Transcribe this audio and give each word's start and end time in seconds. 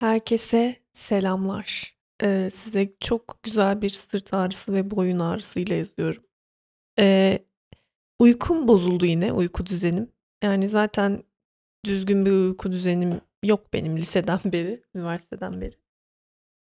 Herkese 0.00 0.76
selamlar. 0.94 1.94
Eee, 2.22 2.50
size 2.50 2.92
çok 3.00 3.42
güzel 3.42 3.82
bir 3.82 3.88
sırt 3.90 4.34
ağrısı 4.34 4.72
ve 4.72 4.90
boyun 4.90 5.18
ağrısıyla 5.18 5.76
yazıyorum. 5.76 6.22
Eee, 6.98 7.46
uykum 8.20 8.68
bozuldu 8.68 9.06
yine, 9.06 9.32
uyku 9.32 9.66
düzenim. 9.66 10.12
Yani 10.44 10.68
zaten 10.68 11.24
düzgün 11.86 12.26
bir 12.26 12.32
uyku 12.32 12.72
düzenim 12.72 13.22
yok 13.44 13.74
benim 13.74 13.98
liseden 13.98 14.40
beri, 14.46 14.82
üniversiteden 14.96 15.62
beri. 15.62 15.76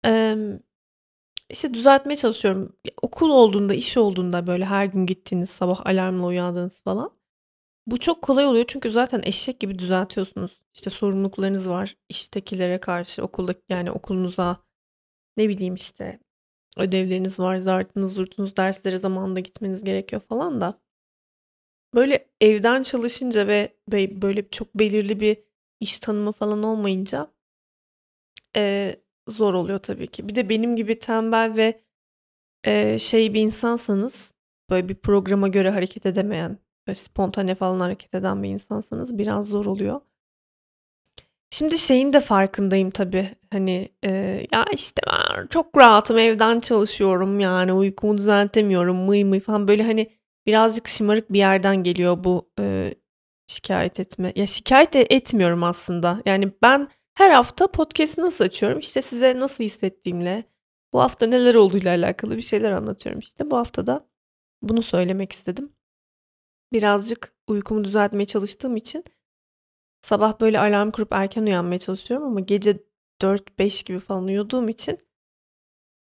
Emm, 0.05 0.61
işte 1.51 1.75
düzeltmeye 1.75 2.17
çalışıyorum. 2.17 2.77
Okul 3.03 3.31
olduğunda, 3.31 3.75
iş 3.75 3.97
olduğunda, 3.99 4.47
böyle 4.49 4.65
her 4.67 4.87
gün 4.87 5.07
gittiğiniz, 5.07 5.51
sabah 5.51 5.87
alarmla 5.87 6.27
uyandığınız 6.27 6.83
falan, 6.83 7.13
bu 7.87 8.01
çok 8.01 8.23
kolay 8.23 8.47
oluyor 8.47 8.65
çünkü 8.69 8.91
zaten 8.91 9.23
eşek 9.25 9.61
gibi 9.61 9.79
düzeltiyorsunuz. 9.79 10.53
İşte 10.75 10.91
sorumluluklarınız 10.91 11.69
var 11.71 11.97
iştekilere 12.09 12.81
karşı, 12.81 13.23
okuldaki 13.23 13.61
yani 13.69 13.91
okulunuza, 13.91 14.57
ne 15.37 15.49
bileyim 15.49 15.75
işte 15.75 16.21
ödevleriniz 16.79 17.41
var, 17.41 17.57
zartınız 17.57 18.15
zurtunuz, 18.15 18.57
derslere 18.57 18.99
zamanında 18.99 19.41
gitmeniz 19.41 19.85
gerekiyor 19.85 20.23
falan 20.29 20.61
da. 20.61 20.81
Böyle 21.95 22.29
evden 22.41 22.83
çalışınca 22.83 23.47
ve 23.47 23.77
böyle 23.93 24.51
çok 24.51 24.75
belirli 24.75 25.21
bir 25.21 25.37
iş 25.81 25.99
tanımı 25.99 26.33
falan 26.33 26.63
olmayınca 26.63 27.29
eee, 28.57 29.01
zor 29.29 29.55
oluyor 29.55 29.79
tabii 29.79 30.07
ki. 30.07 30.29
Bir 30.29 30.35
de 30.35 30.49
benim 30.49 30.77
gibi 30.77 30.99
tembel 30.99 31.57
ve, 31.57 31.81
eee, 32.67 32.99
şey 33.01 33.35
bir 33.35 33.41
insansanız, 33.41 34.33
böyle 34.71 34.89
bir 34.89 34.95
programa 34.95 35.49
göre 35.49 35.71
hareket 35.71 36.07
edemeyen, 36.07 36.59
böyle 36.87 36.97
spontane 36.97 37.55
falan 37.55 37.81
hareket 37.81 38.15
eden 38.15 38.43
bir 38.43 38.49
insansanız 38.49 39.19
biraz 39.19 39.49
zor 39.49 39.67
oluyor. 39.67 40.01
Şimdi 41.51 41.79
şeyin 41.79 42.13
de 42.13 42.21
farkındayım 42.21 42.91
tabii, 42.91 43.35
hani, 43.53 43.89
eee, 44.03 44.47
ya, 44.53 44.65
işte, 44.75 45.03
ben 45.07 45.47
çok 45.47 45.77
rahatım, 45.79 46.19
evden 46.19 46.61
çalışıyorum, 46.61 47.41
yani, 47.41 47.73
uykumu 47.73 48.19
düzeltemiyorum, 48.19 48.97
mıy 48.97 49.25
mıy 49.25 49.41
falan, 49.41 49.69
böyle, 49.69 49.83
hani, 49.83 50.11
birazcık 50.47 50.89
şımarık 50.89 51.33
bir 51.33 51.39
yerden 51.39 51.77
geliyor 51.83 52.25
bu, 52.25 52.51
eee, 52.59 52.95
şikâyet 53.47 54.01
etme. 54.01 54.33
Ya, 54.37 54.47
şikâyet 54.47 54.95
de 54.95 55.07
etmiyorum 55.11 55.63
aslında. 55.65 56.23
Yani, 56.27 56.53
ben 56.63 56.89
her 57.15 57.31
hafta 57.31 57.67
podcast'i 57.73 58.21
nasıl 58.21 58.45
açıyorum? 58.45 58.79
İşte, 58.79 59.03
size 59.03 59.39
nasıl 59.41 59.65
hissettiğimle, 59.65 60.45
bu 60.93 61.01
hafta 61.01 61.27
neler 61.27 61.55
olduğuyla 61.55 61.91
alakalı 61.97 62.37
bir 62.37 62.43
şeyler 62.43 62.73
anlatıyorum 62.73 63.19
işte. 63.21 63.51
Bu 63.51 63.57
hafta 63.57 63.87
da 63.87 64.07
bunu 64.63 64.83
söylemek 64.83 65.33
istedim. 65.33 65.76
Birazcık 66.73 67.35
uykumu 67.47 67.85
düzeltmeye 67.85 68.27
çalıştığım 68.27 68.77
için 68.77 69.05
sabah 70.03 70.41
böyle 70.41 70.61
alarm 70.61 70.91
kurup 70.91 71.13
erken 71.13 71.43
uyanmaya 71.43 71.79
çalışıyorum 71.79 72.27
ama 72.27 72.41
gece 72.41 72.79
4-5 73.23 73.85
gibi 73.85 73.99
falan 73.99 74.25
uyuduğum 74.25 74.69
için 74.69 74.99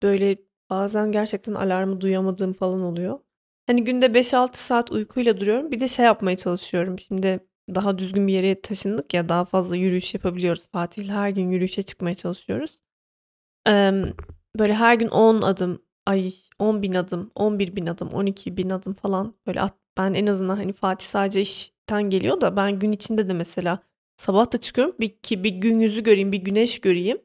böyle 0.02 0.36
bazen 0.70 1.12
gerçekten 1.12 1.54
alarmı 1.54 2.00
duyamadığım 2.00 2.52
falan 2.52 2.80
oluyor. 2.80 3.18
Hani 3.66 3.84
günde 3.84 4.06
5-6 4.14 4.56
saat 4.56 4.90
uykuyla 4.92 5.40
duruyorum. 5.40 5.70
Bir 5.72 5.80
de 5.80 5.88
şey 5.88 6.04
yapmaya 6.04 6.36
çalışıyorum. 6.36 6.98
Şimdi 6.98 7.40
daha 7.74 7.98
düzgün 7.98 8.26
bir 8.28 8.32
yere 8.32 8.60
taşındık 8.60 9.14
ya, 9.14 9.28
daha 9.28 9.44
fazla 9.44 9.76
yürüyüş 9.76 10.14
yapabiliyoruz. 10.14 10.68
Fatih'le 10.68 11.08
her 11.10 11.30
gün 11.30 11.50
yürüyüşe 11.50 11.82
çıkmaya 11.82 12.14
çalışıyoruz. 12.14 12.78
Emm, 13.66 14.12
böyle 14.58 14.74
her 14.74 14.94
gün 14.94 15.08
10 15.08 15.42
adım, 15.42 15.82
ay 16.06 16.32
10.000 16.58 16.98
adım, 16.98 17.30
11.000 17.34 17.90
adım, 17.90 18.08
12.000 18.08 18.70
adım 18.74 18.94
falan 18.94 19.34
böyle 19.46 19.60
at 19.60 19.74
ben 19.98 20.14
en 20.14 20.26
azından, 20.26 20.56
hani, 20.56 20.72
Fatih 20.72 21.06
sadece 21.06 21.40
işten 21.40 22.02
geliyor 22.10 22.40
da 22.40 22.56
ben 22.56 22.78
gün 22.78 22.92
içinde 22.92 23.28
de 23.28 23.32
mesela 23.32 23.80
sabah 24.16 24.52
da 24.52 24.58
çıkıyorum 24.58 24.94
bir 25.00 25.18
ki 25.22 25.44
bir 25.44 25.50
gün 25.50 25.80
yüzü 25.80 26.02
göreyim, 26.02 26.32
bir 26.32 26.38
güneş 26.38 26.80
göreyim. 26.80 27.18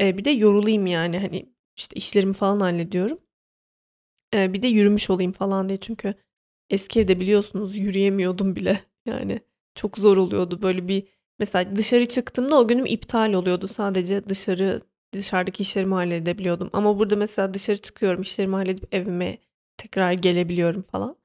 Eee, 0.00 0.18
bir 0.18 0.24
de 0.24 0.30
yorulayım 0.30 0.86
yani, 0.86 1.18
hani, 1.20 1.52
işte, 1.76 1.96
işlerimi 1.96 2.34
falan 2.34 2.60
hallediyorum. 2.60 3.18
Eee, 4.32 4.52
bir 4.52 4.62
de 4.62 4.66
yürümüş 4.68 5.10
olayım 5.10 5.32
falan 5.32 5.68
diye 5.68 5.80
çünkü 5.80 6.14
eski 6.70 7.00
evde 7.00 7.20
biliyorsunuz 7.20 7.76
yürüyemiyordum 7.76 8.56
bile. 8.56 8.80
Yani 9.06 9.40
çok 9.74 9.98
zor 9.98 10.16
oluyordu. 10.16 10.62
Böyle 10.62 10.88
bir 10.88 11.08
mesela 11.38 11.76
dışarı 11.76 12.06
çıktığımda 12.06 12.58
o 12.60 12.68
günüm 12.68 12.86
iptal 12.86 13.32
oluyordu. 13.32 13.68
Sadece 13.68 14.28
dışarı 14.28 14.82
dışarıdaki 15.14 15.62
işlerimi 15.62 15.94
halledebiliyordum. 15.94 16.70
Ama 16.72 16.98
burada 16.98 17.16
mesela 17.16 17.54
dışarı 17.54 17.78
çıkıyorum, 17.78 18.22
işlerimi 18.22 18.54
halledip 18.54 18.94
evime 18.94 19.38
tekrar 19.76 20.12
gelebiliyorum 20.12 20.82
falan. 20.82 21.16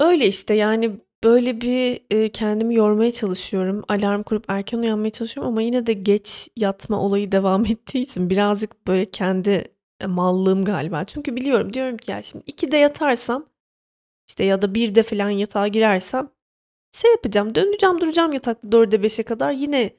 Öyle 0.00 0.26
işte, 0.26 0.54
yani, 0.54 1.00
böyle 1.24 1.60
bir, 1.60 2.00
kendimi 2.32 2.74
yormaya 2.74 3.10
çalışıyorum. 3.12 3.82
Alarm 3.88 4.22
kurup 4.22 4.44
erken 4.48 4.78
uyanmaya 4.78 5.10
çalışıyorum 5.10 5.52
ama 5.52 5.62
yine 5.62 5.86
de 5.86 5.92
geç 5.92 6.48
yatma 6.56 7.00
olayı 7.00 7.32
devam 7.32 7.66
ettiği 7.70 8.02
için 8.02 8.30
birazcık 8.30 8.86
böyle 8.86 9.04
kendi, 9.10 9.50
eee, 10.00 10.06
mallığım 10.06 10.64
galiba. 10.64 11.04
Çünkü 11.04 11.36
biliyorum, 11.36 11.72
diyorum 11.72 11.96
ki 11.96 12.10
ya 12.10 12.22
şimdi 12.22 12.44
2'de 12.46 12.76
yatarsam, 12.76 13.46
işte, 14.28 14.44
ya 14.44 14.62
da 14.62 14.74
1'de 14.74 15.02
falan 15.02 15.30
yatağa 15.30 15.68
girersem 15.68 16.30
şey 16.92 17.10
yapacağım, 17.12 17.54
döneceğim 17.54 18.00
duracağım 18.00 18.32
yatakta 18.32 18.68
4'e 18.72 19.02
5'e 19.02 19.22
kadar 19.24 19.52
yine 19.52 19.96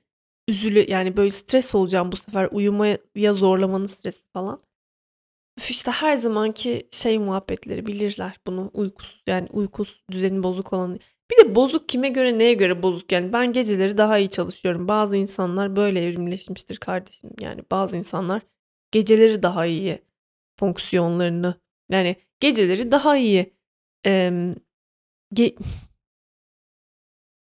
üzülü 0.50 0.86
yani, 0.92 1.18
böyle 1.18 1.32
stres 1.32 1.76
olacağım 1.76 2.12
bu 2.12 2.18
sefer 2.18 2.50
uyumaya 2.52 3.34
zorlamanın 3.34 3.88
stresi 3.88 4.22
falan. 4.34 4.62
Üf, 5.58 5.72
işte 5.72 5.92
her 5.92 6.16
zamanki 6.16 6.88
şey 6.92 7.20
muhabbetleri 7.20 7.86
bilirler 7.86 8.36
bunu 8.48 8.72
uykusuz 8.74 9.24
yani 9.28 9.48
uyku 9.52 9.86
düzeni 10.12 10.44
bozuk 10.44 10.74
olan. 10.74 11.00
Bir 11.32 11.38
de 11.38 11.56
bozuk 11.56 11.90
kime 11.90 12.10
göre 12.10 12.40
neye 12.40 12.54
göre 12.54 12.84
bozuk 12.84 13.12
yani 13.12 13.34
ben 13.34 13.54
geceleri 13.54 13.98
daha 13.98 14.18
iyi 14.20 14.30
çalışıyorum. 14.30 14.88
Bazı 14.88 15.16
insanlar 15.16 15.76
böyle 15.76 16.06
evrimleşmiştir 16.06 16.78
kardeşim. 16.78 17.30
Yani 17.40 17.62
bazı 17.72 17.98
insanlar 17.98 18.42
geceleri 18.92 19.44
daha 19.44 19.66
iyi 19.66 20.02
fonksiyonlarını 20.60 21.56
yani 21.90 22.16
geceleri 22.40 22.92
daha 22.92 23.18
iyi, 23.18 23.54
emm, 24.04 24.56
ge 25.34 25.56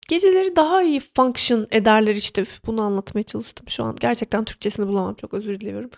geceleri 0.08 0.56
daha 0.56 0.82
iyi 0.82 1.00
function 1.00 1.66
ederler 1.70 2.14
işte. 2.14 2.42
Üf, 2.42 2.66
bunu 2.66 2.82
anlatmaya 2.82 3.22
çalıştım 3.22 3.68
şu 3.68 3.84
an. 3.84 3.96
Gerçekten 4.00 4.44
Türkçesini 4.44 4.88
bulamam. 4.88 5.14
Çok 5.14 5.34
özür 5.34 5.60
diliyorum. 5.60 5.90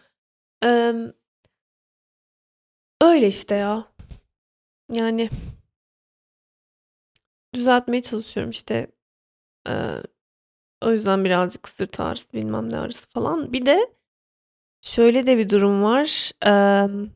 Emm 0.63 1.13
Öyle 3.01 3.27
işte 3.29 3.55
ya. 3.55 3.89
Yani 4.93 5.31
düzeltmeye 7.55 8.03
çalışıyorum 8.03 8.51
işte. 8.51 8.87
Eee, 9.69 10.03
o 10.83 10.93
yüzden 10.93 11.25
birazcık 11.25 11.69
sırt 11.69 12.01
ağrısı, 12.01 12.33
bilmem 12.33 12.71
ne 12.73 12.79
ağrısı 12.79 13.11
falan. 13.11 13.55
Bir 13.55 13.67
de 13.67 13.95
şöyle 14.83 15.27
de 15.27 15.39
bir 15.39 15.51
durum 15.51 15.83
var. 15.83 16.33
Emm, 16.47 17.11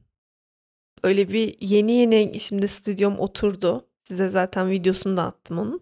öyle 1.03 1.29
bir 1.29 1.57
yeni 1.61 1.93
yeni 1.93 2.41
şimdi 2.41 2.69
stüdyom 2.69 3.19
oturdu. 3.21 3.87
Size 4.05 4.29
zaten 4.29 4.71
videosunu 4.71 5.17
da 5.17 5.23
attım 5.23 5.59
onun. 5.59 5.81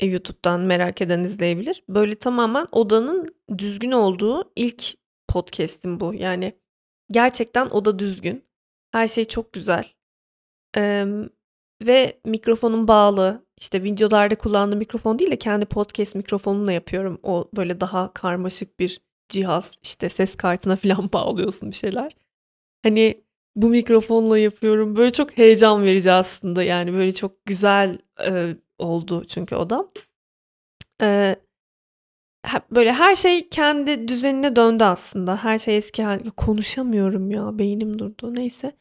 Eee, 0.00 0.08
YouTube'dan 0.10 0.60
merak 0.60 1.02
eden 1.02 1.24
izleyebilir. 1.24 1.84
Böyle 1.88 2.14
tamamen 2.16 2.66
odanın 2.72 3.36
düzgün 3.58 3.92
olduğu 3.92 4.52
ilk 4.56 4.84
podcast'im 5.28 6.00
bu. 6.00 6.14
Yani 6.14 6.54
gerçekten 7.12 7.66
oda 7.70 7.98
düzgün. 7.98 8.44
Her 8.92 9.08
şey 9.08 9.24
çok 9.24 9.52
güzel. 9.52 9.84
Emm, 10.76 11.28
ve 11.82 12.20
mikrofonum 12.26 12.88
bağlı. 12.88 13.46
İşte 13.60 13.82
videolarda 13.82 14.34
kullandığım 14.38 14.78
mikrofon 14.78 15.18
değil 15.18 15.30
de 15.30 15.38
kendi 15.38 15.66
podcast 15.66 16.14
mikrofonumla 16.14 16.72
yapıyorum. 16.72 17.20
O 17.22 17.50
böyle 17.56 17.80
daha 17.80 18.12
karmaşık 18.12 18.80
bir 18.80 19.00
cihaz. 19.28 19.72
İşte 19.82 20.08
ses 20.10 20.36
kartına 20.36 20.76
falan 20.82 21.12
bağlıyorsun 21.12 21.70
bir 21.70 21.76
şeyler. 21.76 22.16
Hani 22.82 23.24
bu 23.56 23.68
mikrofonla 23.68 24.38
yapıyorum. 24.38 24.96
Böyle 24.96 25.10
çok 25.12 25.38
heyecan 25.38 25.84
verici 25.84 26.12
aslında. 26.12 26.62
Yani 26.62 26.92
böyle 26.92 27.12
çok 27.12 27.46
güzel, 27.46 27.98
eee, 28.20 28.56
oldu 28.78 29.24
çünkü. 29.28 29.56
Eee, 31.00 31.36
he 32.46 32.60
böyle 32.70 32.92
her 32.92 33.14
şey 33.14 33.48
kendi 33.48 34.08
düzenine 34.08 34.56
döndü 34.56 34.84
aslında. 34.84 35.44
Her 35.44 35.58
şey 35.58 35.76
eski 35.76 36.02
hâl 36.02 36.20
konuşamıyorum 36.36 37.30
ya, 37.30 37.58
beynim 37.58 37.98
durdu. 37.98 38.34
Neyse. 38.36 38.72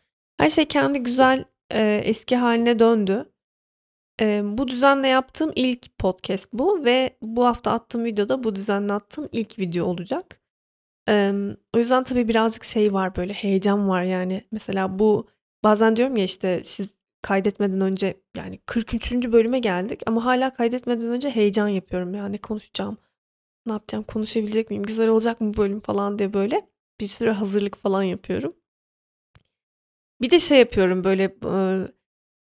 Her 0.42 0.50
şey 0.50 0.66
kendi 0.66 1.00
güzel, 1.00 1.46
eee, 1.74 2.02
eski 2.06 2.36
hâline 2.36 2.80
döndü. 2.80 3.26
Eee, 4.22 4.42
bu 4.46 4.68
düzenle 4.68 5.08
yaptığım 5.08 5.52
ilk 5.56 5.98
podcast 6.00 6.54
bu 6.54 6.86
ve 6.86 7.18
bu 7.22 7.46
hafta 7.46 7.72
attığım 7.72 8.06
video 8.06 8.30
da 8.30 8.44
bu 8.44 8.56
düzenle 8.56 8.94
attığım 8.94 9.30
ilk 9.32 9.60
video 9.60 9.86
olacak. 9.86 10.42
Emm, 11.08 11.56
o 11.76 11.80
yüzden 11.80 12.04
tabii 12.04 12.28
birazcık 12.28 12.64
şey 12.64 12.94
var, 12.94 13.16
böyle 13.16 13.34
heyecan 13.34 13.90
var 13.90 14.04
yani. 14.04 14.48
Mesela 14.52 15.00
bu 15.00 15.28
bazen 15.64 15.96
diyorum 15.96 16.18
ya 16.18 16.24
işte 16.24 16.62
siz 16.64 16.90
kaydetmeden 17.22 17.82
önce 17.82 18.22
yani 18.38 18.60
43. 18.66 19.32
bölüme 19.32 19.60
geldik 19.60 20.02
ama 20.06 20.26
hâlâ 20.26 20.54
kaydetmeden 20.54 21.08
önce 21.10 21.30
heyecan 21.30 21.68
yapıyorum. 21.68 22.14
Ya 22.16 22.28
ne 22.28 22.38
konuşacağım, 22.38 22.98
ne 23.66 23.74
yapacağım, 23.74 24.04
konuşabilecek 24.04 24.70
miyim, 24.70 24.84
güzel 24.84 25.10
olacak 25.10 25.42
mı 25.42 25.58
bölüm 25.58 25.80
falan 25.80 26.20
diye 26.20 26.34
böyle 26.34 26.68
bir 27.02 27.08
sürü 27.08 27.32
hazırlık 27.32 27.78
falan 27.78 28.04
yapıyorum. 28.04 28.54
Bir 30.22 30.30
de 30.32 30.40
şey 30.40 30.60
yapıyorum 30.60 31.04
böyle, 31.04 31.36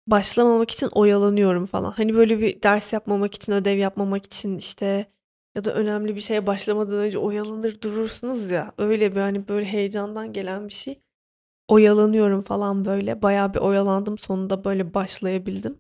başlamamak 0.08 0.72
için 0.72 0.88
oyalanıyorum 0.92 1.66
falan. 1.66 1.92
Hani 1.92 2.16
böyle 2.16 2.40
bir 2.40 2.64
ders 2.64 2.94
yapmamak 2.94 3.36
için, 3.36 3.52
ödev 3.54 3.78
yapmamak 3.78 4.26
için, 4.26 4.58
işte, 4.58 5.12
ya 5.56 5.64
da 5.64 5.74
önemli 5.74 6.16
bir 6.16 6.22
şeye 6.22 6.48
başlamadan 6.48 6.96
önce 6.98 7.18
oyalanır 7.18 7.82
durursunuz 7.82 8.52
ya. 8.52 8.74
Öyle 8.78 9.16
bir 9.16 9.22
hani 9.22 9.48
böyle 9.48 9.66
heyecandan 9.66 10.34
gelen 10.34 10.68
bir 10.68 10.74
şey. 10.74 11.02
Oyalanıyorum 11.68 12.42
falan 12.42 12.86
böyle. 12.86 13.22
Bayağı 13.22 13.54
bir 13.54 13.60
oyalandım. 13.60 14.18
Sonunda 14.18 14.64
böyle 14.66 14.94
başlayabildim. 14.94 15.80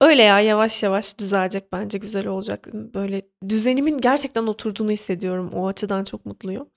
Öyle 0.00 0.22
ya 0.22 0.40
yavaş 0.40 0.82
yavaş 0.82 1.18
düzelecek 1.18 1.72
bence 1.72 1.98
güzel 1.98 2.26
olacak. 2.26 2.68
Böyle 2.74 3.22
düzenimin 3.48 3.98
gerçekten 3.98 4.46
oturduğunu 4.46 4.90
hissediyorum. 4.90 5.50
O 5.54 5.68
açıdan 5.68 6.04
çok 6.04 6.26
mutluyum. 6.26 6.70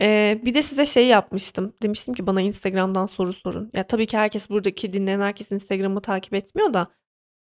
Eee, 0.00 0.40
bir 0.44 0.54
de 0.54 0.62
size 0.62 0.86
şey 0.86 1.06
yapmıştım. 1.06 1.72
Demiştim 1.82 2.14
ki 2.14 2.26
bana 2.26 2.40
Instagram'dan 2.40 3.06
soru 3.06 3.32
sorun. 3.32 3.70
Ya 3.74 3.82
tabii 3.86 4.06
ki 4.06 4.16
herkes 4.18 4.50
buradaki 4.50 4.92
dinleyen 4.92 5.20
herkes 5.20 5.50
Instagram'ı 5.52 6.00
takip 6.02 6.34
etmiyor 6.34 6.74
da 6.74 6.86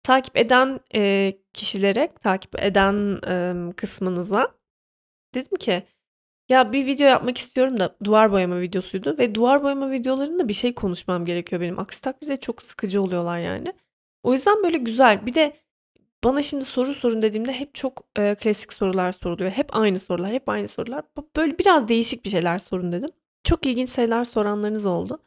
takip 0.04 0.38
eden, 0.38 0.80
eee, 0.94 1.40
kişilere, 1.54 2.14
takip 2.24 2.64
eden, 2.64 3.20
emm, 3.28 3.72
kısmınıza 3.72 4.52
dedim 5.36 5.58
ki 5.60 5.84
ya 6.50 6.74
bir 6.74 6.86
video 6.86 7.08
yapmak 7.10 7.38
istiyorum 7.38 7.80
da 7.80 7.98
duvar 8.04 8.32
boyama 8.32 8.62
videosuydu 8.62 9.18
ve 9.20 9.36
duvar 9.36 9.64
boyama 9.64 9.92
videolarında 9.92 10.48
bir 10.50 10.54
şey 10.54 10.76
konuşmam 10.76 11.26
gerekiyor 11.26 11.62
benim. 11.62 11.80
Aksi 11.80 12.02
takdirde 12.02 12.38
çok 12.38 12.64
sıkıcı 12.64 13.02
oluyorlar 13.02 13.40
yani. 13.40 13.74
O 14.24 14.34
yüzden 14.34 14.64
böyle 14.64 14.78
güzel. 14.78 15.26
Bir 15.26 15.36
de 15.36 15.58
bana 16.26 16.42
şimdi 16.42 16.66
soru 16.66 16.94
sorun 16.94 17.22
dediğimde 17.22 17.54
hep 17.54 17.76
çok, 17.76 18.04
eee, 18.18 18.36
klasik 18.36 18.74
sorular 18.74 19.12
soruluyor. 19.12 19.52
Hep 19.52 19.76
aynı 19.78 20.00
sorular, 20.00 20.32
hep 20.32 20.50
aynı 20.50 20.68
sorular. 20.68 21.06
böyle 21.36 21.60
biraz 21.60 21.88
değişik 21.88 22.26
bir 22.26 22.30
şeyler 22.30 22.60
sorun 22.60 22.92
dedim. 22.92 23.10
Çok 23.44 23.66
ilginç 23.66 23.90
şeyler 23.92 24.26
soranlarınız 24.26 24.86
oldu. 24.86 25.20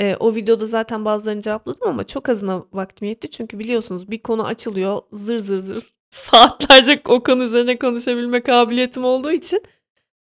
Eee, 0.00 0.16
o 0.20 0.34
videoda 0.34 0.66
zaten 0.66 1.04
bazılarını 1.04 1.42
cevapladım 1.42 1.88
ama 1.88 2.04
çok 2.06 2.28
azına 2.28 2.64
vaktim 2.72 3.08
yetti. 3.08 3.30
Çünkü 3.30 3.58
biliyorsunuz 3.58 4.10
bir 4.10 4.18
konu 4.22 4.46
açılıyor, 4.46 5.02
zır 5.12 5.38
zır 5.38 5.60
zır 5.60 5.94
saatlerce 6.10 7.02
o 7.08 7.22
konu 7.22 7.44
üzerine 7.44 7.78
konuşabilme 7.78 8.42
kabiliyetim 8.42 9.04
olduğu 9.04 9.32
için 9.32 9.62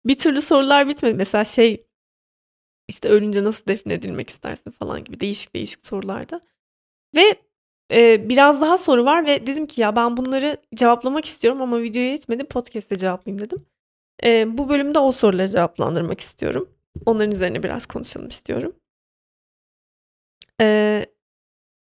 bir 0.06 0.18
türlü 0.18 0.42
sorular 0.42 0.88
bitmedi. 0.88 1.16
Mesela 1.16 1.46
şey, 1.46 1.86
işte, 2.90 3.10
"Ölünce 3.10 3.44
nasıl 3.44 3.66
defnedilmek 3.68 4.30
istersin?" 4.30 4.72
falan 4.72 5.04
gibi 5.04 5.20
değişik 5.20 5.56
değişik 5.56 5.86
sorulardı 5.86 6.42
ve, 7.16 7.36
eee, 7.92 8.26
biraz 8.30 8.62
daha 8.62 8.78
soru 8.78 9.06
var 9.06 9.26
ve 9.26 9.48
dedim 9.48 9.66
ki 9.66 9.82
ya 9.82 9.96
ben 9.96 10.18
bunları 10.18 10.58
cevaplamak 10.76 11.26
istiyorum 11.26 11.62
ama 11.62 11.82
videoya 11.82 12.12
yetmedi, 12.12 12.44
podcast'te 12.44 12.98
cevaplayayım 12.98 13.46
dedim. 13.46 13.66
Eee, 14.24 14.46
bu 14.50 14.70
bölümde 14.70 15.00
o 15.00 15.12
soruları 15.14 15.50
cevaplandırmak 15.50 16.22
istiyorum. 16.22 16.70
Onların 17.06 17.32
üzerine 17.32 17.64
biraz 17.64 17.86
konuşalım 17.86 18.28
istiyorum. 18.30 18.74
Eee, 20.60 21.06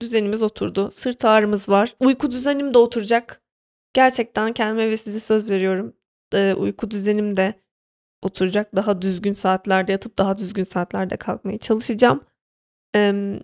düzenimiz 0.02 0.44
oturdu. 0.44 0.92
Sırt 0.92 1.26
ağrımız 1.26 1.70
var. 1.70 1.96
Uyku 2.00 2.32
düzenim 2.32 2.74
de 2.74 2.78
oturacak. 2.80 3.42
Gerçekten 3.94 4.54
kendime 4.54 4.90
ve 4.92 4.98
size 4.98 5.20
söz 5.20 5.52
veriyorum. 5.52 5.94
Eee, 6.34 6.54
uyku 6.56 6.92
düzenim 6.92 7.38
de 7.38 7.54
oturacak. 8.24 8.78
Daha 8.78 9.04
düzgün 9.04 9.34
saatlerde 9.34 9.94
yatıp 9.94 10.20
daha 10.20 10.40
düzgün 10.40 10.66
saatlerde 10.66 11.18
kalkmaya 11.18 11.58
çalışacağım. 11.60 12.22
Emm, 12.96 13.40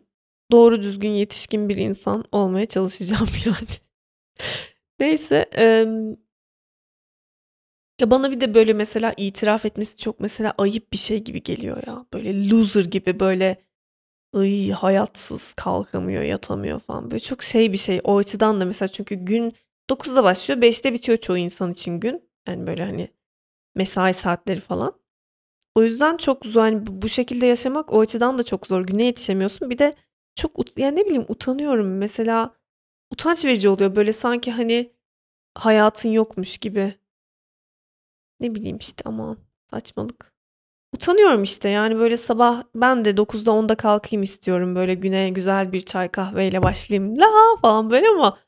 doğru 0.52 0.84
düzgün 0.84 1.10
yetişkin 1.10 1.70
bir 1.70 1.78
insan 1.78 2.26
olmaya 2.32 2.66
çalışacağım 2.66 3.30
yani. 3.46 3.70
Neyse, 5.00 5.50
emm 5.54 6.16
ya, 8.02 8.12
bana 8.12 8.32
bir 8.32 8.42
de 8.42 8.54
böyle 8.54 8.74
mesela 8.74 9.14
itiraf 9.18 9.66
etmesi 9.66 9.98
çok 9.98 10.20
mesela 10.20 10.54
ayıp 10.58 10.94
bir 10.94 10.98
şey 10.98 11.20
gibi 11.24 11.44
geliyor 11.44 11.84
ya. 11.88 12.06
Böyle 12.14 12.50
loser 12.50 12.86
gibi 12.86 13.20
böyle 13.20 13.58
Iy, 14.36 14.72
hayatsız, 14.72 15.54
kalkamıyor, 15.54 16.24
yatamıyor 16.24 16.80
falan. 16.80 17.12
Böyle 17.12 17.20
çok 17.20 17.44
şey 17.44 17.74
bir 17.74 17.78
şey. 17.78 18.02
O 18.04 18.18
açıdan 18.18 18.62
da 18.62 18.66
mesela 18.66 18.90
çünkü 18.90 19.16
gün 19.16 19.54
9'da 19.90 20.24
başlıyor, 20.24 20.62
5'te 20.62 20.94
bitiyor 20.94 21.18
çoğu 21.18 21.38
insan 21.38 21.72
için 21.72 22.00
gün. 22.00 22.24
Yani 22.48 22.68
böyle 22.68 22.86
hani 22.86 23.10
mesai 23.76 24.14
saatleri 24.14 24.62
falan. 24.62 24.94
O 25.76 25.84
yüzden 25.84 26.18
çok 26.18 26.46
zor. 26.46 26.72
Bu, 26.88 27.02
bu 27.02 27.10
şekilde 27.10 27.46
yaşamak 27.46 27.94
o 27.94 28.00
açıdan 28.02 28.38
da 28.38 28.44
çok 28.44 28.68
zor. 28.68 28.82
Güne 28.86 29.04
yetişemiyorsun. 29.06 29.70
Bir 29.70 29.78
de 29.78 29.94
çok 30.36 30.78
yani 30.78 30.96
ne 30.96 31.06
bileyim 31.06 31.26
utanıyorum. 31.28 31.98
Mesela 31.98 32.56
utanç 33.12 33.46
verici 33.46 33.70
oluyor. 33.70 33.96
Böyle 33.96 34.12
sanki 34.12 34.52
hani 34.52 34.94
hayatın 35.58 36.10
yokmuş 36.10 36.58
gibi. 36.58 37.00
Ne 38.40 38.56
bileyim 38.56 38.78
işte 38.78 39.02
aman 39.06 39.38
saçmalık. 39.72 40.34
Utanıyorum 40.94 41.44
işte 41.44 41.70
yani 41.70 41.98
böyle 42.00 42.18
sabah 42.18 42.64
ben 42.76 43.06
de 43.06 43.10
9'da 43.18 43.52
10'da 43.52 43.76
kalkayım 43.76 44.24
istiyorum. 44.24 44.76
Böyle 44.76 44.94
güne 44.94 45.30
güzel 45.30 45.72
bir 45.74 45.82
çay 45.82 46.10
kahveyle 46.10 46.64
başlayayım. 46.64 47.20
La 47.20 47.28
falan 47.62 47.90
böyle 47.90 48.08
ama 48.08 48.40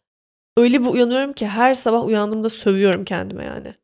öyle 0.57 0.81
bir 0.81 0.87
uyanıyorum 0.87 1.33
ki 1.33 1.47
her 1.47 1.73
sabah 1.73 2.05
uyandığımda 2.05 2.49
sövüyorum 2.49 3.05
kendime 3.05 3.45
yani. 3.45 3.75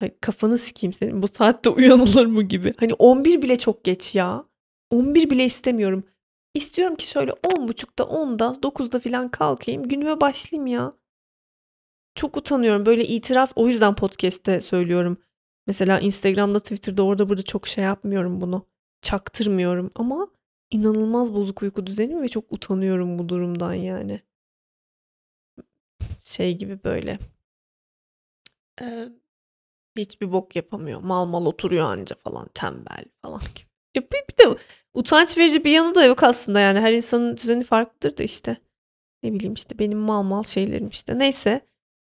Hani 0.00 0.14
kafanı 0.20 0.58
sikeyim 0.58 0.92
senin 0.92 1.22
bu 1.22 1.28
saatte 1.28 1.70
uyanılır 1.76 2.26
mı 2.26 2.42
gibi. 2.42 2.74
Hani 2.80 2.94
11 2.94 3.42
bile 3.42 3.56
çok 3.56 3.84
geç 3.84 4.14
ya. 4.14 4.44
11 4.90 5.30
bile 5.30 5.44
istemiyorum. 5.44 6.04
İstiyorum 6.58 6.96
ki 6.96 7.06
şöyle 7.06 7.30
10.30'da 7.32 8.04
10'da 8.04 8.62
9'da 8.62 9.00
falan 9.00 9.28
kalkayım 9.30 9.82
günüme 9.88 10.20
başlayayım 10.20 10.66
ya. 10.66 10.92
Çok 12.14 12.36
utanıyorum 12.36 12.86
böyle 12.86 13.04
itiraf 13.04 13.52
o 13.56 13.68
yüzden 13.68 13.94
podcast'te 13.94 14.60
söylüyorum. 14.60 15.18
Mesela 15.66 16.00
Instagram'da, 16.00 16.60
Twitter'da 16.60 17.02
orada 17.02 17.28
burada 17.28 17.42
çok 17.42 17.66
şey 17.66 17.84
yapmıyorum 17.84 18.40
bunu. 18.40 18.66
Çaktırmıyorum 19.02 19.90
ama 19.94 20.28
inanılmaz 20.70 21.34
bozuk 21.34 21.62
uyku 21.62 21.86
düzenim 21.86 22.22
ve 22.22 22.28
çok 22.28 22.52
utanıyorum 22.52 23.18
bu 23.18 23.28
durumdan 23.28 23.74
yani. 23.74 24.22
Şey 26.24 26.58
gibi 26.58 26.84
böyle. 26.84 27.18
Eee, 28.80 29.08
hiçbir 29.98 30.32
bok 30.32 30.56
yapamıyor. 30.56 31.02
Mal 31.02 31.26
mal 31.26 31.46
oturuyor 31.46 31.86
anca 31.86 32.16
falan 32.16 32.48
tembel 32.54 33.04
falan 33.22 33.40
gibi. 33.40 33.67
Ya 33.94 34.02
bir, 34.02 34.18
bir 34.30 34.44
de 34.44 34.58
utanç 34.94 35.38
verici 35.38 35.64
bir 35.64 35.70
yanı 35.72 35.94
da 35.94 36.04
yok 36.04 36.22
aslında 36.22 36.60
yani 36.60 36.80
her 36.80 36.92
insanın 36.92 37.36
düzeni 37.36 37.64
farklıdır 37.64 38.16
da 38.16 38.22
işte. 38.22 38.56
Ne 39.22 39.32
bileyim 39.32 39.54
işte 39.54 39.78
benim 39.78 39.98
mal 39.98 40.22
mal 40.22 40.42
şeylerim 40.42 40.88
işte. 40.88 41.18
Neyse. 41.18 41.60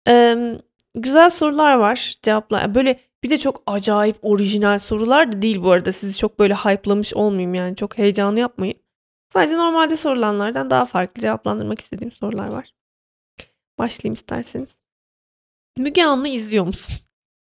Eee, 0.08 0.60
güzel 0.94 1.30
sorular 1.30 1.74
var. 1.74 2.16
Cevaplar 2.22 2.74
böyle 2.74 3.00
bir 3.24 3.30
de 3.30 3.38
çok 3.38 3.62
acayip 3.66 4.18
orijinal 4.22 4.78
sorular 4.78 5.32
da 5.32 5.42
değil 5.42 5.62
bu 5.62 5.70
arada. 5.70 5.92
Sizi 5.92 6.18
çok 6.18 6.38
böyle 6.38 6.54
hype'lamış 6.54 7.14
olmayayım 7.14 7.54
yani. 7.54 7.76
Çok 7.76 7.98
heyecanlı 7.98 8.40
yapmayın. 8.40 8.74
Sadece 9.32 9.56
normalde 9.56 9.96
sorulanlardan 9.96 10.70
daha 10.70 10.84
farklı 10.84 11.22
cevaplandırmak 11.22 11.80
istediğim 11.80 12.12
sorular 12.12 12.48
var. 12.48 12.74
Başlayayım 13.78 14.14
isterseniz. 14.14 14.78
Müge 15.78 16.04
Anlı 16.04 16.28
izliyor 16.28 16.64
musun? 16.66 16.94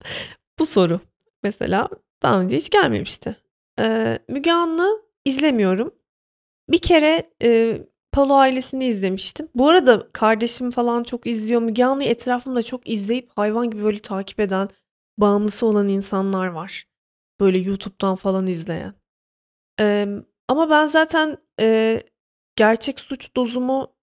bu 0.58 0.66
soru 0.66 1.00
mesela 1.42 1.88
daha 2.23 2.40
önce 2.40 2.56
hiç 2.56 2.71
gelmemişti. 2.71 3.37
Ee, 3.81 4.19
Müge 4.28 4.52
Anlı 4.52 5.02
izlemiyorum. 5.25 5.95
Bir 6.71 6.78
kere 6.78 7.33
e, 7.43 7.83
Palo 8.12 8.35
ailesini 8.35 8.87
izlemiştim. 8.87 9.49
Bu 9.54 9.69
arada 9.69 10.09
kardeşim 10.12 10.71
falan 10.71 11.04
çok 11.04 11.26
izliyor. 11.26 11.62
Müge 11.62 11.85
Anlı'yı 11.85 12.11
etrafımda 12.11 12.62
çok 12.62 12.88
izleyip 12.88 13.31
hayvan 13.37 13.71
gibi 13.71 13.85
böyle 13.85 13.99
takip 13.99 14.40
eden 14.40 14.69
bağımlısı 15.19 15.66
olan 15.66 15.88
insanlar 15.88 16.47
var. 16.47 16.87
Böyle 17.40 17.59
YouTube'dan 17.59 18.16
falan 18.16 18.47
izleyen. 18.47 18.95
Emm, 19.78 20.25
ama 20.49 20.71
ben 20.71 20.87
zaten, 20.87 21.38
eee, 21.61 22.02
gerçek 22.57 23.00
suç 23.00 23.37
dozumu, 23.37 23.95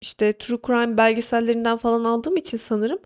işte, 0.00 0.32
true 0.32 0.58
crime 0.66 0.98
belgesellerinden 0.98 1.76
falan 1.76 2.04
aldığım 2.04 2.36
için 2.36 2.58
sanırım, 2.58 2.98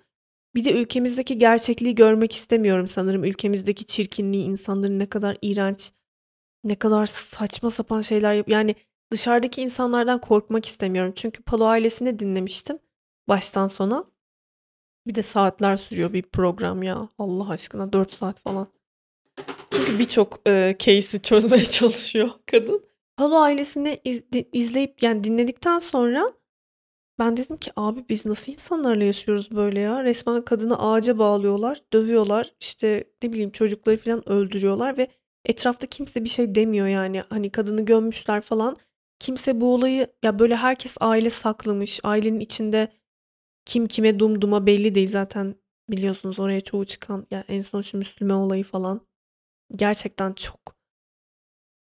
bir 0.55 0.65
de 0.65 0.73
ülkemizdeki 0.83 1.39
gerçekliği 1.39 1.95
görmek 1.95 2.33
istemiyorum 2.33 2.89
sanırım. 2.89 3.25
Ülkemizdeki 3.25 3.87
çirkinliği, 3.87 4.45
insanların 4.45 4.99
ne 4.99 5.07
kadar 5.07 5.39
iğrenç, 5.43 5.93
ne 6.69 6.75
kadar 6.75 7.07
saçma 7.07 7.71
sapan 7.71 8.01
şeyler 8.01 8.35
yap 8.35 8.49
yani 8.49 8.75
dışarıdaki 9.13 9.63
insanlardan 9.63 10.21
korkmak 10.21 10.67
istemiyorum. 10.67 11.13
Çünkü 11.17 11.43
Palo 11.43 11.65
ailesini 11.65 12.19
dinlemiştim 12.19 12.79
baştan 13.29 13.69
sona. 13.69 14.05
Bir 15.07 15.15
de 15.15 15.23
saatler 15.23 15.77
sürüyor 15.77 16.13
bir 16.13 16.23
program 16.23 16.83
ya. 16.83 17.09
Allah 17.19 17.51
aşkına 17.51 17.93
4 17.93 18.15
saat 18.15 18.41
falan. 18.41 18.67
Çünkü 19.71 19.99
birçok 19.99 20.41
e, 20.49 20.77
case'i 20.79 21.23
çözmeye 21.23 21.65
çalışıyor 21.71 22.29
kadın. 22.47 22.85
Halo 23.17 23.37
ailesini 23.37 24.01
iz, 24.05 24.23
izleyip 24.53 25.03
yani 25.03 25.25
dinledikten 25.25 25.79
sonra 25.79 26.33
ben 27.19 27.37
dedim 27.37 27.57
ki 27.57 27.71
abi 27.77 28.05
biz 28.09 28.27
nasıl 28.27 28.53
insanlarla 28.53 29.05
yaşıyoruz 29.05 29.51
böyle 29.51 29.81
ya? 29.81 30.05
Resmen 30.05 30.45
kadını 30.45 30.79
ağaca 30.79 31.19
bağlıyorlar, 31.19 31.81
dövüyorlar, 31.93 32.53
işte 32.61 33.05
ne 33.23 33.33
bileyim 33.33 33.51
çocukları 33.51 33.97
falan 33.97 34.29
öldürüyorlar 34.29 34.99
ve 34.99 35.09
etrafta 35.47 35.87
kimse 35.87 36.25
bir 36.25 36.29
şey 36.29 36.55
demiyor 36.55 36.87
yani. 36.87 37.23
Hani 37.31 37.51
kadını 37.51 37.85
gömmüşler 37.85 38.41
falan. 38.41 38.77
Kimse 39.21 39.61
bu 39.61 39.75
olayı 39.75 40.07
ya 40.23 40.39
böyle 40.39 40.57
herkes 40.57 40.97
aile 41.01 41.31
saklamış. 41.31 42.01
Ailenin 42.05 42.41
içinde 42.41 42.89
kim 43.65 43.87
kime 43.87 44.19
dumduma 44.19 44.67
belli 44.67 44.95
değil 44.95 45.09
zaten 45.09 45.55
biliyorsunuz 45.91 46.39
oraya 46.41 46.61
çoğu 46.61 46.85
çıkan 46.87 47.27
ya 47.31 47.45
en 47.49 47.61
son 47.61 47.83
şu 47.83 47.99
Müslüme 47.99 48.35
olayı 48.35 48.65
falan 48.65 49.01
gerçekten 49.77 50.33
çok 50.33 50.77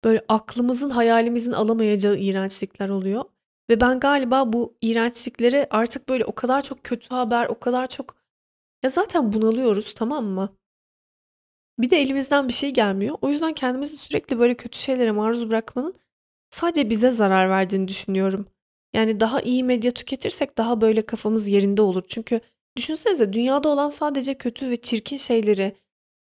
böyle 0.03 0.25
aklımızın 0.29 0.89
hayalimizin 0.89 1.51
alamayacağı 1.51 2.17
iğrençlikler 2.17 2.89
oluyor. 2.89 3.25
Ve 3.69 3.81
ben 3.81 3.99
galiba 3.99 4.53
bu 4.53 4.77
iğrençlikleri 4.81 5.67
artık 5.69 6.09
böyle 6.09 6.25
o 6.25 6.35
kadar 6.35 6.61
çok 6.61 6.83
kötü 6.83 7.09
haber, 7.09 7.47
o 7.47 7.59
kadar 7.59 7.87
çok 7.87 8.15
Ya, 8.83 8.89
zaten 8.89 9.33
bunalıyoruz, 9.33 9.93
tamam 9.95 10.25
mı? 10.25 10.58
Bir 11.79 11.89
de 11.89 12.01
elimizden 12.01 12.47
bir 12.47 12.53
şey 12.53 12.71
gelmiyor. 12.71 13.17
O 13.21 13.29
yüzden 13.29 13.53
kendimizi 13.53 13.97
sürekli 13.97 14.39
böyle 14.39 14.53
kötü 14.53 14.79
şeylere 14.79 15.11
maruz 15.11 15.49
bırakmanın 15.49 15.95
sadece 16.51 16.89
bize 16.89 17.11
zarar 17.11 17.49
verdiğini 17.49 17.87
düşünüyorum. 17.87 18.47
Yani 18.93 19.19
daha 19.19 19.41
iyi 19.41 19.63
medya 19.63 19.91
tüketirsek 19.91 20.57
daha 20.57 20.81
böyle 20.81 21.01
kafamız 21.01 21.47
yerinde 21.47 21.81
olur. 21.81 22.03
Çünkü 22.07 22.41
düşünsenize 22.77 23.33
dünyada 23.33 23.69
olan 23.69 23.89
sadece 23.89 24.33
kötü 24.33 24.69
ve 24.69 24.81
çirkin 24.81 25.17
şeyleri 25.17 25.75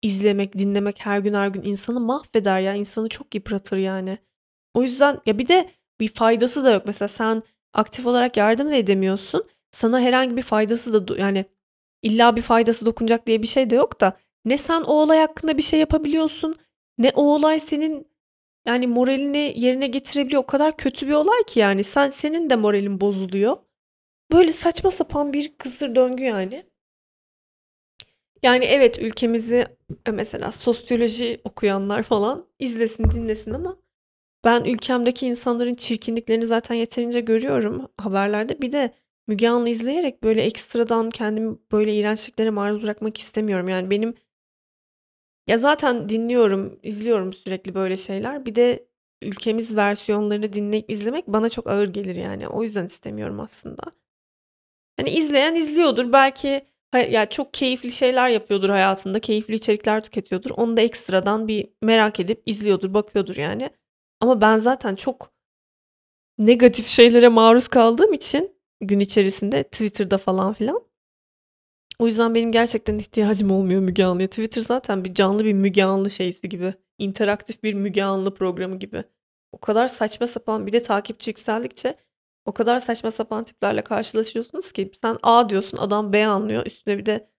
izlemek, 0.02 0.58
dinlemek 0.58 1.06
her 1.06 1.18
gün 1.18 1.34
her 1.34 1.48
gün 1.48 1.62
insanı 1.62 2.00
mahveder 2.00 2.60
ya. 2.60 2.74
insanı 2.74 3.08
çok 3.08 3.34
yıpratır 3.34 3.76
yani. 3.76 4.18
O 4.74 4.82
yüzden 4.82 5.20
ya 5.26 5.38
bir 5.38 5.48
de 5.48 5.70
bir 6.00 6.08
faydası 6.08 6.64
da 6.64 6.70
yok. 6.70 6.82
Mesela 6.86 7.08
sen 7.08 7.42
aktif 7.74 8.06
olarak 8.06 8.36
yardım 8.36 8.68
da 8.68 8.74
edemiyorsun. 8.74 9.44
Sana 9.72 10.00
herhangi 10.00 10.36
bir 10.36 10.42
faydası 10.42 11.08
da 11.08 11.18
yani 11.18 11.44
illa 12.02 12.36
bir 12.36 12.42
faydası 12.42 12.86
dokunacak 12.86 13.26
diye 13.26 13.42
bir 13.42 13.46
şey 13.46 13.70
de 13.70 13.74
yok 13.76 14.00
da 14.00 14.16
ne 14.44 14.56
sen 14.56 14.80
o 14.82 14.92
olay 14.92 15.18
hakkında 15.18 15.56
bir 15.56 15.62
şey 15.62 15.80
yapabiliyorsun 15.80 16.56
ne 16.98 17.12
o 17.14 17.22
olay 17.22 17.60
senin 17.60 18.08
yani 18.66 18.86
moralini 18.86 19.54
yerine 19.56 19.86
getirebiliyor. 19.86 20.42
O 20.42 20.46
kadar 20.46 20.76
kötü 20.76 21.08
bir 21.08 21.12
olay 21.12 21.44
ki 21.46 21.60
yani 21.60 21.84
sen 21.84 22.10
senin 22.10 22.50
de 22.50 22.56
moralin 22.56 23.00
bozuluyor. 23.00 23.56
Böyle 24.32 24.52
saçma 24.52 24.90
sapan 24.90 25.32
bir 25.32 25.58
kısır 25.58 25.94
döngü 25.94 26.24
yani. 26.24 26.66
Yani 28.42 28.64
evet 28.64 28.98
ülkemizi 28.98 29.66
e, 30.06 30.10
mesela 30.10 30.52
sosyoloji 30.52 31.40
okuyanlar 31.44 32.02
falan 32.02 32.46
izlesin 32.58 33.10
dinlesin 33.10 33.54
ama 33.54 33.76
ben 34.44 34.64
ülkemdeki 34.64 35.26
insanların 35.26 35.74
çirkinliklerini 35.74 36.46
zaten 36.46 36.74
yeterince 36.74 37.20
görüyorum 37.20 37.88
haberlerde. 37.98 38.62
Bir 38.62 38.72
de 38.72 38.94
Müge 39.28 39.48
Anlı 39.48 39.68
izleyerek 39.68 40.22
böyle 40.22 40.42
ekstradan 40.42 41.10
kendimi 41.10 41.56
böyle 41.72 41.94
iğrençliklere 41.94 42.50
maruz 42.50 42.82
bırakmak 42.82 43.18
istemiyorum. 43.18 43.68
Yani 43.68 43.90
benim 43.90 44.14
ya 45.46 45.58
zaten 45.58 46.08
dinliyorum, 46.08 46.78
izliyorum 46.82 47.32
sürekli 47.32 47.74
böyle 47.74 47.96
şeyler. 47.96 48.46
Bir 48.46 48.54
de 48.54 48.86
ülkemiz 49.22 49.76
versiyonlarını 49.76 50.52
dinleyip 50.52 50.90
izlemek 50.90 51.28
bana 51.28 51.48
çok 51.48 51.70
ağır 51.70 51.88
gelir 51.88 52.16
yani. 52.16 52.48
O 52.48 52.62
yüzden 52.62 52.86
istemiyorum 52.86 53.40
aslında. 53.40 53.82
Hani 54.96 55.10
izleyen 55.10 55.54
izliyordur. 55.54 56.12
Belki 56.12 56.66
ya 57.10 57.28
çok 57.28 57.54
keyifli 57.54 57.92
şeyler 57.92 58.28
yapıyordur 58.28 58.68
hayatında. 58.68 59.20
Keyifli 59.20 59.54
içerikler 59.54 60.02
tüketiyordur. 60.02 60.50
Onu 60.50 60.76
da 60.76 60.80
ekstradan 60.80 61.48
bir 61.48 61.68
merak 61.82 62.20
edip 62.20 62.42
izliyordur, 62.46 62.94
bakıyordur 62.94 63.36
yani. 63.36 63.70
Ama 64.20 64.40
ben 64.40 64.58
zaten 64.58 64.94
çok 64.94 65.32
negatif 66.38 66.86
şeylere 66.86 67.28
maruz 67.28 67.68
kaldığım 67.68 68.12
için 68.12 68.56
gün 68.80 69.00
içerisinde 69.00 69.62
Twitter'da 69.62 70.18
falan 70.18 70.52
filan. 70.52 70.91
O 72.02 72.06
yüzden 72.06 72.34
benim 72.34 72.52
gerçekten 72.52 72.98
ihtiyacım 72.98 73.50
olmuyor 73.50 73.80
Müge 73.80 74.04
Anlı'ya. 74.04 74.28
Twitter 74.28 74.62
zaten 74.62 75.04
bir 75.04 75.14
canlı 75.14 75.44
bir 75.44 75.52
Müge 75.52 75.84
Anlı 75.84 76.10
şeysi 76.10 76.48
gibi. 76.48 76.74
interaktif 76.98 77.62
bir 77.62 77.74
Müge 77.74 78.02
Anlı 78.02 78.34
programı 78.34 78.78
gibi. 78.78 79.04
O 79.52 79.58
kadar 79.58 79.88
saçma 79.88 80.26
sapan 80.26 80.66
bir 80.66 80.72
de 80.72 80.82
takipçi 80.82 81.30
yükseldikçe 81.30 81.96
o 82.44 82.52
kadar 82.52 82.80
saçma 82.80 83.10
sapan 83.10 83.44
tiplerle 83.44 83.84
karşılaşıyorsunuz 83.84 84.72
ki 84.72 84.90
sen 85.00 85.18
A 85.22 85.48
diyorsun 85.48 85.78
adam 85.78 86.12
B 86.12 86.26
anlıyor. 86.26 86.66
Üstüne 86.66 86.98
bir 86.98 87.06
de 87.06 87.30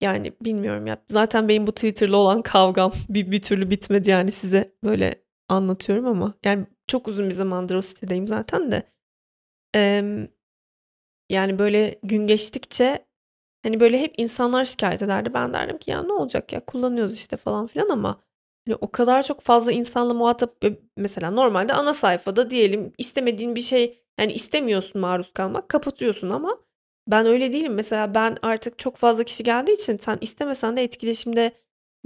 yani 0.00 0.32
bilmiyorum 0.44 0.86
ya. 0.86 1.02
Zaten 1.10 1.48
benim 1.48 1.66
bu 1.66 1.72
Twitter'la 1.72 2.16
olan 2.16 2.42
kavgam 2.42 2.92
bir, 3.08 3.30
bir 3.30 3.42
türlü 3.42 3.70
bitmedi 3.70 4.10
yani 4.10 4.32
size 4.32 4.74
böyle 4.84 5.24
anlatıyorum 5.48 6.06
ama 6.06 6.34
yani 6.44 6.66
çok 6.86 7.08
uzun 7.08 7.28
bir 7.28 7.34
zamandır 7.34 7.74
o 7.74 7.82
sitedeyim 7.82 8.28
zaten 8.28 8.72
de. 8.72 8.82
Ee, 9.76 10.28
yani 11.30 11.58
böyle 11.58 12.00
gün 12.02 12.26
geçtikçe 12.26 13.09
hani 13.62 13.80
böyle 13.80 14.00
hep 14.00 14.14
insanlar 14.16 14.64
şikayet 14.64 15.02
ederdi. 15.02 15.34
Ben 15.34 15.54
derdim 15.54 15.78
ki 15.78 15.90
ya 15.90 16.02
ne 16.02 16.12
olacak 16.12 16.52
ya 16.52 16.60
kullanıyoruz 16.60 17.14
işte 17.14 17.36
falan 17.36 17.66
filan 17.66 17.88
ama 17.88 18.20
hani 18.68 18.76
o 18.80 18.90
kadar 18.90 19.22
çok 19.22 19.40
fazla 19.40 19.72
insanla 19.72 20.14
muhatap 20.14 20.64
mesela 20.96 21.30
normalde 21.30 21.72
ana 21.74 21.94
sayfada 21.94 22.50
diyelim 22.50 22.92
istemediğin 22.98 23.56
bir 23.56 23.60
şey 23.62 24.02
yani 24.20 24.32
istemiyorsun 24.32 25.00
maruz 25.00 25.32
kalmak 25.32 25.68
kapatıyorsun 25.68 26.30
ama 26.30 26.58
ben 27.08 27.26
öyle 27.26 27.52
değilim. 27.52 27.74
Mesela 27.74 28.14
ben 28.14 28.36
artık 28.42 28.78
çok 28.78 28.96
fazla 28.96 29.24
kişi 29.24 29.42
geldiği 29.42 29.72
için 29.72 29.96
sen 29.98 30.18
istemesen 30.20 30.76
de 30.76 30.82
etkileşimde 30.84 31.52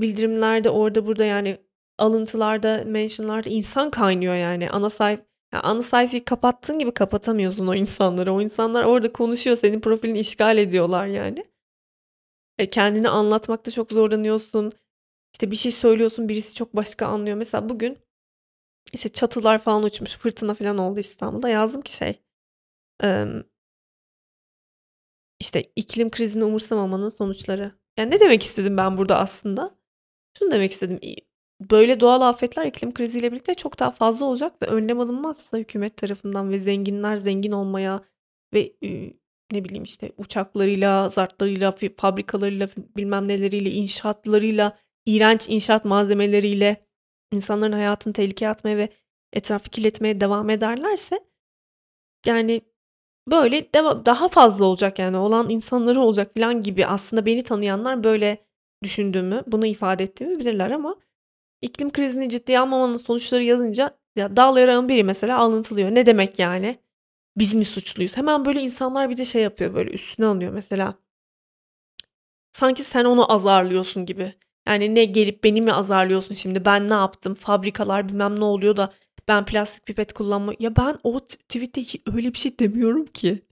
bildirimlerde 0.00 0.70
orada 0.70 1.06
burada 1.06 1.24
yani 1.24 1.58
alıntılarda, 1.98 2.82
mentionlarda 2.86 3.50
insan 3.50 3.90
kaynıyor 3.90 4.34
yani. 4.34 4.70
Ana 4.70 4.90
sayfa 4.90 5.22
ya 5.54 5.60
ana 5.62 5.82
sayfayı 5.82 6.24
kapattığın 6.24 6.78
gibi 6.78 6.94
kapatamıyorsun 6.94 7.66
o 7.66 7.74
insanları. 7.74 8.32
O 8.32 8.40
insanlar 8.40 8.84
orada 8.84 9.12
konuşuyor, 9.12 9.56
senin 9.56 9.80
profilini 9.80 10.18
işgal 10.18 10.58
ediyorlar 10.58 11.06
yani. 11.06 11.44
E, 12.58 12.70
kendini 12.70 13.08
anlatmakta 13.08 13.70
çok 13.70 13.92
zorlanıyorsun. 13.92 14.72
İşte 15.32 15.50
bir 15.50 15.56
şey 15.56 15.72
söylüyorsun, 15.72 16.28
birisi 16.28 16.54
çok 16.54 16.76
başka 16.76 17.06
anlıyor. 17.06 17.36
Mesela 17.36 17.68
bugün 17.68 17.98
işte 18.92 19.08
çatılar 19.08 19.58
falan 19.58 19.82
uçmuş, 19.82 20.16
fırtına 20.16 20.54
falan 20.54 20.78
oldu 20.78 21.00
İstanbul'da. 21.00 21.48
Yazdım 21.48 21.82
ki 21.82 21.92
şey, 21.92 22.22
işte 25.40 25.72
iklim 25.76 26.10
krizini 26.10 26.44
umursamamanın 26.44 27.08
sonuçları. 27.08 27.72
Yani 27.98 28.10
ne 28.10 28.20
demek 28.20 28.42
istedim 28.42 28.76
ben 28.76 28.96
burada 28.98 29.18
aslında? 29.18 29.78
Şunu 30.38 30.50
demek 30.50 30.72
istedim 30.72 30.98
böyle 31.60 32.00
doğal 32.00 32.20
afetler 32.20 32.66
iklim 32.66 32.94
kriziyle 32.94 33.32
birlikte 33.32 33.54
çok 33.54 33.78
daha 33.78 33.90
fazla 33.90 34.26
olacak 34.26 34.62
ve 34.62 34.66
önlem 34.66 35.00
alınmazsa 35.00 35.58
hükümet 35.58 35.96
tarafından 35.96 36.50
ve 36.50 36.58
zenginler 36.58 37.16
zengin 37.16 37.52
olmaya 37.52 38.04
ve 38.54 38.72
ne 39.52 39.64
bileyim 39.64 39.84
işte 39.84 40.12
uçaklarıyla, 40.18 41.08
zartlarıyla, 41.08 41.74
fabrikalarıyla, 41.96 42.68
bilmem 42.96 43.28
neleriyle, 43.28 43.70
inşaatlarıyla, 43.70 44.78
iğrenç 45.06 45.48
inşaat 45.48 45.84
malzemeleriyle 45.84 46.86
insanların 47.32 47.72
hayatını 47.72 48.12
tehlikeye 48.12 48.50
atmaya 48.50 48.76
ve 48.76 48.88
etrafı 49.32 49.70
kirletmeye 49.70 50.20
devam 50.20 50.50
ederlerse 50.50 51.20
yani 52.26 52.60
böyle 53.30 53.72
daha 54.06 54.28
fazla 54.28 54.64
olacak 54.64 54.98
yani 54.98 55.16
olan 55.16 55.50
insanları 55.50 56.00
olacak 56.00 56.34
falan 56.34 56.62
gibi 56.62 56.86
aslında 56.86 57.26
beni 57.26 57.42
tanıyanlar 57.42 58.04
böyle 58.04 58.46
düşündüğümü, 58.82 59.42
bunu 59.46 59.66
ifade 59.66 60.04
ettiğimi 60.04 60.38
bilirler 60.38 60.70
ama 60.70 60.96
İklim 61.64 61.90
krizini 61.92 62.28
ciddiye 62.28 62.60
almamanın 62.60 62.96
sonuçları 62.96 63.42
yazınca 63.42 63.98
ya 64.16 64.36
dal 64.36 64.56
yaranın 64.56 64.88
biri 64.88 65.04
mesela 65.04 65.38
alıntılıyor. 65.38 65.90
Ne 65.90 66.06
demek 66.06 66.38
yani? 66.38 66.78
Biz 67.36 67.54
mi 67.54 67.64
suçluyuz? 67.64 68.16
Hemen 68.16 68.44
böyle 68.44 68.60
insanlar 68.60 69.10
bir 69.10 69.16
de 69.16 69.24
şey 69.24 69.42
yapıyor 69.42 69.74
böyle 69.74 69.90
üstüne 69.90 70.26
alıyor 70.26 70.52
mesela. 70.52 70.94
Sanki 72.52 72.84
sen 72.84 73.04
onu 73.04 73.32
azarlıyorsun 73.32 74.06
gibi. 74.06 74.34
Yani 74.66 74.94
ne 74.94 75.04
gelip 75.04 75.44
beni 75.44 75.60
mi 75.60 75.72
azarlıyorsun 75.72 76.34
şimdi? 76.34 76.64
Ben 76.64 76.88
ne 76.88 76.94
yaptım? 76.94 77.34
Fabrikalar 77.34 78.08
bilmem 78.08 78.40
ne 78.40 78.44
oluyor 78.44 78.76
da 78.76 78.92
ben 79.28 79.44
plastik 79.44 79.86
pipet 79.86 80.12
kullanma. 80.12 80.52
Ya 80.60 80.76
ben 80.76 80.98
o 81.04 81.20
tweette 81.20 81.82
öyle 82.14 82.32
bir 82.32 82.38
şey 82.38 82.58
demiyorum 82.58 83.06
ki. 83.06 83.42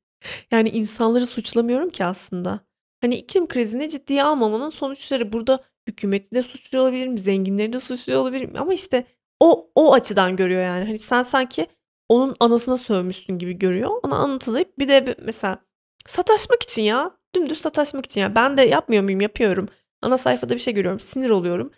Yani 0.50 0.68
insanları 0.68 1.26
suçlamıyorum 1.26 1.90
ki 1.90 2.04
aslında. 2.04 2.60
Hani 3.00 3.14
iklim 3.16 3.48
krizini 3.48 3.88
ciddiye 3.88 4.24
almamanın 4.24 4.70
sonuçları 4.70 5.32
burada 5.32 5.64
hükümeti 5.88 6.34
de 6.34 6.42
suçluyor 6.42 6.84
olabilirim, 6.84 7.18
zenginleri 7.18 7.72
de 7.72 7.80
suçluyor 7.80 8.20
olabilirim 8.20 8.52
ama 8.56 8.74
işte 8.74 9.04
o 9.40 9.70
o 9.74 9.92
açıdan 9.94 10.36
görüyor 10.36 10.62
yani. 10.62 10.84
Hani 10.84 10.98
sen 10.98 11.22
sanki 11.22 11.66
onun 12.08 12.36
anasına 12.40 12.76
sövmüşsün 12.76 13.38
gibi 13.38 13.58
görüyor. 13.58 13.90
Ona 14.02 14.16
anlatılayıp 14.16 14.78
bir 14.78 14.88
de 14.88 15.16
mesela 15.22 15.58
sataşmak 16.06 16.62
için 16.62 16.82
ya. 16.82 17.16
Dümdüz 17.34 17.60
sataşmak 17.60 18.04
için 18.06 18.20
ya. 18.20 18.34
Ben 18.34 18.56
de 18.56 18.62
yapmıyor 18.62 19.02
muyum? 19.02 19.20
Yapıyorum. 19.20 19.68
Ana 20.02 20.18
sayfada 20.18 20.54
bir 20.54 20.58
şey 20.58 20.74
görüyorum. 20.74 21.00
Sinir 21.00 21.30
oluyorum. 21.30 21.72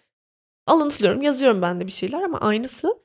Alıntılıyorum. 0.66 1.22
Yazıyorum 1.22 1.62
ben 1.62 1.80
de 1.80 1.86
bir 1.86 1.92
şeyler 1.92 2.22
ama 2.22 2.40
aynısı 2.40 3.04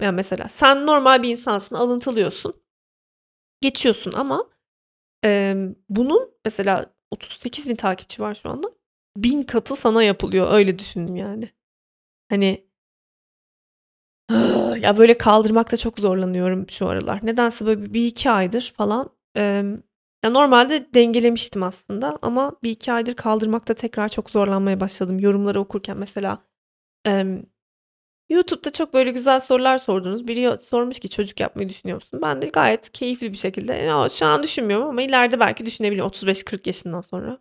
yani 0.00 0.16
mesela 0.16 0.48
sen 0.48 0.86
normal 0.86 1.22
bir 1.22 1.30
insansın. 1.30 1.74
Alıntılıyorsun. 1.76 2.62
Geçiyorsun 3.60 4.12
ama 4.12 4.50
e, 5.24 5.54
bunun 5.88 6.30
mesela 6.44 6.94
38 7.10 7.68
bin 7.68 7.76
takipçi 7.76 8.22
var 8.22 8.34
şu 8.34 8.48
anda 8.50 8.75
bin 9.16 9.42
katı 9.42 9.76
sana 9.76 10.02
yapılıyor. 10.02 10.52
Öyle 10.52 10.78
düşündüm 10.78 11.16
yani. 11.16 11.50
Hani 12.30 12.66
ya 14.80 14.96
böyle 14.98 15.18
kaldırmakta 15.18 15.76
çok 15.76 15.98
zorlanıyorum 16.00 16.70
şu 16.70 16.88
aralar. 16.88 17.26
Nedense 17.26 17.66
böyle 17.66 17.94
bir 17.94 18.06
iki 18.06 18.30
aydır 18.30 18.74
falan. 18.76 19.10
E, 19.36 19.42
ya 20.24 20.30
normalde 20.30 20.94
dengelemiştim 20.94 21.62
aslında 21.62 22.18
ama 22.22 22.52
bir 22.62 22.70
iki 22.70 22.92
aydır 22.92 23.14
kaldırmakta 23.14 23.74
tekrar 23.74 24.08
çok 24.08 24.30
zorlanmaya 24.30 24.80
başladım. 24.80 25.18
Yorumları 25.20 25.60
okurken 25.60 25.96
mesela 25.98 26.38
e, 27.06 27.24
YouTube'da 28.30 28.72
çok 28.72 28.94
böyle 28.94 29.10
güzel 29.10 29.40
sorular 29.40 29.78
sordunuz. 29.78 30.28
Biri 30.28 30.62
sormuş 30.62 30.98
ki 30.98 31.08
çocuk 31.08 31.40
yapmayı 31.40 31.68
düşünüyor 31.68 31.96
musun? 31.96 32.20
Ben 32.22 32.42
de 32.42 32.46
gayet 32.48 32.92
keyifli 32.92 33.32
bir 33.32 33.36
şekilde 33.36 33.74
ya 33.74 34.08
şu 34.08 34.26
an 34.26 34.42
düşünmüyorum 34.42 34.88
ama 34.88 35.02
ileride 35.02 35.40
belki 35.40 35.66
düşünebilirim 35.66 36.06
35-40 36.06 36.66
yaşından 36.66 37.00
sonra. 37.00 37.38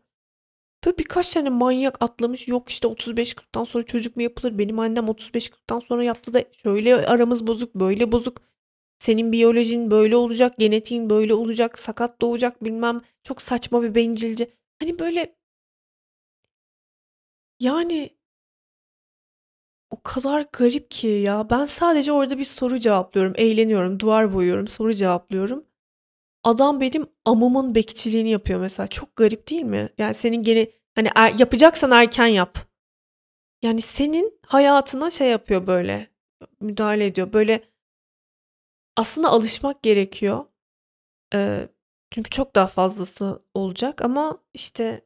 Böyle 0.86 0.98
birkaç 0.98 1.32
tane 1.34 1.50
manyak 1.50 2.02
atlamış. 2.02 2.48
Yok 2.48 2.70
işte 2.70 2.88
35-40'tan 2.88 3.64
sonra 3.64 3.84
çocuk 3.86 4.16
mu 4.16 4.22
yapılır? 4.22 4.58
Benim 4.58 4.80
annem 4.80 5.10
35-40'tan 5.10 5.80
sonra 5.80 6.04
yaptı 6.04 6.34
da 6.34 6.44
şöyle 6.64 6.96
aramız 7.08 7.48
bozuk, 7.48 7.76
böyle 7.76 8.12
bozuk. 8.12 8.42
Senin 9.00 9.32
biyolojin 9.32 9.92
böyle 9.92 10.16
olacak, 10.16 10.54
genetiğin 10.60 11.10
böyle 11.10 11.34
olacak, 11.34 11.80
sakat 11.80 12.22
doğacak 12.22 12.64
bilmem. 12.64 13.02
Çok 13.24 13.42
saçma 13.42 13.84
bir 13.84 13.96
bencilce. 13.96 14.50
Hani, 14.80 15.00
böyle 15.00 15.36
Yani 17.60 18.16
O 19.90 20.02
kadar 20.04 20.46
garip 20.54 20.92
ki 20.92 21.08
ya. 21.08 21.50
Ben 21.50 21.66
sadece 21.66 22.12
orada 22.12 22.38
bir 22.38 22.44
soru 22.44 22.80
cevaplıyorum, 22.80 23.34
eğleniyorum, 23.36 24.00
duvar 24.00 24.34
boyuyorum, 24.34 24.68
soru 24.68 24.94
cevaplıyorum. 24.94 25.66
Adam 26.46 26.82
benim 26.82 27.08
amımın 27.26 27.76
bekçiliğini 27.76 28.32
yapıyor 28.32 28.62
mesela. 28.62 28.88
Çok 28.88 29.18
garip 29.18 29.50
değil 29.52 29.64
mi? 29.64 29.90
Yani 30.00 30.16
senin 30.16 30.44
gene 30.44 30.68
hani 30.96 31.10
er 31.16 31.34
yapacaksan 31.40 31.92
erken 31.92 32.28
yap. 32.28 32.60
Yani 33.64 33.82
senin 33.82 34.40
hayatına 34.48 35.10
şey 35.10 35.30
yapıyor 35.30 35.68
böyle, 35.68 36.08
müdahale 36.62 37.08
ediyor. 37.08 37.34
Böyle 37.34 37.64
aslında 38.98 39.30
alışmak 39.30 39.84
gerekiyor. 39.84 40.46
Eee, 41.36 41.70
çünkü 42.12 42.32
çok 42.32 42.56
daha 42.56 42.68
fazlası 42.68 43.44
olacak 43.56 44.04
ama 44.04 44.40
işte 44.56 45.06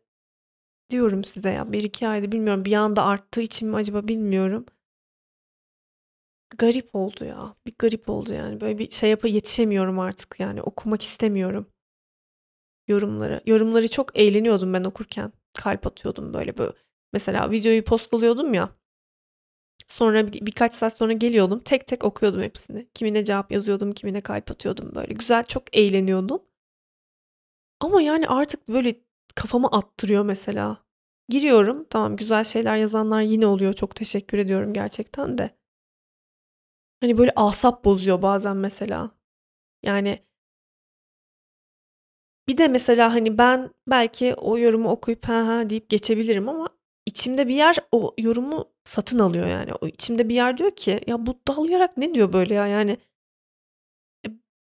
diyorum 0.91 1.25
size 1.25 1.51
ya 1.51 1.73
1-2 1.73 2.09
ayda 2.09 2.33
bilmiyorum 2.33 2.65
bir 2.65 2.73
anda 2.73 3.03
arttığı 3.05 3.41
için 3.41 3.69
mi 3.69 3.77
acaba 3.77 4.09
bilmiyorum. 4.09 4.65
Garip 6.59 6.95
oldu 6.95 7.25
ya. 7.25 7.55
Bir 7.67 7.73
garip 7.79 8.09
oldu 8.09 8.33
yani. 8.33 8.61
Böyle 8.61 8.77
bir 8.77 8.89
şey 8.89 9.09
yapa 9.09 9.27
yetişemiyorum 9.27 9.99
artık 9.99 10.39
yani. 10.39 10.61
Okumak 10.61 11.01
istemiyorum 11.01 11.67
yorumları. 12.89 13.41
Yorumları 13.45 13.87
çok 13.87 14.17
eğleniyordum 14.19 14.73
ben 14.73 14.83
okurken. 14.83 15.31
Kalp 15.53 15.87
atıyordum 15.87 16.33
böyle 16.33 16.57
böyle. 16.57 16.73
Mesela 17.13 17.51
videoyu 17.51 17.85
postalıyordum 17.85 18.53
ya. 18.53 18.69
Sonra 19.87 20.27
bir, 20.33 20.45
birkaç 20.45 20.73
saat 20.73 20.97
sonra 20.97 21.13
geliyordum. 21.13 21.59
Tek 21.59 21.87
tek 21.87 22.03
okuyordum 22.03 22.41
hepsini. 22.41 22.89
Kimine 22.93 23.25
cevap 23.25 23.51
yazıyordum, 23.51 23.91
kimine 23.91 24.21
kalp 24.21 24.51
atıyordum 24.51 24.95
böyle. 24.95 25.13
Güzel, 25.13 25.43
çok 25.43 25.77
eğleniyordum. 25.77 26.41
Ama 27.79 28.01
yani 28.01 28.27
artık 28.27 28.69
böyle 28.69 28.95
kafamı 29.35 29.67
attırıyor 29.67 30.25
mesela. 30.25 30.77
Giriyorum. 31.29 31.85
Tamam 31.89 32.15
güzel 32.15 32.43
şeyler 32.43 32.77
yazanlar 32.77 33.21
yine 33.21 33.47
oluyor. 33.47 33.73
Çok 33.73 33.95
teşekkür 33.95 34.37
ediyorum 34.37 34.73
gerçekten 34.73 35.37
de. 35.37 35.58
Hani 37.01 37.17
böyle 37.17 37.31
asap 37.35 37.85
bozuyor 37.85 38.21
bazen 38.21 38.57
mesela. 38.57 39.11
Yani 39.83 40.25
bir 42.47 42.57
de 42.57 42.67
mesela 42.67 43.13
hani 43.13 43.37
ben 43.37 43.69
belki 43.87 44.33
o 44.35 44.57
yorumu 44.57 44.89
okuyup 44.89 45.25
ha 45.29 45.47
ha 45.47 45.69
deyip 45.69 45.89
geçebilirim 45.89 46.49
ama 46.49 46.69
içimde 47.05 47.47
bir 47.47 47.55
yer 47.55 47.75
o 47.91 48.13
yorumu 48.17 48.71
satın 48.83 49.19
alıyor 49.19 49.47
yani. 49.47 49.73
O 49.81 49.87
içimde 49.87 50.29
bir 50.29 50.35
yer 50.35 50.57
diyor 50.57 50.71
ki 50.71 51.01
ya 51.07 51.25
bu 51.25 51.39
dalayarak 51.47 51.97
ne 51.97 52.13
diyor 52.13 52.33
böyle 52.33 52.53
ya 52.53 52.67
yani 52.67 52.97
e, 54.27 54.29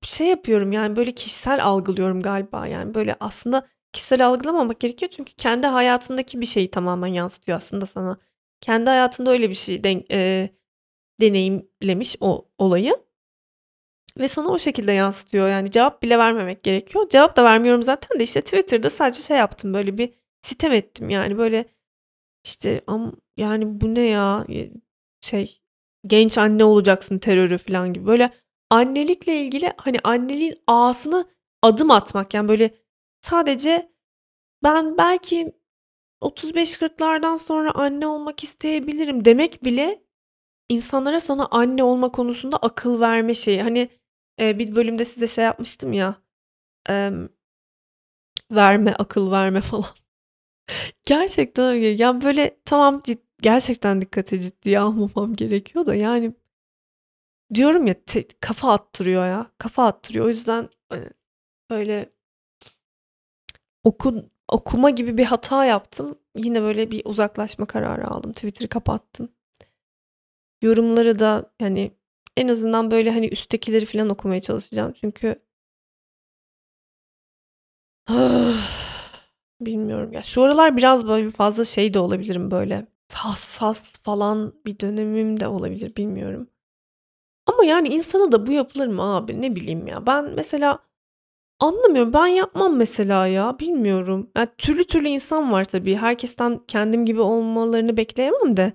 şey 0.03 0.27
yapıyorum 0.27 0.71
yani 0.71 0.95
böyle 0.95 1.11
kişisel 1.11 1.65
algılıyorum 1.65 2.21
galiba 2.21 2.67
yani 2.67 2.93
böyle 2.93 3.15
aslında 3.19 3.67
kişisel 3.93 4.25
algılamamak 4.27 4.79
gerekiyor 4.79 5.11
çünkü 5.15 5.33
kendi 5.33 5.67
hayatındaki 5.67 6.41
bir 6.41 6.45
şeyi 6.45 6.71
tamamen 6.71 7.07
yansıtıyor 7.07 7.57
aslında 7.57 7.85
sana. 7.85 8.17
Kendi 8.61 8.89
hayatında 8.89 9.31
öyle 9.31 9.49
bir 9.49 9.55
şey 9.55 9.83
denk, 9.83 10.11
e, 10.11 10.49
deneyimlemiş 11.23 12.15
o 12.19 12.47
olayı. 12.57 12.95
Ve 14.19 14.27
sana 14.27 14.49
o 14.49 14.59
şekilde 14.59 14.91
yansıtıyor. 14.91 15.47
Yani 15.47 15.71
cevap 15.71 16.03
bile 16.03 16.17
vermemek 16.17 16.63
gerekiyor. 16.63 17.09
Cevap 17.09 17.35
da 17.35 17.43
vermiyorum 17.43 17.83
zaten 17.83 18.19
de 18.19 18.23
işte 18.23 18.41
Twitter'da 18.41 18.89
sadece 18.89 19.21
şey 19.21 19.37
yaptım 19.37 19.73
böyle 19.73 19.97
bir 19.97 20.13
sitem 20.41 20.71
ettim 20.71 21.09
yani. 21.09 21.37
Böyle 21.37 21.65
işte 22.43 22.81
am 22.87 23.15
yani 23.37 23.81
bu 23.81 23.95
ne 23.95 24.01
ya? 24.01 24.47
Şey 25.21 25.61
genç 26.07 26.37
anne 26.37 26.65
olacaksın 26.65 27.17
terörü 27.17 27.57
falan 27.57 27.93
gibi. 27.93 28.07
Böyle 28.07 28.29
annelikle 28.69 29.41
ilgili 29.41 29.73
hani 29.77 29.97
anneliğin 30.03 30.55
ağasına 30.67 31.25
adım 31.61 31.91
atmak. 31.91 32.33
Yani 32.33 32.47
böyle 32.47 32.75
sadece 33.21 33.91
ben 34.63 34.97
belki 34.97 35.53
35-40'lardan 36.21 37.37
sonra 37.37 37.71
anne 37.71 38.07
olmak 38.07 38.43
isteyebilirim 38.43 39.25
demek 39.25 39.63
bile 39.65 40.02
insanlara 40.73 41.19
sana 41.19 41.47
anne 41.51 41.83
olma 41.83 42.11
konusunda 42.11 42.57
akıl 42.57 42.99
verme 43.01 43.33
şeyi. 43.33 43.61
Hani, 43.63 43.89
eee, 44.39 44.59
bir 44.59 44.75
bölümde 44.75 45.05
size 45.05 45.27
şey 45.27 45.45
yapmıştım 45.45 45.93
ya, 45.93 46.15
emm, 46.89 47.29
verme, 48.51 48.93
akıl 48.99 49.31
verme 49.31 49.61
falan. 49.61 49.85
Gerçekten 51.05 51.65
öyle. 51.65 51.87
Ya, 51.87 52.21
böyle 52.21 52.57
tamam 52.65 53.01
cid 53.05 53.19
gerçekten 53.41 54.01
dikkate 54.01 54.39
ciddiye 54.39 54.79
almamam 54.79 55.33
gerekiyor 55.33 55.85
da 55.85 55.95
yani 55.95 56.33
diyorum 57.53 57.87
ya 57.87 57.93
te 58.05 58.27
kafa 58.41 58.73
attırıyor 58.73 59.27
ya, 59.27 59.51
kafa 59.57 59.85
attırıyor. 59.87 60.25
O 60.25 60.29
yüzden, 60.29 60.69
eee, 60.91 61.09
böyle 61.71 62.09
oku 63.83 64.29
okuma 64.47 64.89
gibi 64.89 65.17
bir 65.17 65.25
hata 65.25 65.65
yaptım. 65.65 66.19
Yine 66.37 66.61
böyle 66.61 66.91
bir 66.91 67.01
uzaklaşma 67.05 67.65
kararı 67.65 68.07
aldım. 68.07 68.33
Twitter'ı 68.33 68.67
kapattım. 68.69 69.29
Yorumları 70.63 71.19
da 71.19 71.51
hani 71.61 71.91
en 72.37 72.47
azından 72.47 72.91
böyle 72.91 73.11
hani 73.11 73.27
üsttekileri 73.27 73.85
falan 73.85 74.09
okumaya 74.09 74.41
çalışacağım. 74.41 74.93
Çünkü 75.01 75.35
bilmiyorum 79.61 80.13
ya. 80.13 80.21
Şu 80.23 80.43
aralar 80.43 80.77
biraz 80.77 81.07
böyle 81.07 81.29
fazla 81.29 81.65
şey 81.65 81.93
de 81.93 81.99
olabilirim 81.99 82.51
böyle. 82.51 82.87
Hassas 83.13 83.93
falan 84.03 84.53
bir 84.65 84.79
dönemim 84.79 85.39
de 85.39 85.47
olabilir 85.47 85.95
bilmiyorum. 85.95 86.49
Ama 87.45 87.65
yani 87.65 87.87
insana 87.87 88.31
da 88.31 88.45
bu 88.45 88.51
yapılır 88.51 88.87
mı 88.87 89.03
abi? 89.15 89.41
Ne 89.41 89.55
bileyim 89.55 89.87
ya. 89.87 90.07
Ben 90.07 90.25
mesela 90.35 90.79
anlamıyorum. 91.59 92.13
Ben 92.13 92.27
yapmam 92.27 92.77
mesela 92.77 93.27
ya. 93.27 93.59
Bilmiyorum. 93.59 94.31
Yani 94.37 94.49
türlü 94.57 94.83
türlü 94.87 95.07
insan 95.07 95.51
var 95.51 95.65
tabii. 95.65 95.95
Herkesten 95.95 96.61
kendim 96.67 97.05
gibi 97.05 97.21
olmalarını 97.21 97.97
bekleyemem 97.97 98.57
de. 98.57 98.73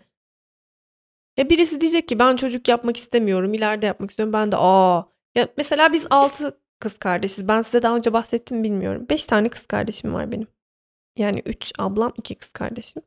Ya 1.38 1.50
birisi 1.50 1.80
diyecek 1.80 2.08
ki 2.08 2.18
ben 2.18 2.36
çocuk 2.36 2.68
yapmak 2.68 2.96
istemiyorum, 2.96 3.54
ileride 3.54 3.86
yapmak 3.86 4.10
istiyorum. 4.10 4.32
Ben 4.32 4.52
de 4.52 4.56
aa. 4.58 5.04
Ya 5.34 5.48
mesela 5.56 5.92
biz 5.92 6.06
6 6.10 6.60
kız 6.80 6.98
kardeşiz. 6.98 7.48
Ben 7.48 7.62
size 7.62 7.82
daha 7.82 7.96
önce 7.96 8.12
bahsettim 8.12 8.64
bilmiyorum. 8.64 9.06
5 9.10 9.24
tane 9.26 9.48
kız 9.48 9.66
kardeşim 9.66 10.14
var 10.14 10.32
benim. 10.32 10.46
Yani 11.18 11.42
3 11.46 11.72
ablam, 11.78 12.12
2 12.16 12.34
kız 12.34 12.52
kardeşim. 12.52 13.02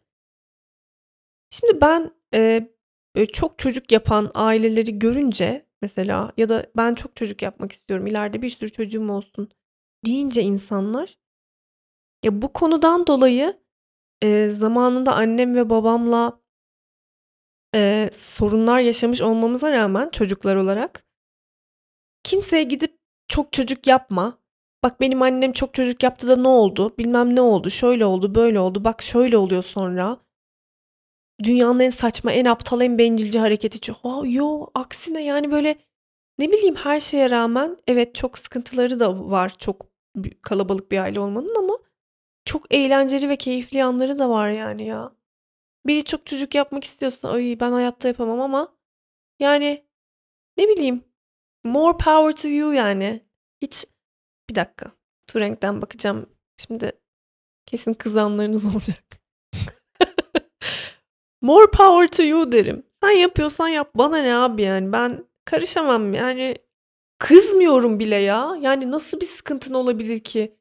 Şimdi 1.50 1.82
ben 1.82 2.12
e, 2.34 3.26
çok 3.34 3.60
çocuk 3.60 3.91
yapan 3.91 4.32
aileleri 4.34 5.00
görünce 5.00 5.65
mesela 5.82 6.32
ya 6.38 6.50
da 6.50 6.67
ben 6.78 6.96
çok 6.96 7.15
çocuk 7.15 7.41
yapmak 7.41 7.72
istiyorum, 7.72 8.08
ileride 8.08 8.41
bir 8.41 8.50
sürü 8.50 8.72
çocuğum 8.72 9.12
olsun 9.12 9.50
deyince 10.06 10.41
insanlar 10.41 11.17
ya 12.24 12.41
bu 12.41 12.54
konudan 12.54 13.08
dolayı 13.08 13.62
e, 14.22 14.48
zamanında 14.50 15.15
annem 15.15 15.56
ve 15.56 15.70
babamla 15.70 16.40
Eee, 17.73 18.10
sorunlar 18.13 18.79
yaşamış 18.79 19.21
olmamıza 19.21 19.71
rağmen 19.71 20.10
çocuklar 20.10 20.55
olarak 20.55 21.03
kimseye 22.23 22.63
gidip 22.63 22.97
"Çok 23.27 23.53
çocuk 23.53 23.88
yapma. 23.88 24.38
Bak 24.84 25.01
benim 25.01 25.21
annem 25.21 25.51
çok 25.51 25.73
çocuk 25.73 26.03
yaptı 26.03 26.27
da 26.27 26.36
ne 26.36 26.47
oldu? 26.47 26.95
Bilmem 26.99 27.36
ne 27.36 27.41
oldu. 27.41 27.69
Şöyle 27.69 28.05
oldu, 28.05 28.36
böyle 28.36 28.60
oldu. 28.60 28.84
Bak 28.84 29.01
şöyle 29.01 29.38
oluyor 29.38 29.63
sonra." 29.63 30.17
Dünyanın 31.43 31.79
en 31.79 31.89
saçma, 31.89 32.31
en 32.31 32.45
aptal, 32.45 32.81
en 32.81 32.97
bencilce 32.97 33.39
hareketi 33.39 33.79
ço 33.81 33.93
Ha, 33.93 34.21
yo, 34.25 34.67
aksine 34.75 35.23
yani 35.23 35.51
böyle 35.51 35.75
ne 36.39 36.49
bileyim 36.51 36.75
her 36.75 36.99
şeye 36.99 37.29
rağmen 37.29 37.77
evet 37.88 38.15
çok 38.15 38.38
sıkıntıları 38.39 38.99
da 38.99 39.29
var 39.31 39.55
çok 39.60 39.86
kalabalık 40.41 40.91
bir 40.91 40.97
aile 40.99 41.19
olmanın 41.19 41.55
ama 41.60 41.77
çok 42.45 42.75
eğlenceli 42.75 43.29
ve 43.29 43.36
keyifli 43.38 43.77
yanları 43.79 44.19
da 44.19 44.29
var 44.29 44.49
yani 44.51 44.86
ya. 44.88 45.13
Biri 45.88 46.06
çok 46.06 46.26
çocuk 46.26 46.56
yapmak 46.56 46.84
istiyorsa 46.84 47.30
ay 47.30 47.58
ben 47.60 47.72
hayatta 47.72 48.08
yapamam 48.08 48.41
ama 48.41 48.76
yani 49.39 49.86
ne 50.58 50.67
bileyim 50.67 51.04
more 51.63 51.98
power 51.98 52.41
to 52.41 52.48
you 52.48 52.74
yani. 52.74 53.26
Hiç 53.62 53.86
bir 54.50 54.56
dakika. 54.56 54.91
Turenk'ten 55.28 55.82
bakacağım. 55.82 56.30
Şimdi 56.58 56.91
kesin 57.65 57.94
kızanlarınız 57.94 58.65
olacak. 58.76 59.04
more 61.41 61.72
power 61.72 62.17
to 62.17 62.24
you 62.24 62.52
derim. 62.52 62.84
Sen 63.04 63.10
yapıyorsan 63.10 63.67
yap. 63.67 63.91
Bana 63.96 64.17
ne 64.17 64.36
abi 64.36 64.62
yani. 64.62 64.91
Ben 64.91 65.26
karışamam 65.46 66.13
yani. 66.13 66.56
Kızmıyorum 67.20 68.00
bile 68.00 68.15
ya. 68.15 68.58
Yani 68.62 68.91
nasıl 68.91 69.22
bir 69.22 69.26
sıkıntın 69.26 69.74
olabilir 69.74 70.20
ki? 70.20 70.58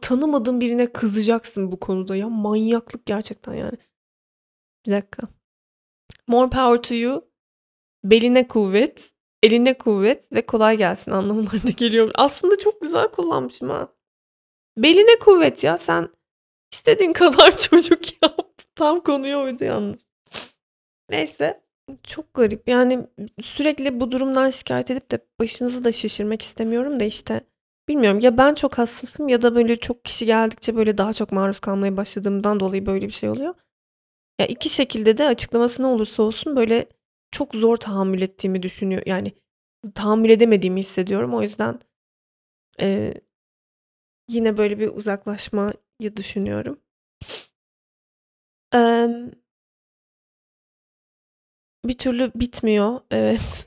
Tanımadığın 0.00 0.60
birine 0.60 0.92
kızacaksın 0.92 1.72
bu 1.72 1.80
konuda 1.80 2.16
ya. 2.16 2.28
Manyaklık 2.28 3.06
gerçekten 3.06 3.54
yani. 3.54 3.78
Bir 4.86 4.92
dakika. 4.92 5.28
More 6.26 6.50
power 6.50 6.82
to 6.82 6.94
you. 6.94 7.24
Beline 8.04 8.48
kuvvet, 8.48 9.10
eline 9.42 9.78
kuvvet 9.78 10.32
ve 10.32 10.46
kolay 10.46 10.76
gelsin 10.76 11.10
anlamlarına 11.10 11.70
geliyor. 11.70 12.10
Aslında 12.14 12.58
çok 12.58 12.80
güzel 12.80 13.08
kullanmışım 13.08 13.70
ha. 13.70 13.88
Beline 14.76 15.18
kuvvet 15.18 15.64
ya 15.64 15.78
sen 15.78 16.08
istediğin 16.72 17.12
kadar 17.22 17.56
çocuk 17.56 18.22
yap. 18.22 18.62
Tam 18.74 19.00
konuya 19.00 19.42
uydu 19.42 19.64
yalnız. 19.64 20.06
Neyse 21.10 21.64
çok 22.02 22.34
garip 22.34 22.68
yani 22.68 23.06
sürekli 23.42 24.00
bu 24.00 24.12
durumdan 24.12 24.50
şikayet 24.50 24.90
edip 24.90 25.10
de 25.10 25.18
başınızı 25.40 25.84
da 25.84 25.92
şişirmek 25.92 26.42
istemiyorum 26.42 27.00
da 27.00 27.04
işte 27.04 27.40
Bilmiyorum 27.88 28.18
ya 28.22 28.38
ben 28.38 28.54
çok 28.54 28.78
hassasım 28.78 29.28
ya 29.28 29.42
da 29.42 29.54
böyle 29.54 29.76
çok 29.76 30.04
kişi 30.04 30.26
geldikçe 30.26 30.76
böyle 30.76 30.98
daha 30.98 31.12
çok 31.12 31.32
maruz 31.32 31.60
kalmaya 31.60 31.96
başladığımdan 31.96 32.60
dolayı 32.60 32.86
böyle 32.86 33.06
bir 33.06 33.12
şey 33.12 33.28
oluyor. 33.30 33.54
Ya 34.40 34.46
iki 34.46 34.70
şekilde 34.70 35.18
de 35.18 35.26
açıklaması 35.28 35.82
ne 35.82 35.86
olursa 35.86 36.24
olsun 36.24 36.56
böyle 36.56 36.86
çok 37.32 37.54
zor 37.56 37.76
tahammül 37.78 38.22
ettiğimi 38.22 38.62
düşünüyor. 38.62 39.02
Yani 39.06 39.32
tahammül 39.94 40.30
edemediğimi 40.30 40.80
hissediyorum. 40.80 41.34
O 41.34 41.42
yüzden 41.42 41.80
eee, 42.78 43.14
yine 44.28 44.56
böyle 44.58 44.78
bir 44.78 44.88
uzaklaşmayı 44.88 46.16
düşünüyorum. 46.16 46.80
Emm 48.72 49.30
bir 51.84 51.98
türlü 51.98 52.32
bitmiyor. 52.34 53.00
Evet. 53.10 53.66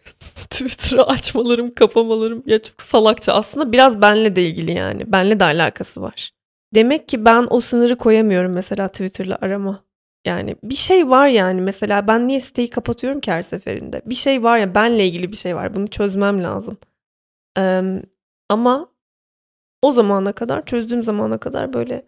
Twitter'ı 0.58 1.04
açmalarım, 1.04 1.74
kapamalarım 1.74 2.43
ya 2.46 2.62
çok 2.62 2.82
salakça. 2.82 3.34
Aslında 3.34 3.72
biraz 3.72 4.02
benle 4.02 4.36
de 4.36 4.43
ilgili 4.43 4.72
yani. 4.72 5.12
Benle 5.12 5.39
de 5.39 5.43
alakası 5.43 6.02
var. 6.02 6.32
Demek 6.76 7.10
ki 7.10 7.26
ben 7.26 7.48
o 7.50 7.60
sınırı 7.60 7.98
koyamıyorum 7.98 8.54
mesela 8.54 8.88
Twitter'la 8.88 9.38
arama. 9.41 9.84
Yani 10.26 10.56
bir 10.63 10.76
şey 10.76 11.10
var 11.10 11.28
yani 11.28 11.62
mesela 11.62 12.08
ben 12.08 12.28
niye 12.28 12.39
siteyi 12.39 12.70
kapatıyorum 12.70 13.20
ki 13.20 13.32
her 13.32 13.41
seferinde? 13.41 14.02
Bir 14.06 14.15
şey 14.15 14.43
var 14.43 14.58
ya 14.58 14.76
benle 14.76 15.08
ilgili 15.08 15.32
bir 15.32 15.38
şey 15.38 15.56
var. 15.56 15.76
Bunu 15.76 15.88
çözmem 15.88 16.43
lazım. 16.43 16.78
Emm, 17.58 18.02
ama 18.50 18.88
o 19.82 19.91
zamana 19.91 20.32
kadar, 20.32 20.65
çözdüğüm 20.65 21.04
zamana 21.04 21.38
kadar 21.38 21.74
böyle 21.74 22.06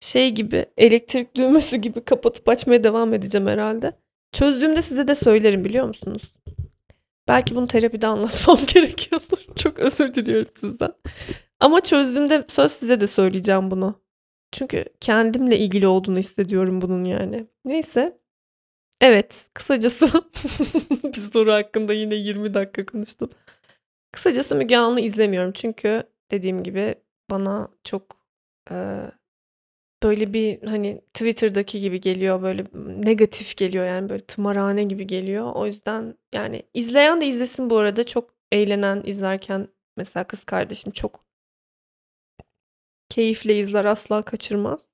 şey 0.00 0.30
gibi, 0.30 0.66
elektrik 0.76 1.36
düğmesi 1.36 1.80
gibi 1.80 2.00
kapatıp 2.04 2.48
açmaya 2.48 2.84
devam 2.84 3.14
edeceğim 3.14 3.46
herhalde. 3.46 3.92
Çözdüğümde 4.32 4.82
size 4.82 5.08
de 5.08 5.14
söylerim 5.14 5.64
biliyor 5.64 5.86
musunuz? 5.86 6.22
Belki 7.28 7.54
bunu 7.54 7.66
terapide 7.66 8.06
anlatmam 8.06 8.58
gerekiyordur. 8.74 9.38
Çok 9.56 9.78
özür 9.78 10.14
diliyorum 10.14 10.50
sizden. 10.54 10.92
Ama 11.60 11.80
çözdüğümde 11.80 12.44
söz 12.48 12.72
size 12.72 13.00
de 13.00 13.06
söyleyeceğim 13.06 13.70
bunu. 13.70 14.02
Çünkü 14.52 14.84
kendimle 15.00 15.58
ilgili 15.58 15.86
olduğunu 15.86 16.18
hissediyorum 16.18 16.80
bunun 16.82 17.04
yani. 17.04 17.46
Neyse. 17.64 18.18
Evet, 19.00 19.46
kısacası 19.54 20.06
bir 21.04 21.20
soru 21.32 21.52
hakkında 21.52 21.92
yine 21.92 22.14
20 22.14 22.54
dakika 22.54 22.86
konuştum. 22.86 23.28
Kısacası 24.12 24.56
Müge 24.56 24.76
Anlı 24.76 25.00
izlemiyorum. 25.00 25.52
Çünkü 25.52 26.02
dediğim 26.30 26.62
gibi 26.62 26.94
bana 27.30 27.68
çok 27.84 28.16
eee, 28.70 29.10
böyle 30.02 30.32
bir 30.32 30.62
hani 30.68 31.00
Twitter'daki 31.14 31.80
gibi 31.80 32.00
geliyor. 32.00 32.42
Böyle 32.42 32.66
negatif 33.06 33.56
geliyor 33.56 33.86
yani 33.86 34.10
böyle 34.10 34.24
tımarhane 34.26 34.84
gibi 34.84 35.06
geliyor. 35.06 35.52
O 35.54 35.66
yüzden 35.66 36.14
yani 36.32 36.62
izleyen 36.74 37.20
de 37.20 37.26
izlesin 37.26 37.70
bu 37.70 37.78
arada. 37.78 38.04
Çok 38.04 38.34
eğlenen 38.52 39.02
izlerken 39.06 39.68
mesela 39.96 40.24
kız 40.24 40.44
kardeşim 40.44 40.92
çok 40.92 41.24
keyifle 43.08 43.58
izler 43.58 43.84
asla 43.84 44.22
kaçırmaz. 44.22 44.92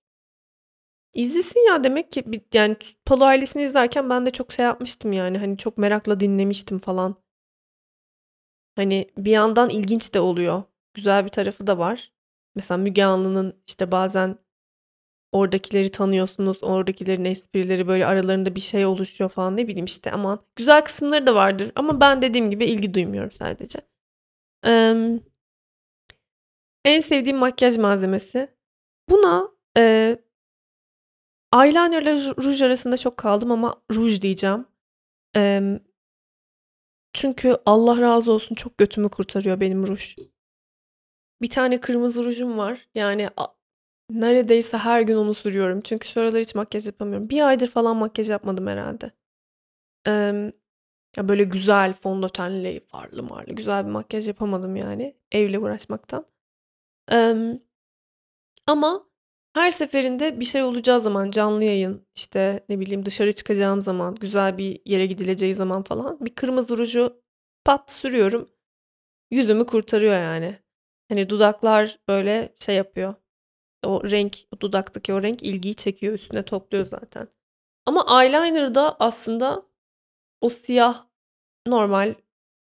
İzlesin 1.14 1.68
ya 1.68 1.84
demek 1.84 2.12
ki 2.12 2.24
yani 2.54 2.76
Palu 3.04 3.24
ailesini 3.24 3.62
izlerken 3.62 4.10
ben 4.10 4.26
de 4.26 4.30
çok 4.30 4.52
şey 4.52 4.64
yapmıştım 4.64 5.12
yani 5.12 5.38
hani 5.38 5.58
çok 5.58 5.78
merakla 5.78 6.20
dinlemiştim 6.20 6.78
falan. 6.78 7.16
Hani 8.76 9.10
bir 9.18 9.30
yandan 9.30 9.70
ilginç 9.70 10.14
de 10.14 10.20
oluyor. 10.20 10.62
Güzel 10.94 11.24
bir 11.24 11.28
tarafı 11.30 11.66
da 11.66 11.78
var. 11.78 12.12
Mesela 12.54 12.78
Müge 12.78 13.04
Anlı'nın 13.04 13.62
işte 13.66 13.92
bazen 13.92 14.38
oradakileri 15.32 15.90
tanıyorsunuz. 15.90 16.58
Oradakilerin 16.64 17.24
esprileri 17.24 17.88
böyle 17.88 18.06
aralarında 18.06 18.54
bir 18.54 18.60
şey 18.60 18.86
oluşuyor 18.86 19.30
falan 19.30 19.56
ne 19.56 19.68
bileyim 19.68 19.84
işte 19.84 20.12
aman. 20.12 20.40
Güzel 20.56 20.84
kısımları 20.84 21.26
da 21.26 21.34
vardır 21.34 21.72
ama 21.74 22.00
ben 22.00 22.22
dediğim 22.22 22.50
gibi 22.50 22.64
ilgi 22.66 22.94
duymuyorum 22.94 23.30
sadece. 23.32 23.80
Emm 24.64 25.20
en 26.84 27.00
sevdiğim 27.00 27.38
makyaj 27.38 27.76
malzemesi. 27.76 28.48
Buna, 29.10 29.48
eee 29.76 30.18
eyeliner'la 31.54 32.34
ruj 32.44 32.62
arasında 32.62 32.96
çok 32.96 33.16
kaldım 33.16 33.50
ama 33.50 33.82
ruj 33.92 34.20
diyeceğim. 34.22 34.66
Emm 35.34 35.78
çünkü 37.12 37.56
Allah 37.66 38.00
razı 38.00 38.32
olsun 38.32 38.54
çok 38.54 38.78
götümü 38.78 39.08
kurtarıyor 39.08 39.60
benim 39.60 39.86
ruj. 39.86 40.16
Bir 41.42 41.50
tane 41.50 41.80
kırmızı 41.80 42.24
rujum 42.24 42.58
var. 42.58 42.88
Yani 42.94 43.28
neredeyse 44.10 44.76
her 44.78 45.00
gün 45.02 45.16
onu 45.16 45.34
sürüyorum. 45.34 45.80
Çünkü 45.84 46.08
şu 46.08 46.20
aralar 46.20 46.40
hiç 46.40 46.54
makyaj 46.54 46.86
yapamıyorum. 46.86 47.30
Bir 47.30 47.46
aydır 47.48 47.68
falan 47.68 47.96
makyaj 47.96 48.30
yapmadım 48.30 48.66
herhâlde. 48.66 49.10
Emm, 50.06 50.52
ya, 51.16 51.28
böyle 51.28 51.44
güzel 51.44 51.92
fondötenli, 51.94 52.80
farlı 52.80 53.22
marlı 53.22 53.52
güzel 53.54 53.86
bir 53.86 53.90
makyaj 53.90 54.28
yapamadım 54.28 54.76
yani 54.76 55.16
evle 55.32 55.58
uğraşmaktan. 55.58 56.26
Emm, 57.10 57.58
ama 58.66 59.04
her 59.54 59.70
seferinde 59.70 60.40
bir 60.40 60.44
şey 60.44 60.62
olacağı 60.62 61.00
zaman, 61.00 61.30
canlı 61.30 61.64
yayın, 61.64 62.06
işte, 62.16 62.64
ne 62.68 62.80
bileyim, 62.80 63.04
dışarı 63.04 63.32
çıkacağım 63.32 63.82
zaman, 63.82 64.14
güzel 64.14 64.58
bir 64.58 64.80
yere 64.84 65.06
gidileceği 65.06 65.54
zaman 65.54 65.82
falan 65.82 66.18
bir 66.20 66.34
kırmızı 66.34 66.78
ruju 66.78 67.22
pat 67.64 67.90
sürüyorum. 67.92 68.48
Yüzümü 69.32 69.66
kurtarıyor 69.66 70.14
yani. 70.14 70.58
Hani 71.08 71.30
dudaklar 71.30 71.98
böyle 72.08 72.54
şey 72.60 72.76
yapıyor. 72.76 73.14
O 73.86 74.02
renk, 74.10 74.36
o 74.56 74.60
dudaktaki 74.60 75.12
o 75.14 75.22
renk 75.22 75.42
ilgiyi 75.42 75.74
çekiyor, 75.74 76.14
üstüne 76.14 76.44
topluyor 76.44 76.86
zaten. 76.86 77.28
Ama 77.86 78.24
eyeliner'da 78.24 78.96
aslında 79.00 79.62
o 80.40 80.48
siyah 80.48 81.06
normal 81.68 82.14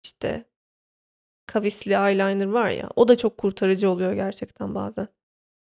işte 0.04 0.44
kavisli 1.46 1.92
eyeliner 1.92 2.46
var 2.46 2.70
ya, 2.70 2.90
o 2.96 3.08
da 3.08 3.16
çok 3.16 3.38
kurtarıcı 3.38 3.90
oluyor 3.90 4.12
gerçekten 4.12 4.74
bazen. 4.74 5.08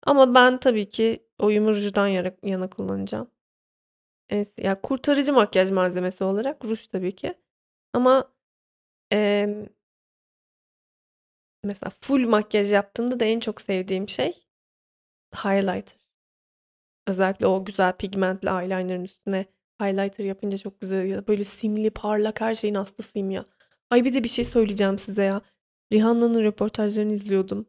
Ama 0.04 0.36
ben 0.36 0.60
tabii 0.60 0.90
ki 0.90 1.28
oyumu 1.40 1.70
rujdan 1.70 2.08
yana 2.08 2.32
yana 2.44 2.70
kullanacağım. 2.70 3.32
En 4.30 4.46
ya 4.58 4.82
kurtarıcı 4.82 5.34
makyaj 5.34 5.72
malzemesi 5.72 6.24
olarak 6.24 6.66
ruj 6.66 6.88
tabii 6.88 7.16
ki. 7.16 7.34
Ama, 7.94 8.34
emm 9.12 9.68
mesela 11.64 11.92
full 12.02 12.28
makyaj 12.30 12.74
yaptığımda 12.74 13.20
da 13.20 13.26
en 13.26 13.40
çok 13.40 13.62
sevdiğim 13.62 14.10
şey 14.10 14.46
highlighter. 15.36 15.98
Özellikle 17.08 17.48
o 17.48 17.66
güzel 17.66 17.94
pigmentli 17.94 18.50
eyeliner'ın 18.50 19.04
üstüne 19.04 19.46
highlighter 19.82 20.26
yapınca 20.26 20.58
çok 20.58 20.82
güzel 20.82 21.02
oluyor. 21.02 21.28
Böyle 21.28 21.44
simli, 21.44 21.90
parlak 21.90 22.42
her 22.42 22.56
şeyin 22.56 22.76
hastasıyım 22.76 23.32
ya. 23.32 23.46
Ay 23.90 24.06
bir 24.06 24.14
de 24.14 24.24
bir 24.24 24.30
şey 24.30 24.46
söyleyeceğim 24.46 25.00
size 25.00 25.24
ya. 25.24 25.42
Rihanna'nın 25.94 26.44
röportajlarını 26.44 27.14
izliyordum. 27.14 27.66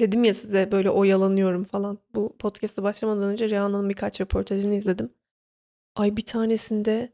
Dedim 0.00 0.24
ya 0.24 0.34
size 0.34 0.72
böyle 0.72 0.90
oyalanıyorum 0.90 1.64
falan. 1.64 1.98
Bu 2.14 2.36
podcast'a 2.38 2.82
başlamadan 2.82 3.24
önce 3.24 3.48
Rihanna'nın 3.48 3.88
birkaç 3.88 4.20
röportajını 4.20 4.74
izledim. 4.74 5.12
Ay 5.96 6.16
bir 6.16 6.24
tanesinde 6.24 7.12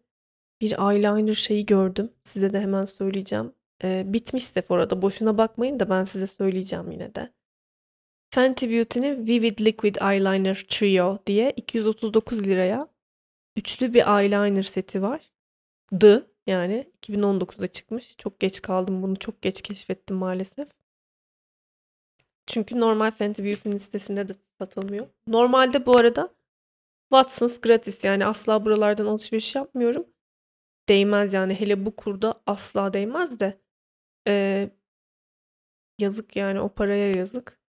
bir 0.60 0.70
eyeliner 0.70 1.34
şeyi 1.34 1.66
gördüm. 1.66 2.12
Size 2.24 2.52
de 2.52 2.60
hemen 2.60 2.84
söyleyeceğim. 2.84 3.52
Eee, 3.84 4.04
bitmiş 4.06 4.44
Sephora'da. 4.44 5.02
Boşuna 5.02 5.38
bakmayın 5.38 5.80
da 5.80 5.90
ben 5.90 6.04
size 6.04 6.26
söyleyeceğim 6.26 6.90
yine 6.90 7.14
de. 7.14 7.32
Fenty 8.34 8.70
Beauty'nin 8.70 9.26
Vivid 9.26 9.58
Liquid 9.58 9.96
Eyeliner 9.96 10.64
Trio 10.68 11.18
diye 11.26 11.54
liraya 12.44 12.88
üçlü 13.56 13.94
bir 13.94 14.20
eyeliner 14.20 14.62
seti 14.62 15.02
var. 15.02 15.32
Dı 16.00 16.30
yani 16.46 16.90
2019'da 17.02 17.66
çıkmış. 17.66 18.16
Çok 18.16 18.40
geç 18.40 18.62
kaldım 18.62 19.02
bunu 19.02 19.18
çok 19.18 19.42
geç 19.42 19.62
keşfettim 19.62 20.16
maalesef. 20.16 20.68
Çünkü 22.46 22.80
normal 22.80 23.10
Fenty 23.10 23.44
Beauty'nin 23.44 23.78
sitesinde 23.78 24.28
de 24.28 24.32
satılmıyor. 24.60 25.06
Normalde 25.26 25.86
bu 25.86 25.96
arada 25.96 26.34
Watsons 27.10 27.60
gratis 27.60 28.04
yani 28.04 28.26
asla 28.26 28.64
buralardan 28.64 29.06
alışveriş 29.06 29.54
yapmıyorum. 29.54 30.06
Değmez 30.88 31.34
yani 31.34 31.54
hele 31.54 31.86
bu 31.86 31.96
kurda 31.96 32.42
asla 32.46 32.92
değmez 32.92 33.40
de. 33.40 33.60
Eee 34.26 34.70
yazık 35.98 36.36
yani 36.36 36.60
o 36.60 36.68
paraya 36.68 37.12
yazık. 37.12 37.61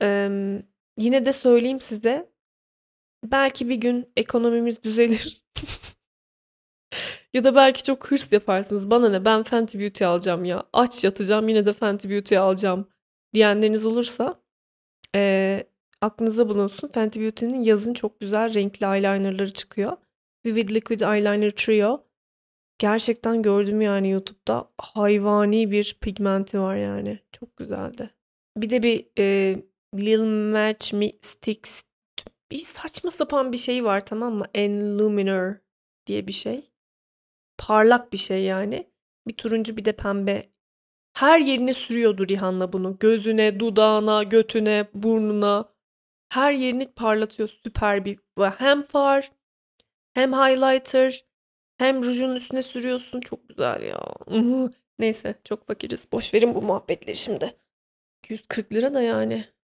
Emm, 0.00 0.62
yine 0.98 1.26
de 1.26 1.32
söyleyeyim 1.32 1.80
size, 1.80 2.30
belki 3.24 3.68
bir 3.68 3.76
gün 3.76 4.12
ekonomimiz 4.16 4.82
düzelir. 4.82 5.42
Ya 7.34 7.44
da 7.44 7.54
belki 7.54 7.82
çok 7.82 8.10
hırs 8.10 8.32
yaparsınız. 8.32 8.90
Bana 8.90 9.08
ne 9.08 9.24
ben 9.24 9.42
Fenty 9.42 9.78
Beauty 9.78 10.04
alacağım 10.04 10.44
ya. 10.44 10.64
Aç 10.72 11.04
yatacağım 11.04 11.48
yine 11.48 11.66
de 11.66 11.72
Fenty 11.72 12.08
Beauty 12.10 12.38
alacağım 12.38 12.88
diyenleriniz 13.34 13.86
olursa 13.86 14.40
eee, 15.14 15.68
aklınızda 16.00 16.48
bulunsun. 16.48 16.88
Fenty 16.88 17.20
Beauty'nin 17.20 17.62
yazın 17.62 17.94
çok 17.94 18.20
güzel 18.20 18.54
renkli 18.54 18.86
eyeliner'ları 18.86 19.52
çıkıyor. 19.52 19.96
Vivid 20.46 20.70
Liquid 20.70 21.00
Eyeliner 21.00 21.50
Trio. 21.50 22.04
Gerçekten 22.78 23.42
gördüm 23.42 23.80
yani 23.80 24.10
YouTube'da. 24.10 24.70
Hayvani 24.78 25.70
bir 25.70 25.98
pigmenti 26.00 26.60
var 26.60 26.76
yani. 26.76 27.18
Çok 27.32 27.56
güzeldi. 27.56 28.10
Bir 28.56 28.70
de 28.70 28.82
bir, 28.82 29.06
eee, 29.16 29.64
Lil 29.94 30.24
Match 30.24 30.92
Me 30.94 31.10
bir 32.50 32.58
saçma 32.58 33.10
sapan 33.10 33.52
bir 33.52 33.58
şey 33.58 33.84
var 33.84 34.06
tamam 34.06 34.34
mı? 34.34 34.44
Enluminer 34.54 35.60
diye 36.06 36.26
bir 36.26 36.32
şey. 36.32 36.70
Parlak 37.58 38.12
bir 38.12 38.18
şey 38.18 38.42
yani. 38.42 38.90
Bir 39.28 39.36
turuncu 39.36 39.76
bir 39.76 39.84
de 39.84 39.92
pembe 39.92 40.50
Her 41.16 41.40
yerine 41.40 41.72
sürüyordu 41.74 42.28
Rihanna 42.28 42.72
bunu. 42.72 42.98
Gözüne, 42.98 43.60
dudağına, 43.60 44.22
götüne, 44.22 44.88
burnuna. 44.94 45.68
Her 46.28 46.52
yerini 46.52 46.92
parlatıyor 46.92 47.48
süper 47.64 48.04
bir. 48.04 48.18
Hem 48.58 48.82
far 48.82 49.32
hem 50.14 50.32
highlighter 50.32 51.24
hem 51.78 52.02
rujun 52.04 52.36
üstüne 52.36 52.62
sürüyorsun. 52.62 53.20
Çok 53.20 53.48
güzel 53.48 53.82
ya. 53.82 54.00
Neyse 54.98 55.34
çok 55.44 55.66
fakiriz. 55.66 56.12
Boş 56.12 56.34
verin 56.34 56.54
bu 56.54 56.62
muhabbetleri 56.62 57.16
şimdi. 57.16 57.56
240 58.24 58.72
lira 58.72 58.94
da 58.94 59.02
yani. 59.02 59.55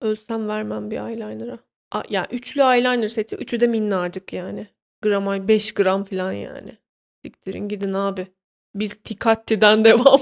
Ölsem 0.00 0.48
vermem 0.48 0.90
bir 0.90 0.96
eyeliner'a. 0.96 1.58
A, 1.90 2.02
ya 2.08 2.26
üçlü 2.30 2.60
eyeliner 2.60 3.08
seti. 3.08 3.36
Üçü 3.36 3.60
de 3.60 3.66
minnacık 3.66 4.32
yani. 4.32 4.66
Gramaj 5.02 5.48
5 5.48 5.74
gram 5.74 6.04
falan 6.04 6.32
yani. 6.32 6.78
Siktirin 7.24 7.68
gidin 7.68 7.92
abi. 7.92 8.26
Biz 8.74 8.94
Tikatti'den 8.94 9.84
devam. 9.84 10.20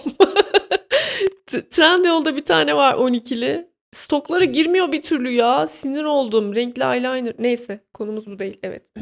Trendyol'da 1.47 2.37
bir 2.37 2.45
tane 2.45 2.77
var 2.77 2.95
12'li. 2.95 3.71
Stoklara 3.93 4.45
girmiyor 4.45 4.93
bir 4.93 5.03
türlü 5.03 5.31
ya. 5.31 5.67
Sinir 5.67 6.05
oldum. 6.05 6.55
Renkli 6.55 6.83
eyeliner. 6.83 7.35
Neyse 7.39 7.81
konumuz 7.95 8.27
bu 8.27 8.39
değil. 8.39 8.59
Evet. 8.63 8.93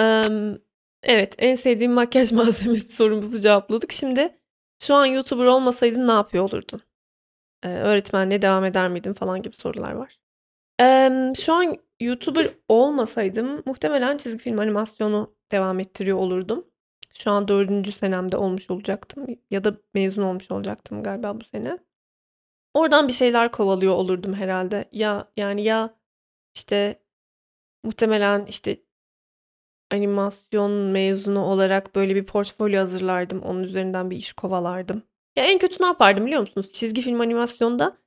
um, 0.00 0.58
evet 1.02 1.34
en 1.38 1.54
sevdiğim 1.54 1.92
makyaj 1.92 2.32
malzemesi 2.36 2.92
sorumuzu 2.92 3.40
cevapladık. 3.40 3.92
Şimdi 3.92 4.38
şu 4.82 4.94
an 4.94 5.06
YouTuber 5.06 5.44
olmasaydın 5.44 6.08
ne 6.08 6.12
yapıyor 6.12 6.44
olurdun? 6.44 6.82
Ee, 7.62 7.68
öğretmenliğe 7.68 8.42
devam 8.42 8.64
eder 8.64 8.88
miydin 8.88 9.12
falan 9.12 9.42
gibi 9.42 9.56
sorular 9.56 9.92
var. 9.92 10.18
Şu 11.34 11.54
an 11.54 11.76
YouTuber 12.00 12.54
olmasaydım 12.68 13.62
muhtemelen 13.66 14.16
çizgi 14.16 14.38
film 14.38 14.58
animasyonu 14.58 15.36
devam 15.52 15.80
ettiriyor 15.80 16.18
olurdum. 16.18 16.66
Şu 17.14 17.30
an 17.30 17.48
dördüncü 17.48 17.92
senemde 17.92 18.36
olmuş 18.36 18.70
olacaktım 18.70 19.26
ya 19.50 19.64
da 19.64 19.76
mezun 19.94 20.22
olmuş 20.22 20.50
olacaktım 20.50 21.02
galiba 21.02 21.40
bu 21.40 21.44
sene. 21.44 21.78
Oradan 22.74 23.08
bir 23.08 23.12
şeyler 23.12 23.52
kovalıyor 23.52 23.94
olurdum 23.94 24.34
herhalde. 24.34 24.88
Ya 24.92 25.28
yani 25.36 25.62
ya 25.64 25.94
işte 26.54 27.02
muhtemelen 27.84 28.46
işte 28.46 28.82
animasyon 29.90 30.72
mezunu 30.72 31.44
olarak 31.44 31.94
böyle 31.94 32.14
bir 32.14 32.26
portfolyo 32.26 32.80
hazırlardım. 32.80 33.42
Onun 33.42 33.62
üzerinden 33.62 34.10
bir 34.10 34.16
iş 34.16 34.32
kovalardım. 34.32 35.02
Ya 35.36 35.44
en 35.44 35.58
kötü 35.58 35.82
ne 35.82 35.86
yapardım 35.86 36.26
biliyor 36.26 36.40
musunuz? 36.40 36.72
Çizgi 36.72 37.02
film 37.02 37.20
animasyonda 37.20 37.98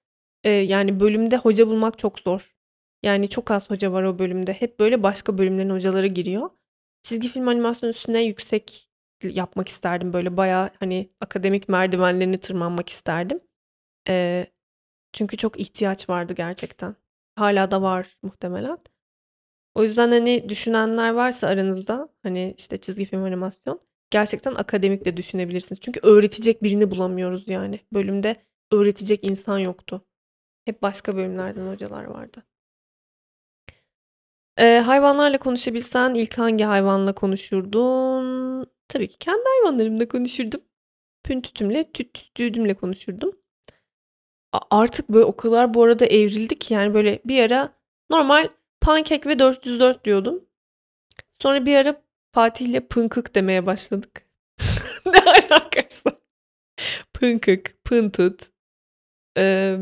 e, 0.43 0.49
yani 0.49 0.99
bölümde 0.99 1.37
hoca 1.37 1.67
bulmak 1.67 1.97
çok 1.97 2.19
zor. 2.19 2.55
Yani 3.03 3.29
çok 3.29 3.51
az 3.51 3.69
hoca 3.69 3.91
var 3.91 4.03
o 4.03 4.19
bölümde. 4.19 4.53
Hep 4.53 4.79
böyle 4.79 5.03
başka 5.03 5.37
bölümlerin 5.37 5.69
hocaları 5.69 6.07
giriyor. 6.07 6.49
Çizgi 7.03 7.29
film 7.29 7.47
animasyon 7.47 7.89
üstüne 7.89 8.23
yüksek 8.23 8.89
yapmak 9.23 9.67
isterdim. 9.67 10.13
Böyle 10.13 10.37
bayağı 10.37 10.69
hani 10.79 11.09
akademik 11.21 11.69
merdivenlerini 11.69 12.37
tırmanmak 12.37 12.89
isterdim. 12.89 13.39
Ee, 14.09 14.47
çünkü 15.13 15.37
çok 15.37 15.59
ihtiyaç 15.59 16.09
vardı 16.09 16.33
gerçekten. 16.33 16.95
Hala 17.35 17.71
da 17.71 17.81
var 17.81 18.17
muhtemelen. 18.23 18.77
O 19.75 19.83
yüzden 19.83 20.11
hani 20.11 20.49
düşünenler 20.49 21.11
varsa 21.11 21.47
aranızda 21.47 22.09
hani 22.23 22.55
işte 22.57 22.77
çizgi 22.77 23.05
film 23.05 23.23
animasyon 23.23 23.81
gerçekten 24.11 24.55
akademik 24.55 25.05
de 25.05 25.17
düşünebilirsiniz. 25.17 25.81
Çünkü 25.81 25.99
öğretecek 26.03 26.63
birini 26.63 26.91
bulamıyoruz 26.91 27.49
yani. 27.49 27.79
Bölümde 27.93 28.35
öğretecek 28.71 29.23
insan 29.23 29.57
yoktu. 29.57 30.05
Hep 30.65 30.81
başka 30.81 31.15
bölümlerden 31.15 31.67
hocalar 31.67 32.03
vardı. 32.03 32.43
Ee, 34.57 34.79
hayvanlarla 34.79 35.37
konuşabilsen 35.37 36.13
ilk 36.13 36.37
hangi 36.37 36.63
hayvanla 36.63 37.13
konuşurdun? 37.13 38.67
Tabii 38.87 39.07
ki 39.07 39.17
kendi 39.17 39.43
hayvanlarımla 39.45 40.07
konuşurdum. 40.07 40.61
Püntütümle, 41.23 41.91
tüttüdümle 41.91 42.73
konuşurdum. 42.73 43.31
Artık 44.71 45.09
böyle 45.09 45.25
o 45.25 45.37
kadar 45.37 45.73
bu 45.73 45.83
arada 45.83 46.05
evrildi 46.05 46.59
ki 46.59 46.73
yani 46.73 46.93
böyle 46.93 47.19
bir 47.25 47.43
ara 47.43 47.73
normal 48.09 48.49
pankek 48.81 49.27
ve 49.27 49.39
404 49.39 50.05
diyordum. 50.05 50.45
Sonra 51.41 51.65
bir 51.65 51.75
ara 51.75 52.01
Fatih'le 52.31 52.79
pınkık 52.89 53.35
demeye 53.35 53.65
başladık. 53.65 54.27
ne 55.05 55.19
alakası? 55.19 56.21
Pınkık, 57.13 57.83
pıntut. 57.85 58.49
Ee, 59.37 59.77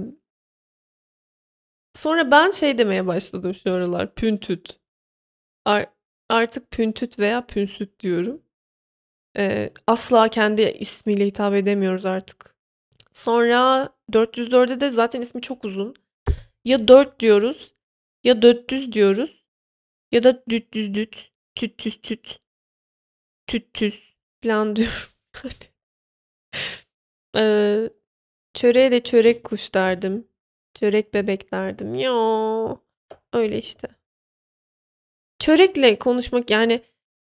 sonra 1.93 2.31
ben 2.31 2.51
şey 2.51 2.77
demeye 2.77 3.07
başladım 3.07 3.55
şu 3.55 3.71
aralar. 3.73 4.15
Püntüt. 4.15 4.79
Ar- 5.65 5.93
artık 6.29 6.71
püntüt 6.71 7.19
veya 7.19 7.45
pünsüt 7.45 7.99
diyorum. 7.99 8.41
Ee, 9.37 9.73
asla 9.87 10.29
kendi 10.29 10.61
ismiyle 10.61 11.25
hitap 11.25 11.53
edemiyoruz 11.53 12.05
artık. 12.05 12.55
Sonra 13.13 13.89
404'de 14.11 14.81
de 14.81 14.89
zaten 14.89 15.21
ismi 15.21 15.41
çok 15.41 15.65
uzun. 15.65 15.95
Ya 16.65 16.87
4 16.87 17.19
diyoruz 17.19 17.73
ya 18.23 18.41
400 18.41 18.91
diyoruz 18.91 19.45
ya 20.11 20.23
da 20.23 20.43
düt 20.49 20.73
düz 20.73 20.93
düt 20.93 21.31
tüt 21.57 21.77
tüz 21.77 22.01
tüt 22.01 22.39
tüt 23.47 23.73
tüz 23.73 24.15
falan 24.43 24.75
diyorum. 24.75 24.93
ee, 27.35 27.89
çöreğe 28.53 28.91
de 28.91 29.03
çörek 29.03 29.43
kuş 29.43 29.75
derdim. 29.75 30.27
Çörek 30.73 31.13
bebek 31.13 31.51
derdim. 31.53 31.95
Ya 31.95 32.13
öyle 33.33 33.57
işte. 33.57 33.87
Çörekle 35.39 35.99
konuşmak 35.99 36.51
yani 36.51 36.83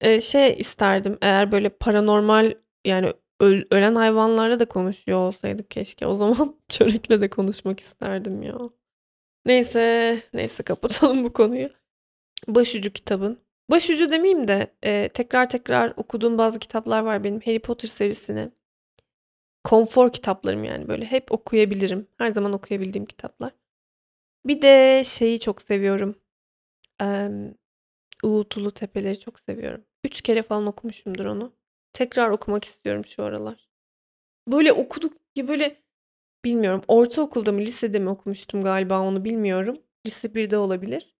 Eee, 0.04 0.20
şey 0.22 0.56
isterdim 0.60 1.18
eğer 1.22 1.52
böyle 1.52 1.70
paranormal 1.70 2.54
yani 2.86 3.14
öl 3.40 3.64
ölen 3.72 3.96
hayvanlarla 3.96 4.60
da 4.60 4.66
konuşuyor 4.68 5.20
olsaydık 5.20 5.72
keşke. 5.72 6.08
O 6.08 6.16
zaman 6.16 6.56
çörekle 6.70 7.22
de 7.22 7.30
konuşmak 7.30 7.80
isterdim 7.80 8.44
ya. 8.44 8.58
Neyse, 9.46 10.20
neyse 10.34 10.64
kapatalım 10.64 11.24
bu 11.24 11.34
konuyu. 11.34 11.70
Başucu 12.48 12.94
kitabın. 12.94 13.40
Başucu 13.70 14.12
demeyeyim 14.12 14.48
de 14.48 14.74
eee, 14.84 15.10
tekrar 15.10 15.50
tekrar 15.50 15.94
okuduğum 15.98 16.38
bazı 16.38 16.60
kitaplar 16.60 17.00
var 17.02 17.24
benim. 17.24 17.40
Harry 17.42 17.60
Potter 17.60 17.88
serisini. 17.88 18.52
Konfor 19.64 20.12
kitaplarım 20.14 20.64
yani 20.64 20.88
böyle 20.88 21.06
hep 21.06 21.32
okuyabilirim. 21.32 22.08
Her 22.18 22.30
zaman 22.30 22.54
okuyabildiğim 22.54 23.06
kitaplar. 23.06 23.52
Bir 24.48 24.64
de 24.64 25.04
şeyi 25.06 25.42
çok 25.42 25.62
seviyorum. 25.62 26.16
Emm 27.02 27.56
Uğultulu 28.24 28.72
Tepeleri 28.72 29.20
çok 29.22 29.42
seviyorum. 29.42 29.86
Üç 30.06 30.22
kere 30.22 30.44
falan 30.44 30.68
okumuşumdur 30.68 31.26
onu. 31.26 31.54
Tekrar 31.94 32.30
okumak 32.30 32.66
istiyorum 32.66 33.06
şu 33.06 33.24
aralar. 33.24 33.70
Böyle 34.50 34.74
okuduk 34.74 35.14
ya 35.38 35.50
böyle 35.50 35.84
bilmiyorum 36.46 36.84
ortaokulda 36.90 37.54
mı 37.54 37.62
lisede 37.62 38.00
mi 38.00 38.10
okumuştum 38.10 38.62
galiba 38.64 39.02
onu 39.02 39.26
bilmiyorum. 39.26 39.78
Lise 40.08 40.36
1'de 40.36 40.58
olabilir. 40.58 41.17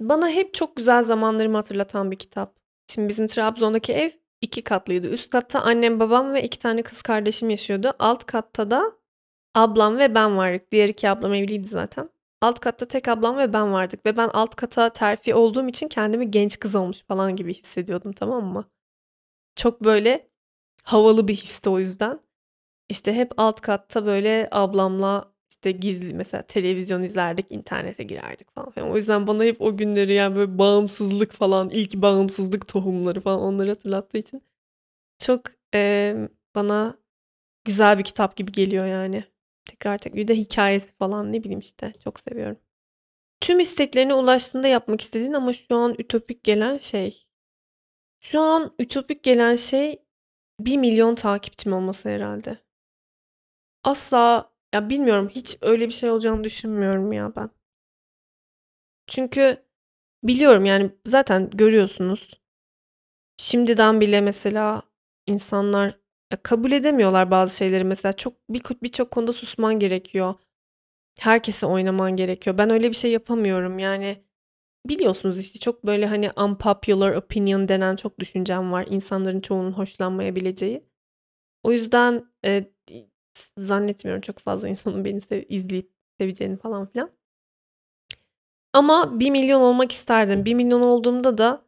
Bana 0.00 0.28
hep 0.28 0.54
çok 0.54 0.76
güzel 0.76 1.02
zamanlarımı 1.02 1.56
hatırlatan 1.56 2.10
bir 2.10 2.16
kitap. 2.16 2.56
Şimdi 2.88 3.08
bizim 3.08 3.26
Trabzon'daki 3.26 3.92
ev 3.92 4.10
iki 4.40 4.62
katlıydı. 4.64 5.08
Üst 5.08 5.30
katta 5.30 5.60
annem 5.60 6.00
babam 6.00 6.32
ve 6.34 6.42
iki 6.42 6.58
tane 6.58 6.82
kız 6.82 7.02
kardeşim 7.02 7.50
yaşıyordu. 7.50 7.92
Alt 7.98 8.24
katta 8.24 8.70
da 8.70 8.92
ablam 9.54 9.98
ve 9.98 10.14
ben 10.14 10.36
vardık. 10.36 10.72
Diğer 10.72 10.88
iki 10.88 11.10
ablam 11.10 11.34
evliydi 11.34 11.68
zaten. 11.68 12.08
Alt 12.42 12.60
katta 12.60 12.86
tek 12.88 13.08
ablam 13.08 13.36
ve 13.38 13.52
ben 13.52 13.72
vardık 13.72 14.06
ve 14.06 14.16
ben 14.16 14.28
alt 14.28 14.54
kata 14.56 14.90
terfi 14.90 15.34
olduğum 15.34 15.68
için 15.68 15.88
kendimi 15.88 16.30
genç 16.30 16.58
kız 16.58 16.74
olmuş 16.74 17.02
falan 17.02 17.36
gibi 17.36 17.54
hissediyordum 17.54 18.12
tamam 18.12 18.44
mı? 18.44 18.64
Çok 19.56 19.84
böyle 19.84 20.30
havalı 20.84 21.28
bir 21.28 21.36
histi 21.36 21.70
o 21.70 21.78
yüzden. 21.78 22.20
İşte 22.88 23.14
hep 23.14 23.32
alt 23.36 23.60
katta 23.60 24.06
böyle 24.06 24.48
ablamla 24.52 25.33
işte 25.64 25.78
gizli 25.78 26.14
mesela 26.14 26.42
televizyon 26.42 27.02
izlerdik, 27.02 27.46
internete 27.50 28.02
girerdik 28.04 28.54
falan. 28.54 28.90
O 28.90 28.96
yüzden 28.96 29.26
bana 29.26 29.44
hep 29.44 29.60
o 29.60 29.76
günleri 29.76 30.14
yani 30.14 30.36
böyle 30.36 30.58
bağımsızlık 30.58 31.32
falan, 31.32 31.70
ilk 31.70 31.94
bağımsızlık 31.94 32.68
tohumları 32.68 33.20
falan 33.20 33.40
onları 33.40 33.68
hatırlattığı 33.68 34.18
için 34.18 34.42
çok 35.18 35.42
e, 35.74 36.14
bana 36.54 36.98
güzel 37.64 37.98
bir 37.98 38.04
kitap 38.04 38.36
gibi 38.36 38.52
geliyor 38.52 38.86
yani. 38.86 39.24
Tekrar 39.64 39.98
tekrar 39.98 40.16
bir 40.16 40.28
de 40.28 40.36
hikayesi 40.36 40.94
falan 40.94 41.32
ne 41.32 41.44
bileyim 41.44 41.58
işte 41.60 41.92
çok 42.04 42.20
seviyorum. 42.20 42.58
Tüm 43.40 43.60
isteklerine 43.60 44.14
ulaştığında 44.14 44.68
yapmak 44.68 45.00
istediğin 45.00 45.32
ama 45.32 45.52
şu 45.52 45.76
an 45.76 45.94
ütopik 45.98 46.44
gelen 46.44 46.78
şey. 46.78 47.26
Şu 48.20 48.40
an 48.40 48.74
ütopik 48.78 49.24
gelen 49.24 49.54
şey 49.56 50.02
bir 50.60 50.76
milyon 50.76 51.14
takipçim 51.14 51.72
olması 51.72 52.08
herhalde. 52.08 52.58
Asla 53.84 54.53
ya 54.74 54.90
bilmiyorum 54.90 55.28
hiç 55.28 55.58
öyle 55.62 55.86
bir 55.88 55.92
şey 55.94 56.10
olacağını 56.10 56.44
düşünmüyorum 56.44 57.12
ya 57.12 57.32
ben. 57.36 57.50
Çünkü 59.06 59.64
biliyorum 60.24 60.64
yani 60.64 60.90
zaten 61.06 61.50
görüyorsunuz. 61.50 62.40
Şimdiden 63.36 64.00
bile 64.00 64.20
mesela 64.20 64.82
insanlar 65.26 65.98
kabul 66.42 66.72
edemiyorlar 66.72 67.30
bazı 67.30 67.56
şeyleri 67.56 67.84
mesela 67.84 68.12
çok 68.12 68.34
birçok 68.82 69.10
konuda 69.10 69.32
susman 69.32 69.78
gerekiyor. 69.78 70.34
Herkese 71.20 71.66
oynaman 71.66 72.16
gerekiyor. 72.16 72.58
Ben 72.58 72.70
öyle 72.70 72.90
bir 72.90 72.96
şey 72.96 73.12
yapamıyorum. 73.12 73.78
Yani 73.78 74.24
biliyorsunuz 74.88 75.38
işte 75.40 75.58
çok 75.58 75.86
böyle 75.86 76.06
hani 76.06 76.30
unpopular 76.38 77.12
opinion 77.14 77.68
denen 77.68 77.96
çok 77.96 78.20
düşüncem 78.20 78.72
var. 78.72 78.86
İnsanların 78.90 79.40
çoğunun 79.40 79.72
hoşlanmayabileceği. 79.72 80.84
O 81.64 81.72
yüzden, 81.72 82.26
eee, 82.44 82.73
zannetmiyorum 83.58 84.20
çok 84.20 84.38
fazla 84.38 84.68
insanın 84.68 85.04
beni 85.04 85.20
sev 85.20 85.42
izleyip 85.48 85.90
seveceğini 86.20 86.56
falan 86.58 86.86
filan. 86.86 87.10
Ama 88.72 89.20
1.000.000 89.20 89.60
olmak 89.60 89.92
isterdim. 89.92 90.44
1.000.000 90.44 90.82
olduğumda 90.82 91.38
da 91.38 91.66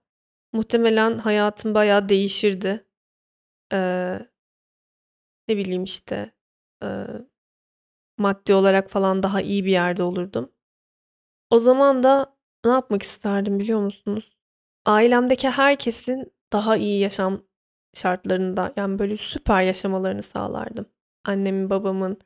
muhtemelen 0.53 1.19
hayatım 1.19 1.75
bayağı 1.75 2.09
değişirdi. 2.09 2.87
Eee 3.73 4.29
ne 5.49 5.57
bileyim, 5.57 5.85
işte, 5.85 6.33
eee, 6.83 7.07
maddi 8.19 8.55
olarak 8.55 8.91
falan 8.91 9.23
daha 9.23 9.41
iyi 9.41 9.65
bir 9.65 9.71
yerde 9.73 10.03
olurdum. 10.03 10.53
O 11.51 11.61
zaman 11.61 12.03
da 12.03 12.37
ne 12.65 12.71
yapmak 12.73 13.03
isterdim 13.03 13.61
biliyor 13.61 13.81
musunuz? 13.81 14.37
Ailemdeki 14.87 15.51
herkesin 15.51 16.33
daha 16.53 16.77
iyi 16.77 17.01
yaşam 17.01 17.43
şartlarında, 17.95 18.75
yani, 18.77 18.99
böyle 18.99 19.17
süper 19.17 19.63
yaşamalarını 19.63 20.23
sağlardım. 20.23 20.87
Annemin, 21.27 21.71
babamın, 21.71 22.19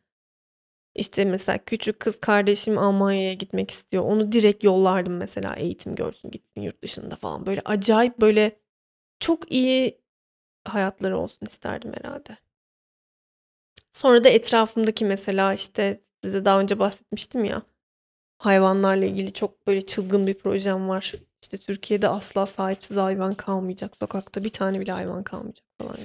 işte, 0.95 1.25
mesela 1.25 1.59
küçük 1.59 2.01
kız 2.01 2.21
kardeşim 2.21 2.79
Almanya'ya 2.79 3.35
gitmek 3.35 3.71
istiyor. 3.71 4.05
Onu 4.05 4.33
direkt 4.33 4.65
yollardım 4.65 5.17
mesela 5.17 5.57
eğitim 5.57 5.95
görsün, 5.95 6.31
gitsin 6.31 6.61
yurt 6.61 6.83
dışında 6.83 7.17
falan. 7.17 7.47
Böyle 7.47 7.61
acayip, 7.65 8.21
böyle 8.21 8.61
çok 9.21 9.53
iyi 9.53 10.01
hayatları 10.69 11.19
olsun 11.19 11.47
isterdim 11.47 11.93
herhâlde. 11.95 12.37
Sonra 13.93 14.25
da 14.25 14.29
etrafımdaki 14.29 15.05
mesela, 15.05 15.55
işte, 15.55 16.01
size 16.25 16.45
daha 16.45 16.61
önce 16.61 16.79
bahsetmiştim 16.79 17.45
ya, 17.45 17.63
hayvanlarla 18.39 19.05
ilgili 19.05 19.33
çok 19.33 19.67
böyle 19.67 19.87
çılgın 19.87 20.27
bir 20.27 20.35
projem 20.39 20.89
var. 20.89 21.15
İşte, 21.43 21.59
Türkiye'de 21.59 22.09
asla 22.09 22.47
sahipsiz 22.47 22.97
hayvan 22.97 23.35
kalmayacak. 23.35 23.97
Sokakta 23.97 24.45
bir 24.45 24.51
tane 24.51 24.81
bile 24.81 24.93
hayvan 24.93 25.23
kalmayacak 25.25 25.65
falan. 25.79 25.97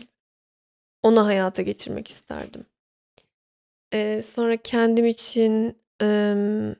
Onu 1.03 1.25
hayata 1.25 1.61
geçirmek 1.61 2.07
isterdim. 2.07 2.65
Eee, 3.93 4.21
sonra 4.21 4.57
kendim 4.57 5.05
için, 5.05 5.77
emm, 6.01 6.75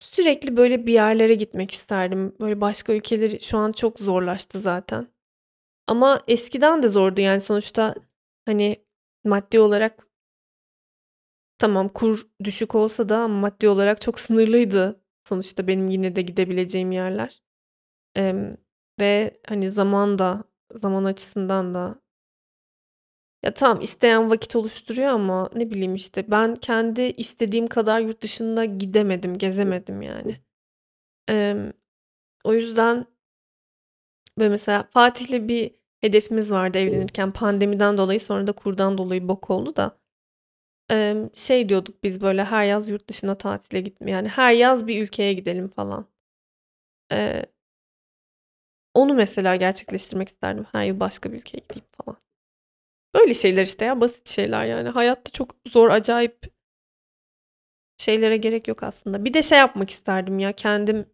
sürekli 0.00 0.56
böyle 0.56 0.86
bir 0.86 0.92
yerlere 0.92 1.34
gitmek 1.34 1.70
isterdim. 1.72 2.34
Böyle 2.40 2.60
başka 2.60 2.92
ülkeleri 2.94 3.40
şu 3.42 3.58
an 3.58 3.72
çok 3.72 3.98
zorlaştı 4.00 4.60
zaten. 4.60 5.08
Ama 5.88 6.22
eskiden 6.28 6.82
de 6.82 6.88
zordu 6.88 7.22
yani 7.22 7.42
sonuçta, 7.42 7.94
hani, 8.46 8.76
maddi 9.24 9.60
olarak 9.60 10.06
tamam 11.58 11.88
kur 11.88 12.22
düşük 12.44 12.74
olsa 12.74 13.08
da 13.08 13.28
maddi 13.28 13.68
olarak 13.68 14.00
çok 14.00 14.20
sınırlıydı 14.20 15.00
sonuçta 15.28 15.66
benim 15.66 15.88
yine 15.88 16.16
de 16.16 16.22
gidebileceğim 16.22 16.92
yerler. 16.92 17.42
Emm, 18.16 18.56
ve, 19.00 19.40
hani, 19.48 19.70
zaman 19.72 20.18
da 20.18 20.44
zaman 20.76 21.04
açısından 21.04 21.74
da 21.74 21.96
Ya, 23.42 23.54
tamam 23.54 23.80
isteyen 23.80 24.30
vakit 24.30 24.56
oluşturuyor 24.56 25.08
ama 25.08 25.50
ne 25.54 25.70
bileyim, 25.70 25.94
işte, 25.94 26.30
ben 26.30 26.54
kendi 26.54 27.02
istediğim 27.02 27.66
kadar 27.66 28.00
yurt 28.00 28.22
dışında 28.22 28.64
gidemedim, 28.64 29.38
gezemedim 29.38 30.02
yani. 30.02 30.40
Emm, 31.28 31.72
o 32.44 32.54
yüzden 32.54 33.06
Böyle 34.38 34.48
mesela 34.50 34.82
Fatih'le 34.90 35.48
bir 35.48 35.70
hedefimiz 36.00 36.50
vardı 36.52 36.78
evlenirken. 36.78 37.32
Pandemiden 37.32 37.98
dolayı 37.98 38.20
sonra 38.20 38.46
da 38.46 38.52
kurdan 38.52 38.98
dolayı 38.98 39.28
bok 39.28 39.50
oldu 39.50 39.76
da. 39.76 39.98
Emm, 40.90 41.30
şey 41.34 41.68
diyorduk 41.68 42.04
biz 42.04 42.20
böyle 42.22 42.44
her 42.44 42.64
yaz 42.66 42.88
yurt 42.88 43.08
dışına 43.08 43.38
tatile 43.38 43.80
gitme 43.80 44.10
yani 44.10 44.28
her 44.28 44.52
yaz 44.52 44.86
bir 44.86 45.02
ülkeye 45.04 45.34
gidelim 45.34 45.68
falan. 45.68 46.06
Eee 47.10 47.46
onu 48.94 49.14
mesela 49.14 49.56
gerçekleştirmek 49.56 50.28
isterdim. 50.28 50.66
Her 50.72 50.84
yıl 50.84 51.00
başka 51.00 51.32
bir 51.32 51.38
ülkeye 51.38 51.58
gideyim 51.58 51.84
falan. 51.96 52.16
Böyle 53.18 53.34
şeyler 53.34 53.62
işte 53.62 53.84
ya, 53.84 54.00
basit 54.00 54.28
şeyler 54.28 54.64
yani. 54.64 54.88
Hayatta 54.88 55.30
çok 55.32 55.54
zor, 55.68 55.90
acayip 55.90 56.52
şeylere 57.98 58.36
gerek 58.36 58.68
yok 58.68 58.82
aslında. 58.82 59.24
Bir 59.24 59.34
de 59.34 59.42
şey 59.42 59.58
yapmak 59.58 59.90
isterdim 59.90 60.38
ya, 60.38 60.52
kendim 60.52 61.06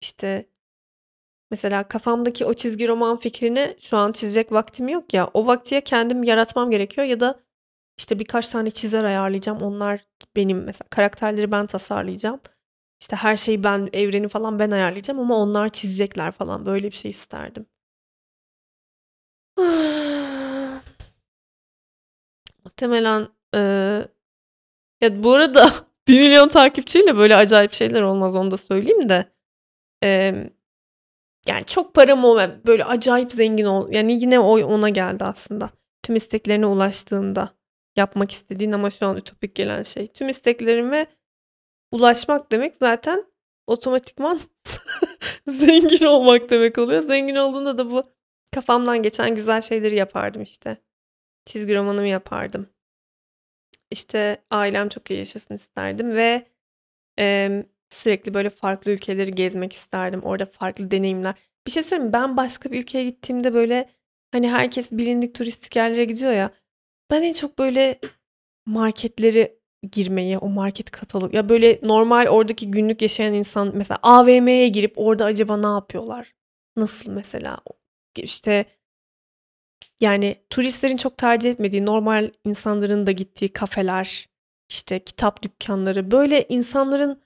işte 0.00 0.46
mesela 1.50 1.88
kafamdaki 1.88 2.44
o 2.46 2.54
çizgi 2.54 2.88
roman 2.88 3.16
fikrini 3.18 3.76
şu 3.80 3.96
an 3.96 4.12
çizecek 4.12 4.52
vaktim 4.52 4.88
yok 4.88 5.14
ya, 5.14 5.30
o 5.34 5.46
vakti 5.46 5.74
ya 5.74 5.80
kendim 5.80 6.22
yaratmam 6.22 6.70
gerekiyor 6.70 7.06
ya 7.06 7.20
da, 7.20 7.40
işte, 7.98 8.18
birkaç 8.18 8.48
tane 8.48 8.70
çizer 8.70 9.04
ayarlayacağım. 9.04 9.62
Onlar 9.62 10.00
benim 10.36 10.64
mesela 10.64 10.88
karakterleri 10.90 11.52
ben 11.52 11.66
tasarlayacağım. 11.66 12.40
İşte, 13.02 13.16
her 13.16 13.36
şeyi 13.36 13.64
ben, 13.64 13.88
evreni 13.92 14.28
falan 14.28 14.58
ben 14.58 14.70
ayarlayacağım 14.70 15.20
ama 15.20 15.36
onlar 15.38 15.68
çizecekler 15.68 16.32
falan. 16.32 16.66
Böyle 16.66 16.90
bir 16.90 16.96
şey 16.96 17.10
isterdim. 17.10 17.66
Muhtemelen, 22.84 23.28
eee 23.54 24.08
Ya, 25.02 25.22
bu 25.22 25.32
arada 25.34 25.70
1.000.000 26.08 26.48
takipçiyle 26.48 27.16
böyle 27.16 27.36
acayip 27.36 27.72
şeyler 27.72 28.02
olmaz, 28.02 28.36
onu 28.36 28.50
da 28.50 28.56
söyleyeyim 28.56 29.08
de. 29.08 29.24
Emm, 30.02 30.50
yani 31.48 31.64
çok 31.66 31.94
param 31.94 32.24
ol 32.24 32.38
böyle 32.66 32.84
acayip 32.84 33.32
zengin 33.32 33.64
ol 33.66 33.88
yani 33.92 34.22
yine 34.22 34.40
o 34.40 34.60
ona 34.66 34.88
geldi 34.88 35.24
aslında. 35.24 35.70
Tüm 36.02 36.16
isteklerine 36.16 36.66
ulaştığında 36.66 37.50
yapmak 37.96 38.30
istediğin 38.32 38.72
ama 38.72 38.90
şu 38.90 39.06
an 39.06 39.16
ütopik 39.16 39.54
gelen 39.54 39.82
şey. 39.82 40.08
Tüm 40.08 40.28
isteklerime 40.28 41.06
ulaşmak 41.92 42.52
demek 42.52 42.76
zaten 42.76 43.24
otomatikman 43.66 44.40
zengin 45.48 46.04
olmak 46.06 46.50
demek 46.50 46.78
oluyor. 46.78 47.02
Zengin 47.02 47.36
olduğunda 47.36 47.78
da 47.78 47.90
bu 47.90 48.04
kafamdan 48.54 49.02
geçen 49.02 49.34
güzel 49.34 49.60
şeyleri 49.60 49.96
yapardım 49.96 50.42
işte. 50.42 50.78
Çizgi 51.46 51.76
romanımı 51.76 52.08
yapardım. 52.08 52.73
İşte, 53.94 54.38
ailem 54.50 54.88
çok 54.88 55.10
iyi 55.10 55.18
yaşasın 55.18 55.54
isterdim 55.54 56.10
ve, 56.16 56.46
emm, 57.18 57.64
sürekli 57.90 58.34
böyle 58.34 58.50
farklı 58.50 58.92
ülkeleri 58.92 59.34
gezmek 59.34 59.72
isterdim. 59.72 60.20
Orada 60.24 60.46
farklı 60.46 60.90
deneyimler 60.90 61.34
Bir 61.66 61.72
şey 61.72 61.82
söyleyeyim? 61.82 62.12
Ben 62.12 62.36
başka 62.36 62.72
bir 62.72 62.80
ülkeye 62.82 63.04
gittiğimde 63.04 63.54
böyle, 63.54 63.90
hani, 64.32 64.50
herkes 64.50 64.92
bilindik 64.92 65.34
turistik 65.34 65.76
yerlere 65.76 66.04
gidiyor 66.04 66.32
ya, 66.32 66.50
ben 67.10 67.22
en 67.22 67.32
çok 67.32 67.58
böyle 67.58 68.00
marketleri 68.66 69.58
girmeyi, 69.92 70.38
o 70.38 70.48
market 70.48 70.90
katalog 70.90 71.34
ya, 71.34 71.48
böyle 71.48 71.80
normal 71.82 72.26
oradaki 72.28 72.70
günlük 72.70 73.02
yaşayan 73.02 73.34
insan 73.34 73.72
mesela 73.76 73.98
AVM'ye 74.02 74.68
girip 74.68 74.92
orada 74.96 75.24
acaba 75.24 75.56
ne 75.56 75.66
yapıyorlar? 75.66 76.34
Nasıl 76.76 77.12
mesela? 77.12 77.58
İşte 78.16 78.64
yani 80.00 80.36
turistlerin 80.50 80.96
çok 80.96 81.18
tercih 81.18 81.50
etmediği, 81.50 81.86
normal 81.86 82.30
insanların 82.44 83.06
da 83.06 83.12
gittiği 83.12 83.48
kafeler, 83.48 84.28
işte, 84.68 84.98
kitap 85.04 85.42
dükkânları, 85.42 86.10
böyle 86.10 86.46
insanların 86.48 87.22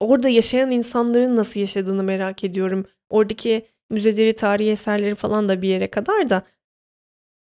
orada 0.00 0.28
yaşayan 0.28 0.70
insanların 0.70 1.36
nasıl 1.36 1.60
yaşadığını 1.60 2.02
merak 2.02 2.44
ediyorum. 2.44 2.86
Oradaki 3.10 3.66
müzeleri, 3.90 4.32
tarihi 4.36 4.70
eserleri 4.70 5.14
falan 5.14 5.48
da 5.48 5.62
bir 5.62 5.68
yere 5.68 5.90
kadar 5.90 6.28
da 6.30 6.42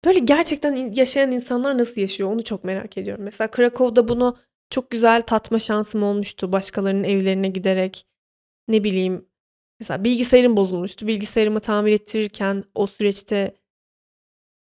böyle 0.04 0.18
gerçekten 0.18 0.92
yaşayan 0.92 1.32
insanlar 1.32 1.78
nasıl 1.78 2.00
yaşıyor 2.00 2.32
onu 2.32 2.44
çok 2.44 2.64
merak 2.64 2.98
ediyorum. 2.98 3.24
Mesela 3.24 3.50
Krakow'da 3.50 4.08
bunu 4.08 4.36
çok 4.70 4.90
güzel 4.90 5.22
tatma 5.22 5.58
şansım 5.58 6.02
olmuştu 6.02 6.52
başkalarının 6.52 7.04
evlerine 7.04 7.48
giderek. 7.48 8.06
Ne 8.68 8.84
bileyim, 8.84 9.28
mesela 9.80 10.04
bilgisayarım 10.04 10.56
bozulmuştu. 10.56 11.06
Bilgisayarımı 11.06 11.60
tamir 11.60 11.92
ettirirken 11.92 12.64
o 12.74 12.86
süreçte 12.86 13.54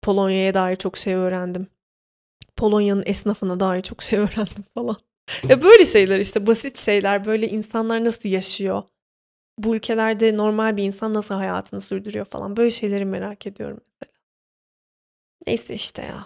Polonya'ya 0.01 0.53
dair 0.53 0.75
çok 0.75 0.97
şey 0.97 1.13
öğrendim. 1.13 1.67
Polonya'nın 2.55 3.03
esnafına 3.05 3.59
dair 3.59 3.81
çok 3.81 4.03
şey 4.03 4.19
öğrendim 4.19 4.63
falan. 4.73 4.97
Ya, 5.49 5.61
böyle 5.63 5.85
şeyler 5.85 6.19
işte, 6.19 6.47
basit 6.47 6.79
şeyler. 6.79 7.25
Böyle 7.25 7.49
insanlar 7.49 8.05
nasıl 8.05 8.29
yaşıyor? 8.29 8.83
Bu 9.57 9.75
ülkelerde 9.75 10.37
normal 10.37 10.77
bir 10.77 10.83
insan 10.83 11.13
nasıl 11.13 11.35
hayatını 11.35 11.81
sürdürüyor 11.81 12.25
falan. 12.25 12.57
Böyle 12.57 12.71
şeyleri 12.71 13.05
merak 13.05 13.47
ediyorum 13.47 13.79
mesela. 13.85 14.11
Neyse 15.47 15.73
işte 15.73 16.01
ya. 16.01 16.23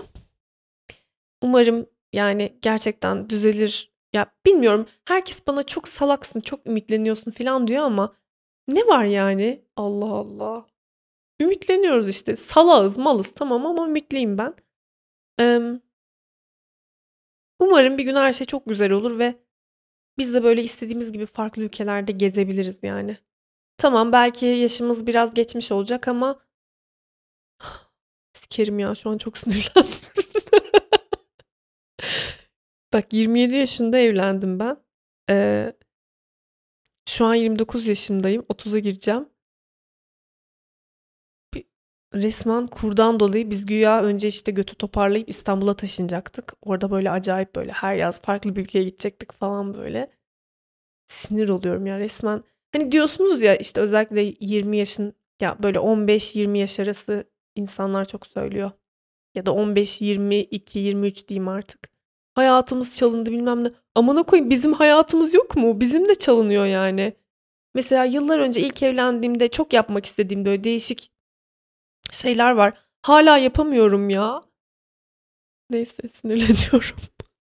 Umarım, 1.41 1.85
yani, 2.13 2.57
gerçekten 2.61 3.29
düzelir. 3.29 3.91
Ya, 4.13 4.25
bilmiyorum, 4.45 4.87
herkes 5.05 5.47
bana 5.47 5.63
çok 5.63 5.87
salaksın, 5.87 6.39
çok 6.39 6.67
ümitleniyorsun 6.67 7.31
filan 7.31 7.67
diyor 7.67 7.83
ama 7.83 8.15
ne 8.67 8.87
var 8.87 9.05
yani? 9.05 9.65
Allah 9.75 10.05
Allah. 10.13 10.65
Ümitleniyoruz 11.41 12.07
işte. 12.09 12.35
Salağız, 12.35 12.97
malız 12.97 13.31
tamam 13.35 13.65
ama 13.65 13.87
ümitliyim 13.87 14.37
ben. 14.37 14.53
Emm 15.39 15.79
Umarım 17.59 17.97
bir 17.97 18.03
gün 18.03 18.15
her 18.15 18.33
şey 18.33 18.47
çok 18.47 18.65
güzel 18.65 18.91
olur 18.91 19.19
ve 19.19 19.35
biz 20.17 20.33
de 20.33 20.43
böyle 20.43 20.63
istediğimiz 20.63 21.11
gibi 21.11 21.25
farklı 21.25 21.61
ülkelerde 21.63 22.11
gezebiliriz 22.11 22.79
yani. 22.83 23.17
Tamam, 23.77 24.11
belki 24.11 24.45
yaşımız 24.45 25.07
biraz 25.07 25.33
geçmiş 25.33 25.71
olacak 25.71 26.07
ama 26.07 26.39
Sikerim 28.33 28.79
ya, 28.79 28.95
şu 28.95 29.09
an 29.09 29.17
çok 29.17 29.37
sinirlendim. 29.37 30.23
Bak 32.93 33.13
27 33.13 33.55
yaşında 33.55 33.97
evlendim 33.97 34.59
ben. 34.59 34.77
Eee 35.29 35.73
şu 37.09 37.25
an 37.25 37.35
29 37.35 37.87
yaşındayım. 37.87 38.41
30'a 38.49 38.79
gireceğim. 38.79 39.29
Resmen 42.15 42.67
kurdan 42.67 43.19
dolayı 43.19 43.49
biz 43.51 43.65
güya 43.65 44.03
önce 44.03 44.27
işte 44.27 44.51
götü 44.51 44.75
toparlayıp 44.75 45.29
İstanbul'a 45.29 45.73
taşınacaktık. 45.73 46.53
Orada 46.61 46.91
böyle 46.91 47.11
acayip 47.11 47.55
böyle 47.55 47.71
her 47.71 47.95
yaz 47.95 48.21
farklı 48.21 48.55
bir 48.55 48.61
ülkeye 48.61 48.83
gidecektik 48.83 49.33
falan 49.33 49.73
böyle. 49.73 50.11
Sinir 51.07 51.49
oluyorum 51.49 51.85
ya 51.85 51.99
resmen. 51.99 52.43
Hani 52.73 52.91
diyorsunuz 52.91 53.41
ya 53.41 53.55
işte 53.55 53.81
özellikle 53.81 54.33
20 54.39 54.77
yaşın 54.77 55.13
ya 55.41 55.57
böyle 55.63 55.77
15-20 55.77 56.57
yaş 56.57 56.79
arası 56.79 57.29
insanlar 57.55 58.05
çok 58.05 58.27
söylüyor. 58.27 58.71
Ya 59.35 59.45
da 59.45 59.53
15, 59.53 60.01
22, 60.01 60.79
23 60.79 61.27
diyeyim 61.27 61.47
artık. 61.47 61.89
Hayatımız 62.35 62.97
çalındı 62.97 63.31
bilmem 63.31 63.63
ne. 63.63 63.71
Amına 63.95 64.23
koyayım 64.23 64.49
bizim 64.49 64.73
hayatımız 64.73 65.33
yok 65.33 65.55
mu? 65.55 65.81
Bizim 65.81 66.09
de 66.09 66.15
çalınıyor 66.15 66.65
yani. 66.65 67.13
Mesela 67.73 68.05
yıllar 68.05 68.39
önce 68.39 68.61
ilk 68.61 68.83
evlendiğimde 68.83 69.47
çok 69.47 69.73
yapmak 69.73 70.05
istediğim 70.05 70.45
böyle 70.45 70.63
değişik 70.63 71.14
şeyler 72.11 72.51
var. 72.51 72.73
Hala 73.01 73.37
yapamıyorum 73.37 74.09
ya. 74.09 74.43
Neyse 75.69 76.09
sinirleniyorum. 76.09 76.97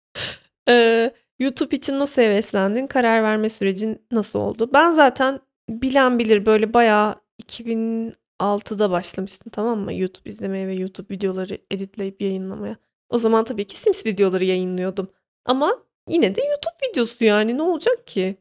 ee, 0.68 1.14
YouTube 1.38 1.76
için 1.76 1.98
nasıl 1.98 2.22
heveslendin? 2.22 2.86
Karar 2.86 3.22
verme 3.22 3.48
sürecin 3.48 4.06
nasıl 4.12 4.38
oldu? 4.38 4.70
Ben 4.74 4.90
zaten 4.90 5.40
bilen 5.68 6.18
bilir 6.18 6.46
böyle 6.46 6.74
bayağı 6.74 7.14
2006'da 7.42 8.90
başlamıştım 8.90 9.50
tamam 9.52 9.78
mı? 9.78 9.94
YouTube 9.94 10.30
izlemeye 10.30 10.66
ve 10.66 10.74
YouTube 10.74 11.14
videoları 11.14 11.58
editleyip 11.70 12.22
yayınlamaya. 12.22 12.76
O 13.08 13.18
zaman 13.18 13.44
tabii 13.44 13.66
ki 13.66 13.76
Sims 13.76 14.06
videoları 14.06 14.44
yayınlıyordum. 14.44 15.10
Ama 15.44 15.84
yine 16.08 16.34
de 16.34 16.40
YouTube 16.42 16.90
videosu 16.90 17.24
yani 17.24 17.58
ne 17.58 17.62
olacak 17.62 18.06
ki? 18.06 18.36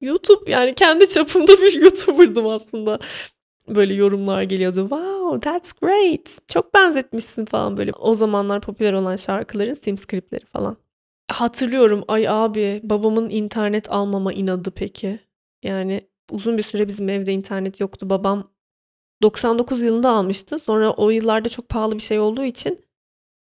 YouTube 0.00 0.50
yani 0.50 0.74
kendi 0.74 1.08
çapımda 1.08 1.52
bir 1.52 1.72
YouTuber'dım 1.82 2.46
aslında. 2.46 2.98
Böyle 3.68 3.94
yorumlar 3.94 4.42
geliyordu. 4.42 4.80
Wow, 4.80 5.40
that's 5.40 5.72
great. 5.72 6.38
Çok 6.48 6.74
benzetmişsin 6.74 7.44
falan 7.44 7.76
böyle. 7.76 7.92
O 7.92 8.14
zamanlar 8.14 8.60
popüler 8.60 8.92
olan 8.92 9.16
şarkıların 9.16 9.74
Sims 9.74 10.06
klipleri 10.06 10.44
falan. 10.46 10.76
Hatırlıyorum 11.30 12.04
ay 12.08 12.28
abi 12.28 12.80
babamın 12.84 13.30
internet 13.30 13.90
almama 13.90 14.32
inadı 14.32 14.70
peki. 14.70 15.20
Yani 15.62 16.08
uzun 16.30 16.58
bir 16.58 16.62
süre 16.62 16.88
bizim 16.88 17.08
evde 17.08 17.32
internet 17.32 17.80
yoktu. 17.80 18.10
Babam 18.10 18.50
99 19.22 19.82
yılında 19.82 20.10
almıştı. 20.10 20.58
Sonra 20.58 20.92
o 20.92 21.10
yıllarda 21.10 21.48
çok 21.48 21.68
pahalı 21.68 21.94
bir 21.94 22.02
şey 22.02 22.18
olduğu 22.18 22.44
için 22.44 22.84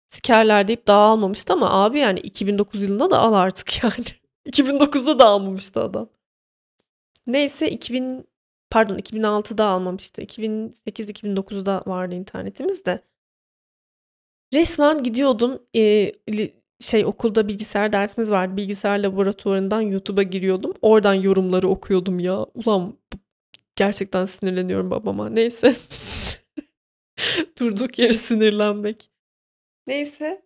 sikerler 0.10 0.68
deyip 0.68 0.88
daha 0.88 1.02
almamıştı 1.02 1.54
ama 1.54 1.70
abi 1.84 2.00
yani 2.00 2.20
2009 2.20 2.84
yılında 2.84 3.12
da 3.12 3.20
al 3.20 3.34
artık 3.34 3.84
yani. 3.84 4.06
2009'da 4.46 5.20
da 5.20 5.26
almamıştı 5.26 5.82
adam. 5.82 6.10
Neyse 7.28 7.70
2000 7.72 8.26
pardon 8.74 8.98
2006'da 8.98 9.66
almamıştı. 9.66 10.22
2008-2009'da 10.22 11.84
vardı 11.88 12.16
internetimiz 12.16 12.86
de. 12.86 13.00
Resmen 14.54 15.04
gidiyordum 15.04 15.60
e, 15.76 16.12
şey 16.80 17.06
okulda 17.06 17.48
bilgisayar 17.48 17.94
dersimiz 17.94 18.32
vardı. 18.32 18.58
Bilgisayar 18.58 19.00
laboratuvarından 19.00 19.82
YouTube'a 19.82 20.24
giriyordum. 20.24 20.74
Oradan 20.82 21.14
yorumları 21.14 21.68
okuyordum 21.68 22.20
ya. 22.20 22.46
Ulan 22.54 22.98
gerçekten 23.76 24.26
sinirleniyorum 24.26 24.92
babama. 24.92 25.30
Neyse. 25.30 25.76
Durduk 27.60 28.00
yere 28.00 28.14
sinirlenmek. 28.14 29.10
Neyse. 29.88 30.42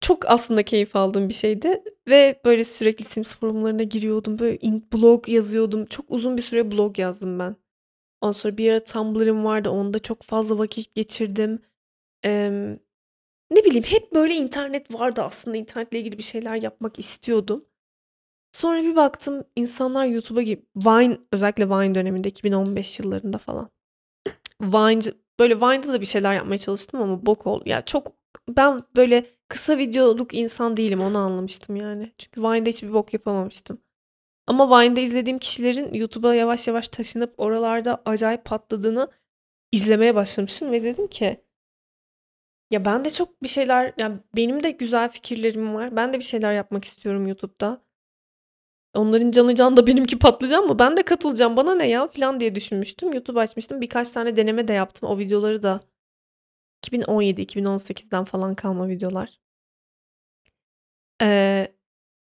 Çok 0.00 0.30
aslında 0.30 0.62
keyif 0.62 0.96
aldığım 0.96 1.28
bir 1.28 1.34
şeydi 1.34 1.82
ve 2.08 2.40
böyle 2.44 2.64
sürekli 2.64 3.04
Sims 3.04 3.36
forumlarına 3.36 3.82
giriyordum. 3.82 4.38
Böyle 4.38 4.58
blog 4.92 5.28
yazıyordum. 5.28 5.86
Çok 5.86 6.06
uzun 6.08 6.36
bir 6.36 6.42
süre 6.42 6.72
blog 6.72 6.98
yazdım 6.98 7.38
ben. 7.38 7.56
Ondan 8.20 8.32
sonra 8.32 8.58
bir 8.58 8.72
ara 8.72 8.84
Tumblr'ım 8.84 9.44
vardı. 9.44 9.70
Onda 9.70 9.98
çok 9.98 10.22
fazla 10.22 10.58
vakit 10.58 10.94
geçirdim. 10.94 11.58
Eee, 12.24 12.78
ne 13.50 13.64
bileyim 13.64 13.84
hep 13.84 14.14
böyle 14.14 14.34
internet 14.34 14.94
vardı 14.94 15.22
aslında. 15.22 15.56
İnternetle 15.56 15.98
ilgili 16.00 16.18
bir 16.18 16.22
şeyler 16.22 16.62
yapmak 16.62 16.98
istiyordum. 16.98 17.64
Sonra 18.52 18.82
bir 18.82 18.96
baktım 18.96 19.44
insanlar 19.56 20.06
YouTube'a 20.06 20.42
gibi 20.42 20.62
Vine 20.76 21.18
özellikle 21.32 21.68
Vine 21.70 21.94
döneminde 21.94 22.28
2015 22.28 22.98
yıllarında 23.00 23.38
falan. 23.38 23.70
Vine 24.62 25.00
böyle 25.38 25.56
Vine'da 25.56 25.92
da 25.92 26.00
bir 26.00 26.06
şeyler 26.06 26.34
yapmaya 26.34 26.58
çalıştım 26.58 27.02
ama 27.02 27.26
bok 27.26 27.46
oldu. 27.46 27.62
Ya 27.66 27.82
çok 27.82 28.12
ben 28.48 28.80
böyle 28.96 29.26
kısa 29.48 29.78
videoluk 29.78 30.34
insan 30.34 30.76
değilim 30.76 31.00
onu 31.00 31.18
anlamıştım 31.18 31.76
yani. 31.76 32.12
Çünkü 32.18 32.42
Vine'da 32.42 32.70
hiçbir 32.70 32.92
bok 32.92 33.14
yapamamıştım. 33.14 33.78
Ama 34.46 34.80
Vine'da 34.80 35.00
izlediğim 35.00 35.38
kişilerin 35.38 35.94
YouTube'a 35.94 36.34
yavaş 36.34 36.68
yavaş 36.68 36.88
taşınıp 36.88 37.34
oralarda 37.38 38.02
acayip 38.04 38.44
patladığını 38.44 39.08
izlemeye 39.72 40.14
başlamışım 40.14 40.72
ve 40.72 40.82
dedim 40.82 41.08
ki 41.08 41.44
ya 42.70 42.84
ben 42.84 43.04
de 43.04 43.10
çok 43.10 43.42
bir 43.42 43.48
şeyler 43.48 43.92
yani 43.98 44.18
benim 44.36 44.62
de 44.62 44.70
güzel 44.70 45.08
fikirlerim 45.08 45.74
var. 45.74 45.96
Ben 45.96 46.12
de 46.12 46.18
bir 46.18 46.24
şeyler 46.24 46.52
yapmak 46.52 46.84
istiyorum 46.84 47.26
YouTube'da. 47.26 47.84
Onların 48.94 49.30
canı 49.30 49.54
can 49.54 49.76
da 49.76 49.86
benimki 49.86 50.18
patlayacak 50.18 50.64
mı? 50.64 50.78
Ben 50.78 50.96
de 50.96 51.02
katılacağım. 51.02 51.56
Bana 51.56 51.74
ne 51.74 51.88
ya 51.88 52.06
falan 52.06 52.40
diye 52.40 52.54
düşünmüştüm. 52.54 53.12
YouTube 53.12 53.40
açmıştım. 53.40 53.80
Birkaç 53.80 54.10
tane 54.10 54.36
deneme 54.36 54.68
de 54.68 54.72
yaptım. 54.72 55.08
O 55.08 55.18
videoları 55.18 55.62
da 55.62 55.80
2017-2018'den 56.88 58.24
falan 58.24 58.54
kalma 58.54 58.88
videolar. 58.88 59.38
Ee, 61.22 61.68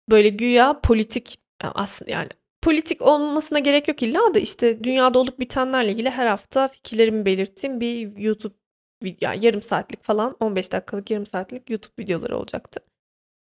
böyle 0.09 0.29
güya 0.29 0.81
politik 0.81 1.39
aslında 1.61 2.11
yani 2.11 2.29
politik 2.61 3.01
olmasına 3.01 3.59
gerek 3.59 3.87
yok 3.87 4.03
illa 4.03 4.33
da 4.33 4.39
işte 4.39 4.83
dünyada 4.83 5.19
olup 5.19 5.39
bitenlerle 5.39 5.91
ilgili 5.91 6.09
her 6.09 6.27
hafta 6.27 6.67
fikirlerimi 6.67 7.25
belirttiğim 7.25 7.81
bir 7.81 8.17
YouTube 8.17 8.55
yani 9.21 9.45
yarım 9.45 9.61
saatlik 9.61 10.03
falan 10.03 10.35
15 10.39 10.71
dakikalık 10.71 11.11
yarım 11.11 11.25
saatlik 11.25 11.69
YouTube 11.69 12.03
videoları 12.03 12.37
olacaktı. 12.37 12.79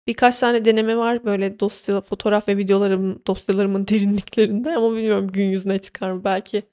Birkaç 0.07 0.39
tane 0.39 0.65
deneme 0.65 0.97
var 0.97 1.25
böyle 1.25 1.59
dosya, 1.59 2.01
fotoğraf 2.01 2.47
ve 2.47 2.57
videolarım, 2.57 3.21
dosyalarımın 3.27 3.87
derinliklerinde 3.87 4.75
ama 4.75 4.91
bilmiyorum 4.91 5.27
gün 5.31 5.45
yüzüne 5.45 5.79
çıkar 5.79 6.11
mı 6.11 6.23
belki. 6.23 6.63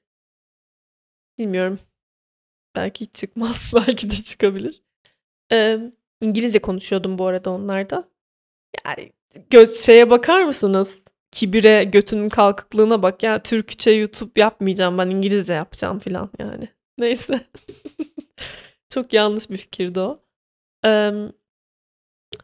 Bilmiyorum. 1.38 1.78
Belki 2.76 3.04
hiç 3.04 3.14
çıkmaz, 3.14 3.72
belki 3.74 4.10
de 4.10 4.14
çıkabilir. 4.14 4.82
Ee, 5.52 5.78
İngilizce 6.20 6.58
konuşuyordum 6.58 7.18
bu 7.18 7.26
arada 7.26 7.50
onlarda. 7.50 8.08
Yani 8.86 9.12
göt 9.50 9.76
şeye 9.76 10.10
bakar 10.10 10.44
mısınız? 10.44 11.04
Kibire 11.32 11.84
götünün 11.84 12.28
kalkıklığına 12.28 13.02
bak 13.02 13.22
ya 13.22 13.42
Türkçe 13.42 13.90
YouTube 13.90 14.40
yapmayacağım 14.40 14.98
ben 14.98 15.10
İngilizce 15.10 15.54
yapacağım 15.54 15.98
filan 15.98 16.30
yani. 16.38 16.68
Neyse. 16.98 17.40
Çok 18.90 19.12
yanlış 19.12 19.50
bir 19.50 19.56
fikirdi 19.56 20.00
o. 20.00 20.20
Ee, 20.84 21.12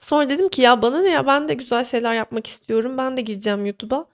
sonra 0.01 0.29
dedim 0.29 0.49
ki 0.49 0.63
ya 0.63 0.83
bana 0.83 1.03
ne 1.03 1.11
ya 1.11 1.27
ben 1.27 1.49
de 1.49 1.55
güzel 1.55 1.85
şeyler 1.85 2.15
yapmak 2.15 2.47
istiyorum. 2.47 2.99
Ben 2.99 3.17
de 3.17 3.23
gireceğim 3.23 3.67
YouTube'a. 3.67 4.07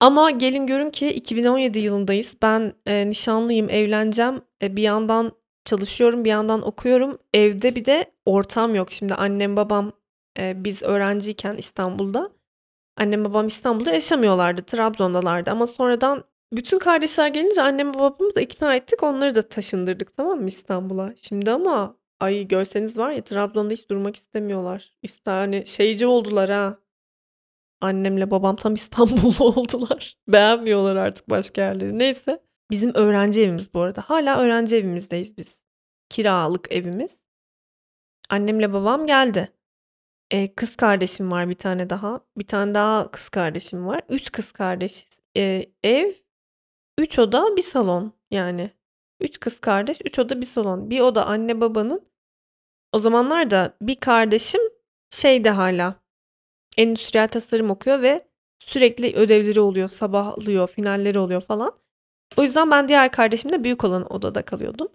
Ama 0.00 0.30
gelin 0.30 0.66
görün 0.66 0.90
ki 0.90 1.08
2017 1.08 1.78
yılındayız. 1.78 2.36
Ben 2.42 2.72
e, 2.86 3.10
nişanlıyım, 3.10 3.70
evleneceğim. 3.70 4.42
E, 4.62 4.76
bir 4.76 4.82
yandan 4.82 5.32
çalışıyorum, 5.64 6.24
bir 6.24 6.30
yandan 6.30 6.66
okuyorum. 6.66 7.18
Evde 7.34 7.76
bir 7.76 7.84
de 7.84 8.12
ortam 8.24 8.74
yok. 8.74 8.92
Şimdi 8.92 9.14
annem 9.14 9.56
babam 9.56 9.92
e, 10.38 10.64
biz 10.64 10.82
öğrenciyken 10.82 11.56
İstanbul'da. 11.56 12.30
Annem 12.96 13.24
babam 13.24 13.46
İstanbul'da 13.46 13.90
yaşamıyorlardı. 13.90 14.62
Trabzon'dalardı. 14.62 15.50
Ama 15.50 15.66
sonradan 15.66 16.24
bütün 16.52 16.78
kardeşler 16.78 17.28
gelince 17.28 17.62
annem 17.62 17.94
babamı 17.94 18.34
da 18.34 18.40
ikna 18.40 18.76
ettik. 18.76 19.02
Onları 19.02 19.34
da 19.34 19.42
taşındırdık 19.42 20.14
tamam 20.16 20.40
mı 20.40 20.48
İstanbul'a. 20.48 21.14
Şimdi 21.22 21.50
ama 21.50 21.96
ay 22.20 22.48
görseniz 22.48 22.98
var 22.98 23.10
ya 23.10 23.24
Trabzon'da 23.24 23.74
hiç 23.74 23.90
durmak 23.90 24.16
istemiyorlar. 24.16 24.92
İşte 25.02 25.30
hani 25.30 25.66
şeyci 25.66 26.06
oldular 26.06 26.50
ha. 26.50 26.78
Annemle 27.80 28.30
babam 28.30 28.56
tam 28.56 28.74
İstanbullu 28.74 29.44
oldular. 29.44 30.14
Beğenmiyorlar 30.28 30.96
artık 30.96 31.30
başka 31.30 31.62
yerleri. 31.62 31.98
Neyse. 31.98 32.42
Bizim 32.70 32.94
öğrenci 32.94 33.42
evimiz 33.42 33.74
bu 33.74 33.80
arada. 33.80 34.00
Hala 34.00 34.38
öğrenci 34.40 34.76
evimizdeyiz 34.76 35.38
biz. 35.38 35.60
Kiralık 36.10 36.72
evimiz. 36.72 37.16
Annemle 38.30 38.72
babam 38.72 39.06
geldi. 39.06 39.52
Eee, 40.32 40.54
kız 40.54 40.76
kardeşim 40.76 41.32
var 41.32 41.48
bir 41.48 41.54
tane 41.54 41.90
daha. 41.90 42.20
Bir 42.38 42.46
tane 42.46 42.74
daha 42.74 43.10
kız 43.10 43.28
kardeşim 43.28 43.86
var. 43.86 44.02
3 44.08 44.32
kız 44.32 44.52
kardeşiz. 44.52 45.20
Eee, 45.34 45.72
ev 45.84 46.12
3 46.98 47.18
oda, 47.18 47.56
1 47.56 47.62
salon 47.62 48.12
yani. 48.30 48.70
3 49.20 49.40
kız 49.40 49.60
kardeş, 49.60 49.98
3 50.04 50.18
oda, 50.18 50.40
1 50.40 50.46
salon. 50.46 50.90
Bir 50.90 51.00
oda 51.00 51.26
anne 51.26 51.60
babanın. 51.60 52.08
O 52.92 52.98
zamanlar 52.98 53.50
da 53.50 53.76
bir 53.82 53.96
kardeşim 53.96 54.60
şeyde 55.10 55.50
hala 55.50 55.94
endüstriyel 56.78 57.28
tasarım 57.28 57.70
okuyor 57.70 58.02
ve 58.02 58.28
sürekli 58.58 59.16
ödevleri 59.16 59.60
oluyor, 59.60 59.88
sabahlıyor, 59.88 60.68
finalleri 60.68 61.18
oluyor 61.18 61.40
falan. 61.40 61.72
O 62.36 62.42
yüzden 62.42 62.70
ben 62.70 62.88
diğer 62.88 63.12
kardeşimle 63.12 63.64
büyük 63.64 63.84
olan 63.84 64.12
odada 64.12 64.42
kalıyordum. 64.42 64.88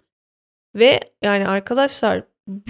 Ve 0.74 1.00
yani 1.22 1.48
arkadaşlar 1.48 2.24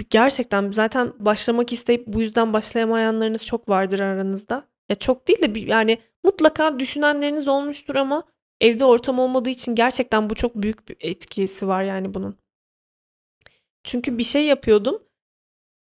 gerçekten 0.09 0.71
zaten 0.71 1.13
başlamak 1.19 1.73
isteyip 1.73 2.07
bu 2.07 2.21
yüzden 2.21 2.53
başlayamayanlarınız 2.53 3.45
çok 3.45 3.69
vardır 3.69 3.99
aranızda. 3.99 4.67
Ya 4.89 4.95
çok 4.95 5.27
değil 5.27 5.41
de 5.41 5.59
yani 5.59 5.97
mutlaka 6.23 6.79
düşünenleriniz 6.79 7.47
olmuştur 7.47 7.95
ama 7.95 8.23
evde 8.61 8.85
ortam 8.85 9.19
olmadığı 9.19 9.49
için 9.49 9.75
gerçekten 9.75 10.29
bu 10.29 10.35
çok 10.35 10.55
büyük 10.55 10.89
bir 10.89 10.97
etkisi 10.99 11.67
var 11.67 11.83
yani 11.83 12.13
bunun. 12.13 12.37
Çünkü 13.83 14.17
bir 14.17 14.23
şey 14.23 14.45
yapıyordum. 14.45 15.03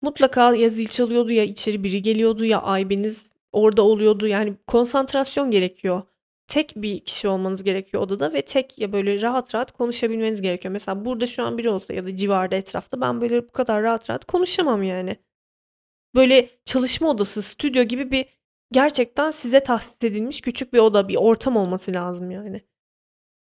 Mutlaka 0.02 0.54
ya 0.54 0.68
zil 0.68 0.88
çalıyordu 0.88 1.32
ya 1.32 1.44
içeri 1.44 1.84
biri 1.84 2.02
geliyordu 2.02 2.44
ya 2.44 2.62
aybeniz 2.62 3.32
orada 3.52 3.82
oluyordu. 3.82 4.26
Yani 4.26 4.54
konsantrasyon 4.66 5.50
gerekiyor. 5.50 6.02
Tek 6.48 6.72
bir 6.76 7.00
kişi 7.00 7.28
olmanız 7.28 7.62
gerekiyor 7.64 8.02
odada 8.02 8.32
ve 8.32 8.42
tek 8.42 8.78
ya 8.78 8.92
böyle 8.92 9.22
rahat 9.22 9.54
rahat 9.54 9.72
konuşabilmeniz 9.72 10.42
gerekiyor. 10.42 10.72
Mesela 10.72 11.04
burada 11.04 11.26
şu 11.26 11.42
an 11.42 11.58
biri 11.58 11.70
olsa 11.70 11.94
ya 11.94 12.04
da 12.06 12.16
civarda 12.16 12.56
etrafta 12.56 13.00
ben 13.00 13.20
böyle 13.20 13.48
bu 13.48 13.52
kadar 13.52 13.82
rahat 13.82 14.10
rahat 14.10 14.24
konuşamam 14.24 14.82
yani. 14.82 15.16
Böyle 16.14 16.50
çalışma 16.64 17.10
odası, 17.10 17.42
stüdyo 17.42 17.82
gibi 17.82 18.10
bir 18.10 18.26
gerçekten 18.72 19.30
size 19.30 19.60
tahsis 19.60 20.04
edilmiş 20.04 20.40
küçük 20.40 20.72
bir 20.72 20.78
oda, 20.78 21.08
bir 21.08 21.16
ortam 21.16 21.56
olması 21.56 21.92
lazım 21.92 22.30
yani. 22.30 22.60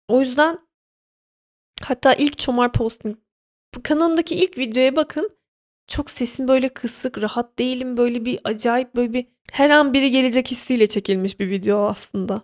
O 0.08 0.20
yüzden 0.20 0.58
hatta 1.82 2.14
ilk 2.14 2.38
Çomar 2.38 2.72
Posting 2.72 3.16
kanalımdaki 3.82 4.34
ilk 4.34 4.58
videoya 4.58 4.96
bakın. 4.96 5.37
Çok 5.88 6.10
sesim 6.10 6.48
böyle 6.48 6.68
kısık, 6.68 7.22
rahat 7.22 7.58
değilim. 7.58 7.96
Böyle 7.96 8.24
bir 8.24 8.40
acayip 8.44 8.96
böyle 8.96 9.12
bir 9.12 9.26
her 9.52 9.70
an 9.70 9.92
biri 9.94 10.10
gelecek 10.10 10.50
hissiyle 10.50 10.86
çekilmiş 10.86 11.40
bir 11.40 11.50
video 11.50 11.86
aslında. 11.86 12.42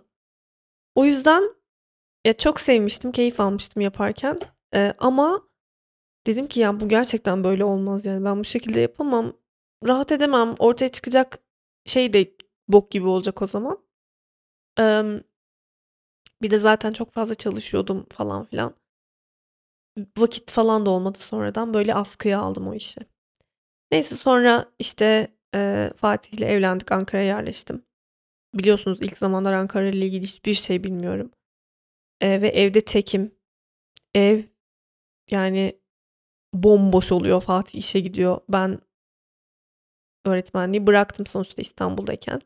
O 0.95 1.05
yüzden 1.05 1.55
ya 2.25 2.33
çok 2.33 2.59
sevmiştim, 2.59 3.11
keyif 3.11 3.39
almıştım 3.39 3.81
yaparken. 3.81 4.39
Ee, 4.75 4.93
ama 4.99 5.41
dedim 6.27 6.47
ki 6.47 6.59
ya 6.59 6.79
bu 6.79 6.89
gerçekten 6.89 7.43
böyle 7.43 7.65
olmaz 7.65 8.05
yani. 8.05 8.25
Ben 8.25 8.39
bu 8.39 8.45
şekilde 8.45 8.79
yapamam. 8.79 9.33
Rahat 9.87 10.11
edemem. 10.11 10.55
Ortaya 10.59 10.89
çıkacak 10.89 11.39
şey 11.85 12.13
de 12.13 12.31
bok 12.67 12.91
gibi 12.91 13.07
olacak 13.07 13.41
o 13.41 13.47
zaman. 13.47 13.79
Ee, 14.79 15.03
bir 16.41 16.49
de 16.49 16.57
zaten 16.59 16.93
çok 16.93 17.11
fazla 17.11 17.35
çalışıyordum 17.35 18.05
falan 18.09 18.45
filan. 18.45 18.75
Vakit 20.17 20.51
falan 20.51 20.85
da 20.85 20.89
olmadı 20.89 21.19
sonradan. 21.19 21.73
Böyle 21.73 21.95
askıya 21.95 22.39
aldım 22.39 22.67
o 22.67 22.73
işi. 22.73 23.14
Neyse 23.91 24.15
sonra 24.15 24.65
işte 24.79 25.27
e, 25.55 25.91
Fatih 25.97 26.33
ile 26.37 26.45
evlendik. 26.45 26.91
Ankara'ya 26.91 27.27
yerleştim. 27.27 27.85
Biliyorsunuz 28.53 29.01
ilk 29.01 29.17
zamanlar 29.17 29.53
Ankara 29.53 29.87
ile 29.87 30.05
ilgili 30.05 30.23
hiçbir 30.23 30.53
şey 30.53 30.83
bilmiyorum. 30.83 31.31
E, 32.21 32.41
ve 32.41 32.47
evde 32.49 32.81
tekim. 32.81 33.35
Ev 34.13 34.41
yani 35.31 35.79
bomboş 36.53 37.11
oluyor. 37.11 37.41
Fatih 37.41 37.79
işe 37.79 37.99
gidiyor. 37.99 38.41
Ben 38.49 38.79
öğretmenliği 40.25 40.87
bıraktım 40.87 41.25
sonuçta 41.25 41.61
İstanbul'dayken. 41.61 42.41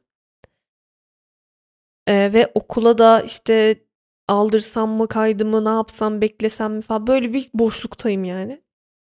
E, 2.07 2.33
ve 2.33 2.51
okula 2.55 2.97
da 2.97 3.21
işte 3.21 3.83
aldırsam 4.27 4.89
mı 4.89 5.07
kaydımı 5.07 5.65
ne 5.65 5.69
yapsam 5.69 6.21
beklesem 6.21 6.73
mi 6.73 6.81
falan 6.81 7.07
böyle 7.07 7.33
bir 7.33 7.49
boşluktayım 7.53 8.23
yani. 8.23 8.61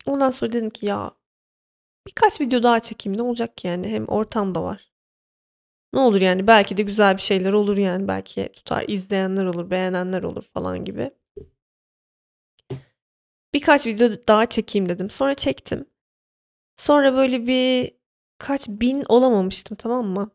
Ondan 0.06 0.30
sonra 0.30 0.54
dedim 0.54 0.70
ki 0.70 0.86
ya 0.86 1.12
birkaç 2.08 2.42
video 2.42 2.64
daha 2.64 2.80
çekeyim 2.80 3.18
ne 3.18 3.22
olacak 3.22 3.58
ki 3.58 3.68
yani 3.68 3.88
hem 3.88 4.08
ortam 4.08 4.56
da 4.56 4.64
var. 4.64 4.92
Ne 5.94 6.00
olur 6.00 6.22
yani 6.22 6.48
belki 6.48 6.78
de 6.78 6.84
güzel 6.84 7.18
bir 7.18 7.22
şeyler 7.22 7.54
olur 7.54 7.78
yani 7.78 8.08
belki 8.08 8.50
tutar 8.54 8.86
izleyenler 8.88 9.46
olur 9.46 9.72
beğenenler 9.72 10.24
olur 10.24 10.44
falan 10.54 10.86
gibi. 10.86 11.12
Birkaç 13.54 13.88
video 13.88 14.10
daha 14.28 14.46
çekeyim 14.46 14.90
dedim. 14.90 15.10
Sonra 15.10 15.34
çektim. 15.34 15.86
Sonra 16.78 17.14
böyle 17.14 17.48
bir 17.48 17.92
kaç 18.38 18.70
bin 18.70 19.04
olamamıştım 19.10 19.78
tamam 19.78 20.06
mı? 20.06 20.32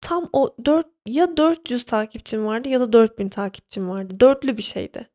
Tam 0.00 0.28
o 0.32 0.56
4 0.64 0.86
ya 1.06 1.36
400 1.36 1.86
takipçim 1.86 2.46
vardı 2.46 2.68
ya 2.68 2.80
da 2.80 2.92
4000 2.92 3.28
takipçim 3.28 3.88
vardı. 3.88 4.20
Dörtlü 4.20 4.56
bir 4.56 4.62
şeydi. 4.62 5.10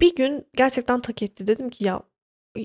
Bir 0.00 0.16
gün 0.16 0.48
gerçekten 0.56 1.00
tak 1.00 1.22
etti. 1.22 1.46
Dedim 1.46 1.70
ki 1.70 1.84
ya 1.84 2.02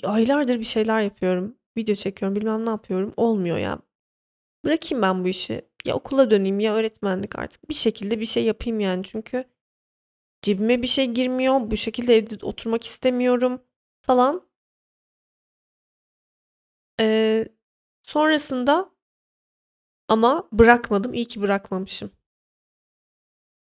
aylardır 0.03 0.59
bir 0.59 0.63
şeyler 0.63 1.01
yapıyorum. 1.01 1.57
Video 1.77 1.95
çekiyorum 1.95 2.35
bilmem 2.35 2.65
ne 2.65 2.69
yapıyorum. 2.69 3.13
Olmuyor 3.17 3.57
ya. 3.57 3.79
Bırakayım 4.65 5.01
ben 5.01 5.23
bu 5.23 5.27
işi. 5.27 5.65
Ya 5.85 5.95
okula 5.95 6.29
döneyim 6.29 6.59
ya 6.59 6.75
öğretmenlik 6.75 7.39
artık. 7.39 7.69
Bir 7.69 7.73
şekilde 7.73 8.19
bir 8.19 8.25
şey 8.25 8.43
yapayım 8.45 8.79
yani. 8.79 9.03
Çünkü 9.03 9.45
cebime 10.41 10.81
bir 10.81 10.87
şey 10.87 11.07
girmiyor. 11.07 11.71
Bu 11.71 11.77
şekilde 11.77 12.17
evde 12.17 12.45
oturmak 12.45 12.85
istemiyorum 12.85 13.61
falan. 14.01 14.47
Ee, 16.99 17.45
sonrasında 18.03 18.89
ama 20.07 20.47
bırakmadım. 20.51 21.13
İyi 21.13 21.25
ki 21.25 21.41
bırakmamışım. 21.41 22.11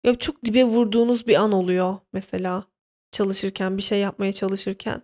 Ya 0.04 0.18
çok 0.18 0.44
dibe 0.44 0.64
vurduğunuz 0.64 1.26
bir 1.26 1.34
an 1.34 1.52
oluyor 1.52 1.98
mesela 2.12 2.64
çalışırken, 3.12 3.76
bir 3.76 3.82
şey 3.82 4.00
yapmaya 4.00 4.32
çalışırken. 4.32 5.02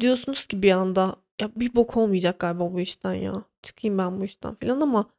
Diyorsunuz 0.00 0.46
ki 0.46 0.62
bir 0.62 0.70
anda 0.70 1.16
ya 1.40 1.50
bir 1.56 1.74
bok 1.74 1.96
olmayacak 1.96 2.38
galiba 2.40 2.72
bu 2.72 2.80
işten 2.80 3.14
ya. 3.14 3.44
Çıkayım 3.62 3.98
ben 3.98 4.20
bu 4.20 4.24
işten 4.24 4.54
falan 4.54 4.80
ama 4.80 5.10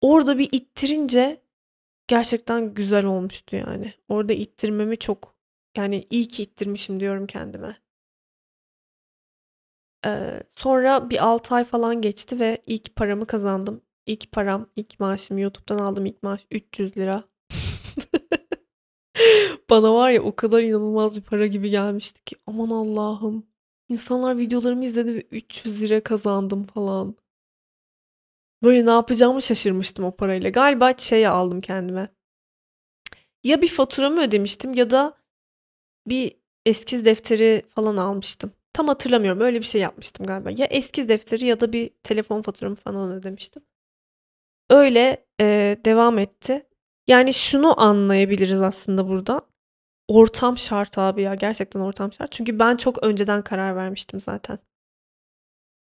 orada 0.00 0.38
bir 0.38 0.48
ittirince 0.52 1.42
gerçekten 2.08 2.74
güzel 2.74 3.04
olmuştu 3.04 3.56
yani. 3.56 3.94
Orada 4.08 4.32
ittirmemi 4.32 4.98
çok 4.98 5.34
yani 5.76 6.06
iyi 6.10 6.28
ki 6.28 6.42
ittirmişim 6.42 7.00
diyorum 7.00 7.26
kendime. 7.26 7.76
Ee, 10.06 10.42
sonra 10.56 11.10
bir 11.10 11.24
6 11.24 11.54
ay 11.54 11.64
falan 11.64 12.00
geçti 12.00 12.40
ve 12.40 12.62
ilk 12.66 12.96
paramı 12.96 13.26
kazandım. 13.26 13.80
İlk 14.06 14.32
param, 14.32 14.66
ilk 14.76 15.00
maaşım 15.00 15.38
YouTube'dan 15.38 15.78
aldım 15.78 16.06
ilk 16.06 16.22
maaş 16.22 16.46
300 16.50 16.96
lira. 16.96 17.24
Bana 19.70 19.94
var 19.94 20.10
ya 20.10 20.22
o 20.22 20.36
kadar 20.36 20.62
inanılmaz 20.62 21.16
bir 21.16 21.22
para 21.22 21.46
gibi 21.46 21.70
gelmişti 21.70 22.24
ki 22.24 22.36
aman 22.46 22.70
Allah'ım. 22.70 23.46
İnsanlar 23.88 24.38
videolarımı 24.38 24.84
izledi 24.84 25.14
ve 25.14 25.22
300 25.30 25.82
lira 25.82 26.02
kazandım 26.02 26.62
falan. 26.62 27.16
Böyle 28.62 28.86
ne 28.86 28.90
yapacağımı 28.90 29.42
şaşırmıştım 29.42 30.04
o 30.04 30.16
parayla. 30.16 30.50
Galiba 30.50 30.94
şey 30.98 31.26
aldım 31.26 31.60
kendime. 31.60 32.08
Ya 33.44 33.62
bir 33.62 33.68
faturamı 33.68 34.22
ödemiştim 34.22 34.74
ya 34.74 34.90
da 34.90 35.18
bir 36.06 36.36
eskiz 36.66 37.04
defteri 37.04 37.62
falan 37.68 37.96
almıştım. 37.96 38.52
Tam 38.72 38.88
hatırlamıyorum. 38.88 39.40
Öyle 39.40 39.58
bir 39.60 39.64
şey 39.66 39.80
yapmıştım 39.80 40.26
galiba. 40.26 40.50
Ya 40.50 40.66
eskiz 40.66 41.08
defteri 41.08 41.44
ya 41.46 41.60
da 41.60 41.72
bir 41.72 41.90
telefon 42.02 42.42
faturamı 42.42 42.76
falan 42.76 43.12
ödemiştim. 43.12 43.62
Öyle 44.70 45.26
e, 45.40 45.78
devam 45.84 46.18
etti. 46.18 46.66
Yani 47.06 47.34
şunu 47.34 47.80
anlayabiliriz 47.80 48.60
aslında 48.62 49.08
burada. 49.08 49.42
Ortam 50.08 50.58
şart 50.58 50.98
abi 50.98 51.22
ya. 51.22 51.34
Gerçekten 51.34 51.80
ortam 51.80 52.12
şart. 52.12 52.32
Çünkü 52.32 52.58
ben 52.58 52.76
çok 52.76 53.02
önceden 53.02 53.42
karar 53.42 53.76
vermiştim 53.76 54.20
zaten. 54.20 54.58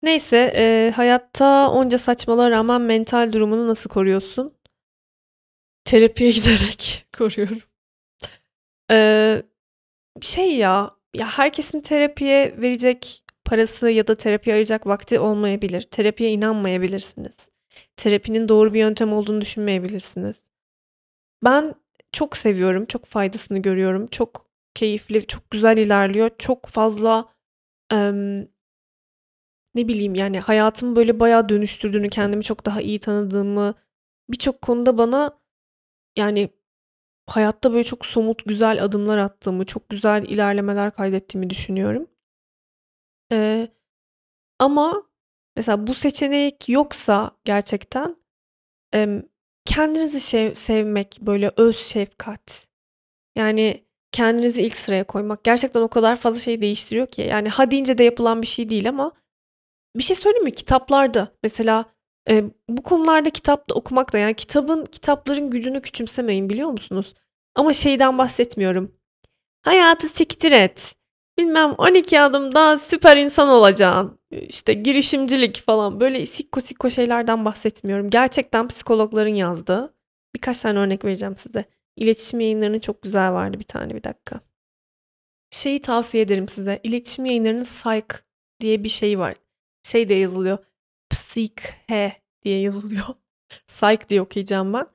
Neyse 0.03 0.53
e, 0.57 0.93
hayatta 0.97 1.71
onca 1.71 1.99
saçmalığa 1.99 2.51
rağmen 2.51 2.81
mental 2.81 3.33
durumunu 3.33 3.67
nasıl 3.67 3.91
koruyorsun? 3.91 4.55
Terapiye 5.85 6.31
giderek 6.37 7.07
koruyorum. 7.19 7.63
Ee, 8.91 9.43
şey 10.21 10.57
ya, 10.57 10.91
ya 11.15 11.27
herkesin 11.27 11.81
terapiye 11.81 12.55
verecek 12.63 13.25
parası 13.45 13.91
ya 13.91 14.09
da 14.09 14.15
terapiye 14.15 14.55
arayacak 14.55 14.87
vakti 14.87 15.21
olmayabilir. 15.21 15.83
Terapiye 15.83 16.31
inanmayabilirsiniz 16.31 17.51
terapinin 17.97 18.49
doğru 18.49 18.75
bir 18.75 18.79
yöntem 18.81 19.13
olduğunu 19.13 19.41
düşünmeyebilirsiniz. 19.41 20.51
Ben 21.45 21.75
çok 22.13 22.37
seviyorum, 22.37 22.87
çok 22.87 23.05
faydasını 23.07 23.59
görüyorum. 23.63 24.07
Çok 24.07 24.47
keyifli, 24.75 25.27
çok 25.27 25.51
güzel 25.51 25.77
ilerliyor. 25.79 26.31
Çok 26.39 26.67
fazla 26.67 27.29
emm, 27.93 28.47
ne 29.75 29.89
bileyim 29.89 30.15
yani 30.15 30.41
hayatımı 30.41 30.97
böyle 30.97 31.21
bayağı 31.21 31.49
dönüştürdüğünü, 31.49 32.09
kendimi 32.11 32.43
çok 32.45 32.67
daha 32.67 32.81
iyi 32.81 32.99
tanıdığımı, 33.01 33.75
birçok 34.31 34.63
konuda 34.63 34.99
bana 34.99 35.39
yani 36.19 36.51
hayatta 37.27 37.73
böyle 37.73 37.85
çok 37.85 38.07
somut, 38.07 38.47
güzel 38.47 38.85
adımlar 38.85 39.19
attığımı, 39.19 39.67
çok 39.67 39.89
güzel 39.91 40.25
ilerlemeler 40.25 40.93
kaydettiğimi 40.95 41.51
düşünüyorum. 41.51 42.09
Eee, 43.31 43.69
ama 44.59 45.05
Mesela 45.57 45.87
bu 45.89 45.95
seçenek 45.95 46.71
yoksa 46.71 47.33
gerçekten 47.45 48.17
kendinizi 49.67 50.21
şev 50.21 50.55
sevmek, 50.55 51.19
böyle 51.21 51.53
öz 51.57 51.77
şefkat, 51.79 52.69
yani 53.37 53.85
kendinizi 54.13 54.63
ilk 54.63 54.77
sıraya 54.77 55.05
koymak 55.05 55.45
gerçekten 55.45 55.81
o 55.81 55.89
kadar 55.89 56.17
fazla 56.17 56.41
şey 56.41 56.63
değiştiriyor 56.63 57.07
ki. 57.07 57.23
Yani 57.23 57.49
ha 57.49 57.71
deyince 57.71 57.99
de 57.99 58.05
yapılan 58.05 58.43
bir 58.43 58.47
şey 58.47 58.71
değil 58.71 58.89
ama 58.89 59.13
bir 59.97 60.03
şey 60.03 60.17
söyleyeyim 60.17 60.45
mi? 60.45 60.55
Kitaplarda 60.55 61.33
mesela, 61.43 61.85
eee, 62.29 62.45
bu 62.69 62.83
konularda 62.83 63.31
kitap 63.31 63.71
da 63.71 63.75
okumak 63.75 64.13
da 64.13 64.19
yani 64.19 64.35
kitabın 64.35 64.85
kitapların 64.85 65.51
gücünü 65.51 65.83
küçümsemeyin 65.83 66.51
biliyor 66.51 66.71
musunuz? 66.71 67.15
Ama 67.55 67.73
şeyden 67.73 68.19
bahsetmiyorum. 68.19 68.95
Hayatı 69.63 70.09
siktir 70.09 70.53
et 70.53 70.96
bilmem 71.39 71.75
12 71.79 72.21
adımda 72.21 72.79
süper 72.79 73.17
insan 73.17 73.49
olacaksın. 73.49 74.19
İşte 74.31 74.75
girişimcilik 74.75 75.63
falan 75.67 76.01
böyle 76.01 76.27
sikko 76.27 76.61
sikko 76.61 76.91
şeylerden 76.91 77.45
bahsetmiyorum. 77.45 78.11
Gerçekten 78.11 78.69
psikologların 78.69 79.35
yazdığı. 79.35 79.95
Birkaç 80.37 80.61
tane 80.61 80.79
örnek 80.79 81.05
vereceğim 81.05 81.37
size. 81.37 81.65
İletişim 81.97 82.41
yayınlarının 82.41 82.79
çok 82.79 83.03
güzel 83.03 83.33
vardı 83.33 83.59
bir 83.59 83.65
tane 83.65 83.95
bir 83.95 84.05
dakika. 84.05 84.41
şeyi 85.51 85.81
tavsiye 85.81 86.23
ederim 86.23 86.49
size. 86.49 86.81
İletişim 86.83 87.25
Yayınları'nın 87.27 87.65
Psych 87.65 88.15
diye 88.61 88.85
bir 88.85 88.89
şey 88.89 89.19
var. 89.19 89.35
Şey 89.83 90.09
de 90.09 90.15
yazılıyor. 90.15 90.59
Psyche 91.11 92.13
diye 92.45 92.61
yazılıyor. 92.61 93.07
Psych 93.67 94.09
diye 94.09 94.23
okuyacağım 94.23 94.73
ben. 94.73 94.87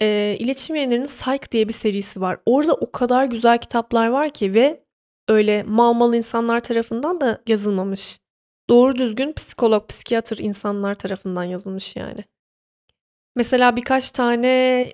Eee, 0.00 0.36
İletişim 0.40 0.76
Yayınları'nın 0.76 1.06
Psych 1.06 1.50
diye 1.52 1.68
bir 1.68 1.72
serisi 1.72 2.20
var. 2.20 2.38
Orada 2.46 2.74
o 2.74 2.92
kadar 2.92 3.24
güzel 3.24 3.58
kitaplar 3.58 4.08
var 4.08 4.28
ki 4.30 4.54
ve 4.54 4.84
öyle 5.30 5.62
mal 5.62 5.92
mal 5.92 6.14
insanlar 6.14 6.60
tarafından 6.60 7.20
da 7.20 7.42
yazılmamış. 7.48 8.18
Doğru 8.70 8.96
düzgün 8.96 9.32
psikolog, 9.32 9.88
psikiyatr 9.88 10.38
insanlar 10.38 10.94
tarafından 10.94 11.44
yazılmış 11.44 11.96
yani. 11.96 12.24
Mesela 13.36 13.76
birkaç 13.76 14.10
tane 14.10 14.86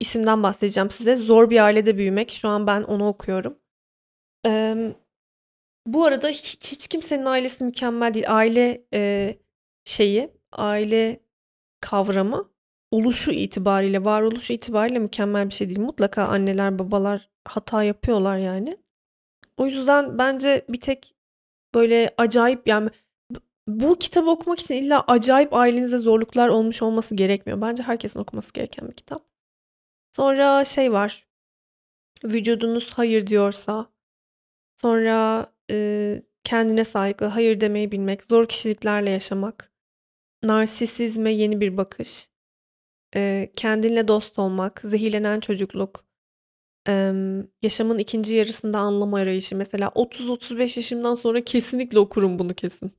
isimden 0.00 0.42
bahsedeceğim 0.42 0.90
size. 0.90 1.16
Zor 1.16 1.50
Bir 1.50 1.64
Ailede 1.64 1.98
Büyümek. 1.98 2.30
Şu 2.30 2.48
an 2.48 2.66
ben 2.66 2.82
onu 2.82 3.08
okuyorum. 3.08 3.58
Emm, 4.44 4.94
bu 5.86 6.04
arada 6.04 6.28
hiç 6.28 6.72
hiç 6.72 6.88
kimsenin 6.88 7.26
ailesi 7.26 7.64
mükemmel 7.64 8.14
değil. 8.14 8.26
Aile, 8.28 8.84
eee, 8.92 9.38
şeyi, 9.84 10.30
aile 10.52 11.20
kavramı 11.80 12.50
oluşu 12.90 13.30
itibariyle, 13.30 14.04
varoluşu 14.04 14.52
itibariyle 14.52 14.98
mükemmel 14.98 15.48
bir 15.48 15.54
şey 15.54 15.68
değil. 15.68 15.80
Mutlaka 15.80 16.24
anneler, 16.24 16.78
babalar 16.78 17.30
hata 17.44 17.82
yapıyorlar 17.82 18.36
yani. 18.36 18.83
O 19.56 19.66
yüzden 19.66 20.18
bence 20.18 20.64
bir 20.68 20.80
tek 20.80 21.14
böyle 21.74 22.14
acayip 22.18 22.68
yani 22.68 22.90
bu 23.68 23.98
kitabı 23.98 24.30
okumak 24.30 24.60
için 24.60 24.74
illa 24.74 25.04
acayip 25.08 25.54
ailenizde 25.54 25.98
zorluklar 25.98 26.48
olmuş 26.48 26.82
olması 26.82 27.14
gerekmiyor. 27.16 27.60
Bence 27.60 27.82
herkesin 27.82 28.20
okuması 28.20 28.52
gereken 28.52 28.88
bir 28.88 28.94
kitap. 28.94 29.22
Sonra 30.16 30.64
şey 30.64 30.92
var. 30.92 31.26
Vücudunuz 32.24 32.94
hayır 32.94 33.26
diyorsa. 33.26 33.86
Sonra, 34.82 35.46
eee, 35.70 36.22
kendine 36.44 36.84
saygı, 36.84 37.26
hayır 37.26 37.60
demeyi 37.60 37.92
bilmek, 37.92 38.24
zor 38.24 38.48
kişiliklerle 38.48 39.10
yaşamak, 39.10 39.72
narsisizme 40.44 41.32
yeni 41.32 41.60
bir 41.60 41.76
bakış, 41.76 42.28
eee, 43.16 43.52
kendinle 43.56 44.08
dost 44.08 44.38
olmak, 44.38 44.80
zehirlenen 44.84 45.40
çocukluk, 45.40 46.04
yaşamın 47.62 47.98
ikinci 47.98 48.36
yarısında 48.36 48.78
anlam 48.78 49.14
arayışı. 49.14 49.56
Mesela 49.56 49.88
30-35 49.88 50.60
yaşımdan 50.60 51.14
sonra 51.14 51.44
kesinlikle 51.44 51.98
okurum 51.98 52.38
bunu 52.38 52.54
kesin. 52.54 52.92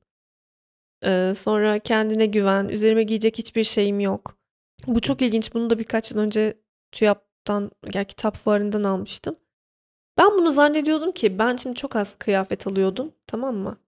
Sonra 1.34 1.78
kendine 1.78 2.26
güven, 2.26 2.68
üzerime 2.68 3.02
giyecek 3.02 3.38
hiçbir 3.38 3.64
şeyim 3.64 4.00
yok. 4.00 4.38
Bu 4.86 5.00
çok 5.00 5.22
ilginç. 5.22 5.54
Bunu 5.54 5.70
da 5.70 5.78
birkaç 5.78 6.10
yıl 6.10 6.18
önce 6.18 6.54
TÜYAP'tan 6.92 7.70
ya 7.94 8.04
kitap 8.04 8.36
fuarından 8.36 8.84
almıştım. 8.84 9.36
Ben 10.18 10.30
bunu 10.30 10.50
zannediyordum 10.50 11.12
ki 11.12 11.38
ben 11.38 11.56
şimdi 11.56 11.76
çok 11.76 11.96
az 11.96 12.18
kıyafet 12.18 12.66
alıyordum, 12.66 13.12
tamam 13.26 13.56
mı? 13.56 13.78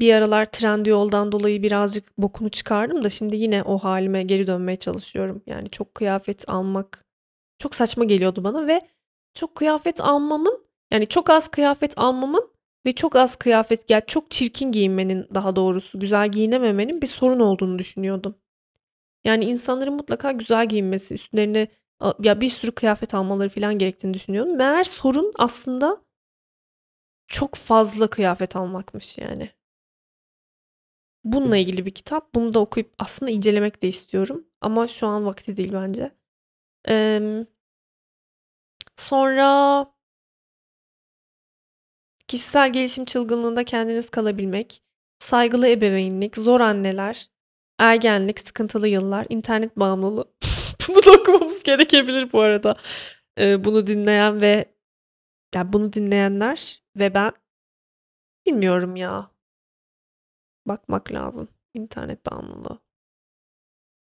Bir 0.00 0.14
aralar 0.14 0.46
Trendyol'dan 0.46 1.32
dolayı 1.32 1.62
birazcık 1.62 2.18
bokunu 2.18 2.48
çıkardım 2.50 3.04
da 3.04 3.08
şimdi 3.08 3.36
yine 3.36 3.62
o 3.62 3.78
hâlime 3.78 4.22
geri 4.22 4.46
dönmeye 4.46 4.76
çalışıyorum. 4.76 5.42
Yani 5.46 5.70
çok 5.70 5.94
kıyafet 5.94 6.48
almak 6.48 7.04
çok 7.58 7.74
saçma 7.74 8.04
geliyordu 8.04 8.44
bana 8.44 8.66
ve 8.66 8.80
çok 9.34 9.54
kıyafet 9.54 10.00
almamın, 10.00 10.66
yani 10.90 11.06
çok 11.08 11.30
az 11.30 11.48
kıyafet 11.48 11.98
almamın 11.98 12.52
ve 12.86 12.92
çok 12.92 13.16
az 13.16 13.36
kıyafet 13.36 13.90
ya 13.90 14.06
çok 14.06 14.30
çirkin 14.30 14.72
giyinmenin 14.72 15.28
daha 15.34 15.56
doğrusu, 15.56 16.00
güzel 16.00 16.28
giyinememenin 16.30 17.02
bir 17.02 17.06
sorun 17.06 17.40
olduğunu 17.40 17.78
düşünüyordum. 17.78 18.34
Yani 19.24 19.44
insanların 19.44 19.94
mutlaka 19.94 20.32
güzel 20.32 20.68
giyinmesi, 20.68 21.14
üstlerine 21.14 21.68
ya 22.22 22.40
bir 22.40 22.48
sürü 22.48 22.72
kıyafet 22.72 23.14
almaları 23.14 23.48
filan 23.48 23.78
gerektiğini 23.78 24.14
düşünüyordum. 24.14 24.56
Meğer 24.56 24.84
sorun 24.84 25.32
aslında 25.38 26.02
çok 27.28 27.54
fazla 27.54 28.06
kıyafet 28.06 28.56
almakmış 28.56 29.18
yani. 29.18 29.50
Bununla 31.24 31.56
ilgili 31.56 31.86
bir 31.86 31.90
kitap. 31.90 32.34
Bunu 32.34 32.54
da 32.54 32.58
okuyup 32.58 32.94
aslında 32.98 33.30
incelemek 33.30 33.82
de 33.82 33.88
istiyorum 33.88 34.46
ama 34.60 34.88
şu 34.88 35.06
an 35.06 35.26
vakti 35.26 35.56
değil 35.56 35.72
bence. 35.72 36.12
Emm 36.84 37.46
sonra 39.02 39.86
kişisel 42.28 42.72
gelişim 42.72 43.04
çılgınlığında 43.04 43.64
kendiniz 43.64 44.10
kalabilmek, 44.10 44.82
saygılı 45.18 45.68
ebeveynlik, 45.68 46.36
zor 46.36 46.60
anneler, 46.60 47.30
ergenlik, 47.78 48.40
sıkıntılı 48.40 48.88
yıllar, 48.88 49.26
internet 49.28 49.76
bağımlılığı. 49.76 50.32
Bunu 50.88 50.96
da 51.06 51.12
okumamız 51.12 51.62
gerekebilir 51.62 52.32
bu 52.32 52.40
arada. 52.40 52.76
Eee, 53.38 53.64
bunu 53.64 53.84
dinleyen 53.86 54.40
ve 54.40 54.74
ya 55.54 55.72
bunu 55.72 55.92
dinleyenler 55.92 56.82
ve 56.96 57.14
ben 57.14 57.32
bilmiyorum 58.46 58.96
ya. 58.96 59.30
Bakmak 60.66 61.12
lazım. 61.12 61.48
İnternet 61.74 62.26
bağımlılığı. 62.26 62.78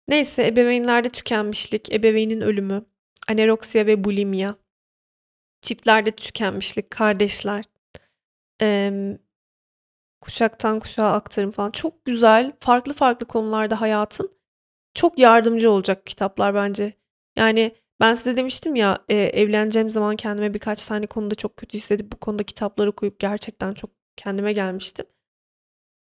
Neyse, 0.09 0.47
ebeveynlerde 0.47 1.09
tükenmişlik, 1.09 1.93
ebeveynin 1.93 2.41
ölümü, 2.41 2.85
anoreksiya 3.29 3.87
ve 3.87 4.05
bulimia, 4.05 4.55
çiftlerde 5.63 6.11
tükenmişlik, 6.11 6.91
kardeşler, 6.91 7.65
emm, 8.61 9.19
kuşaktan 10.21 10.81
kuşağa 10.81 11.13
aktarım 11.13 11.51
falan. 11.51 11.71
Çok 11.71 12.05
güzel, 12.05 12.53
farklı 12.61 12.95
farklı 12.95 13.27
konularda 13.27 13.81
hayatın 13.81 14.31
çok 14.95 15.19
yardımcı 15.19 15.71
olacak 15.71 16.07
kitaplar 16.07 16.55
bence. 16.55 16.95
Yani 17.39 17.77
ben 18.01 18.15
size 18.15 18.37
demiştim 18.37 18.77
ya, 18.77 18.99
eee, 19.09 19.17
evleneceğim 19.43 19.91
zaman 19.91 20.17
kendime 20.17 20.55
birkaç 20.55 20.87
tane 20.87 21.07
konuda 21.07 21.35
çok 21.35 21.57
kötü 21.57 21.79
hissedip 21.79 22.13
bu 22.13 22.17
konuda 22.17 22.43
kitaplar 22.45 22.87
okuyup 22.87 23.21
gerçekten 23.21 23.75
çok 23.75 23.91
kendime 24.17 24.53
gelmiştim. 24.53 25.07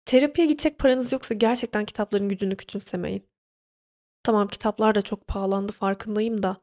Terapiye 0.06 0.48
gidecek 0.48 0.80
paranız 0.80 1.12
yoksa 1.12 1.34
gerçekten 1.34 1.86
kitapların 1.86 2.30
gücünü 2.30 2.58
küçümsemeyin. 2.58 3.28
Tamam, 4.24 4.48
kitaplar 4.48 4.96
da 4.96 5.02
çok 5.02 5.28
pahalandı 5.28 5.72
farkındayım 5.72 6.44
da. 6.44 6.58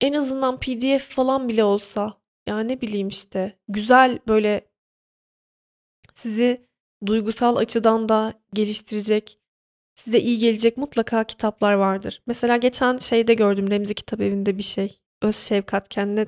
En 0.00 0.12
azından 0.12 0.60
PDF 0.60 1.08
falan 1.08 1.48
bile 1.48 1.64
olsa, 1.64 2.20
ya 2.46 2.60
ne 2.60 2.80
bileyim 2.80 3.08
işte, 3.08 3.58
güzel 3.68 4.18
böyle 4.28 4.70
sizi 6.14 6.66
duygusal 7.06 7.56
açıdan 7.56 8.08
da 8.08 8.34
geliştirecek, 8.54 9.38
size 9.94 10.20
iyi 10.20 10.38
gelecek 10.38 10.76
mutlaka 10.76 11.24
kitaplar 11.24 11.72
vardır. 11.72 12.22
Mesela 12.26 12.56
geçen 12.56 12.96
şeyde 12.96 13.34
gördüm 13.34 13.70
Remzi 13.70 13.94
Kitabevi'nde 13.94 14.58
bir 14.58 14.62
şey. 14.62 14.98
Öz 15.22 15.36
şefkat, 15.36 15.88
kendine 15.88 16.26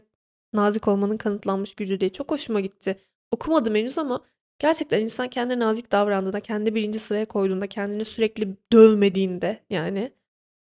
nazik 0.53 0.89
olmanın 0.89 1.17
kanıtlanmış 1.17 1.75
gücü 1.75 2.01
diye. 2.01 2.13
Çok 2.13 2.31
hoşuma 2.31 2.61
gitti. 2.61 2.99
Okumadım 3.31 3.75
henüz 3.75 3.99
ama 3.99 4.25
gerçekten 4.59 5.01
insan 5.01 5.29
kendine 5.29 5.59
nazik 5.59 5.93
davrandığında, 5.93 6.41
kendini 6.41 6.75
birinci 6.75 6.99
sıraya 6.99 7.27
koyduğunda, 7.27 7.67
kendini 7.67 8.05
sürekli 8.05 8.57
dövmediğinde 8.73 9.65
yani 9.71 10.13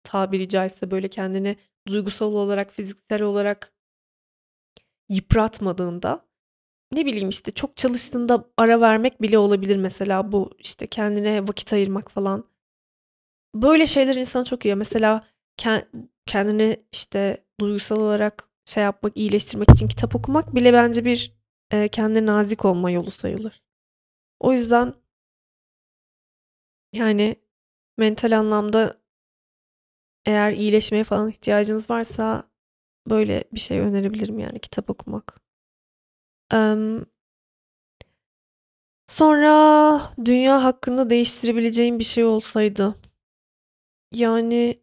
tabiri 0.03 0.49
caizse 0.49 0.91
böyle 0.91 1.07
kendini 1.07 1.55
duygusal 1.87 2.33
olarak, 2.33 2.71
fiziksel 2.73 3.21
olarak 3.21 3.73
yıpratmadığında, 5.09 6.25
ne 6.93 7.05
bileyim 7.05 7.29
işte 7.29 7.51
çok 7.51 7.77
çalıştığında 7.77 8.45
ara 8.57 8.81
vermek 8.81 9.21
bile 9.21 9.37
olabilir 9.37 9.77
mesela 9.77 10.31
bu 10.31 10.51
işte 10.59 10.87
kendine 10.87 11.43
vakit 11.47 11.73
ayırmak 11.73 12.11
falan. 12.11 12.45
Böyle 13.55 13.85
şeyler 13.85 14.15
insana 14.15 14.45
çok 14.45 14.65
iyi. 14.65 14.75
Mesela 14.75 15.27
ken 15.57 15.89
kendini 16.25 16.83
işte 16.91 17.45
duygusal 17.59 18.01
olarak 18.01 18.49
şey 18.65 18.83
yapmak, 18.83 19.17
iyileştirmek 19.17 19.71
için 19.71 19.87
kitap 19.87 20.15
okumak 20.15 20.55
bile 20.55 20.73
bence 20.73 21.05
bir, 21.05 21.33
eee, 21.73 21.87
kendine 21.87 22.25
nazik 22.25 22.65
olma 22.65 22.91
yolu 22.91 23.11
sayılır. 23.11 23.61
O 24.39 24.53
yüzden 24.53 24.93
yani 26.93 27.35
mental 27.97 28.37
anlamda 28.39 29.01
eğer 30.25 30.51
iyileşmeye 30.51 31.03
falan 31.03 31.29
ihtiyacınız 31.29 31.89
varsa 31.89 32.49
böyle 33.09 33.43
bir 33.53 33.59
şey 33.59 33.79
önerebilirim 33.79 34.39
yani 34.39 34.59
kitap 34.59 34.89
okumak. 34.89 35.41
Sonra 39.07 40.01
dünya 40.25 40.63
hakkında 40.63 41.09
değiştirebileceğim 41.09 41.99
bir 41.99 42.03
şey 42.03 42.23
olsaydı 42.25 42.95
yani 44.13 44.79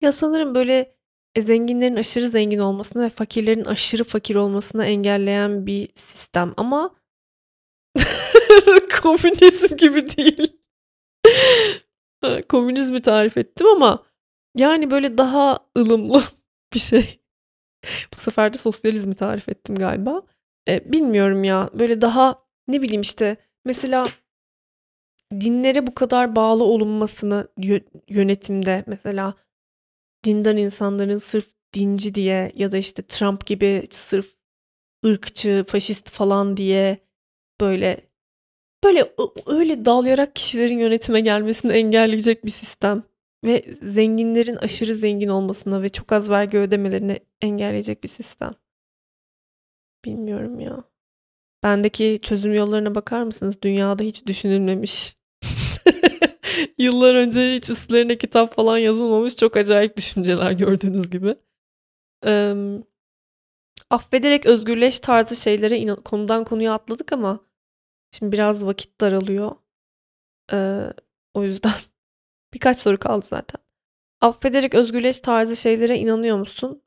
ya 0.00 0.12
sanırım 0.12 0.54
böyle, 0.54 0.96
e, 1.34 1.42
zenginlerin 1.42 1.96
aşırı 1.96 2.28
zengin 2.28 2.58
olmasını 2.58 3.02
ve 3.02 3.08
fakirlerin 3.08 3.64
aşırı 3.64 4.04
fakir 4.04 4.34
olmasını 4.36 4.84
engelleyen 4.84 5.66
bir 5.66 5.88
sistem 5.94 6.54
ama 6.56 6.94
komünizm 9.02 9.76
gibi 9.76 10.16
değil. 10.16 10.52
Komünizmi 12.48 13.02
tarif 13.02 13.36
ettim 13.38 13.66
ama 13.66 14.02
yani 14.56 14.90
böyle 14.90 15.18
daha 15.18 15.58
ılımlı 15.78 16.22
bir 16.74 16.78
şey. 16.78 17.20
Bu 18.14 18.20
sefer 18.20 18.54
de 18.54 18.58
sosyalizmi 18.58 19.14
tarif 19.14 19.48
ettim 19.48 19.76
galiba. 19.76 20.22
Eee, 20.68 20.82
bilmiyorum 20.86 21.44
ya, 21.44 21.70
böyle 21.74 22.00
daha 22.00 22.42
ne 22.68 22.82
bileyim 22.82 23.00
işte 23.02 23.36
mesela 23.64 24.08
dinlere 25.40 25.86
bu 25.86 25.94
kadar 25.94 26.36
bağlı 26.36 26.64
olunmasını 26.64 27.48
yö 27.58 27.80
yönetimde 28.08 28.84
mesela 28.86 29.34
dindar 30.24 30.54
insanların 30.54 31.18
sırf 31.18 31.48
dinci 31.74 32.14
diye 32.14 32.52
ya 32.54 32.72
da 32.72 32.76
işte 32.76 33.02
Trump 33.02 33.46
gibi 33.46 33.84
sırf 33.90 34.34
ırkçı, 35.06 35.64
faşist 35.68 36.10
falan 36.10 36.56
diye 36.56 36.98
böyle 37.60 38.07
böyle 38.84 39.12
öyle 39.46 39.84
dalayarak 39.84 40.36
kişilerin 40.36 40.78
yönetime 40.78 41.20
gelmesini 41.20 41.72
engelleyecek 41.72 42.44
bir 42.44 42.50
sistem 42.50 43.02
ve 43.44 43.64
zenginlerin 43.82 44.56
aşırı 44.56 44.94
zengin 44.94 45.28
olmasına 45.28 45.82
ve 45.82 45.88
çok 45.88 46.12
az 46.12 46.30
vergi 46.30 46.58
ödemelerini 46.58 47.20
engelleyecek 47.40 48.04
bir 48.04 48.08
sistem. 48.08 48.54
Bilmiyorum 50.04 50.60
ya. 50.60 50.84
Bendeki 51.62 52.18
çözüm 52.22 52.54
yollarına 52.54 52.94
bakar 52.94 53.22
mısınız? 53.22 53.62
Dünyada 53.62 54.04
hiç 54.04 54.26
düşünülmemiş. 54.26 55.16
Yıllar 56.78 57.14
önce 57.14 57.54
hiç 57.54 57.70
üstlerine 57.70 58.18
kitap 58.18 58.54
falan 58.54 58.78
yazılmamış 58.78 59.36
çok 59.36 59.56
acayip 59.56 59.96
düşünceler 59.96 60.52
gördüğünüz 60.52 61.10
gibi. 61.10 61.34
Ee, 62.26 62.54
affederek 63.90 64.46
özgürleş 64.46 64.98
tarzı 65.00 65.36
şeylere 65.36 65.78
inan- 65.78 66.02
konudan 66.02 66.44
konuya 66.44 66.72
atladık 66.72 67.12
ama 67.12 67.40
şimdi 68.12 68.32
biraz 68.32 68.66
vakit 68.66 69.00
daralıyor. 69.00 69.56
Ee, 70.52 70.92
o 71.34 71.44
yüzden 71.44 71.72
birkaç 72.54 72.78
soru 72.78 72.98
kaldı 72.98 73.26
zaten. 73.26 73.60
Affederek 74.20 74.74
özgürleş 74.74 75.20
tarzı 75.20 75.56
şeylere 75.56 75.98
inanıyor 75.98 76.38
musun? 76.38 76.82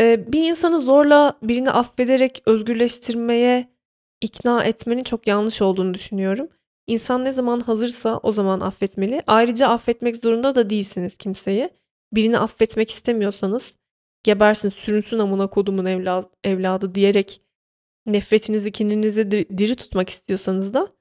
Ee, 0.00 0.32
bir 0.32 0.48
insanı 0.50 0.78
zorla 0.78 1.38
birini 1.42 1.70
affederek 1.70 2.42
özgürleştirmeye 2.46 3.76
ikna 4.20 4.64
etmenin 4.64 5.04
çok 5.04 5.26
yanlış 5.26 5.62
olduğunu 5.62 5.94
düşünüyorum. 5.94 6.48
İnsan 6.86 7.24
ne 7.24 7.32
zaman 7.32 7.60
hazırsa 7.60 8.20
o 8.22 8.32
zaman 8.32 8.60
affetmeli. 8.60 9.22
Ayrıca 9.26 9.68
affetmek 9.68 10.16
zorunda 10.16 10.54
da 10.54 10.70
değilsiniz 10.70 11.16
kimseyi. 11.16 11.70
Birini 12.12 12.38
affetmek 12.38 12.90
istemiyorsanız 12.90 13.78
gebersin, 14.22 14.68
sürünsün 14.68 15.18
amına 15.18 15.46
kodumun 15.46 15.84
evladı, 15.84 16.26
evladı 16.44 16.94
diyerek 16.94 17.40
nefretinizi, 18.06 18.72
kininizi 18.72 19.30
diri 19.30 19.76
tutmak 19.76 20.10
istiyorsanız 20.10 20.74
da 20.74 20.96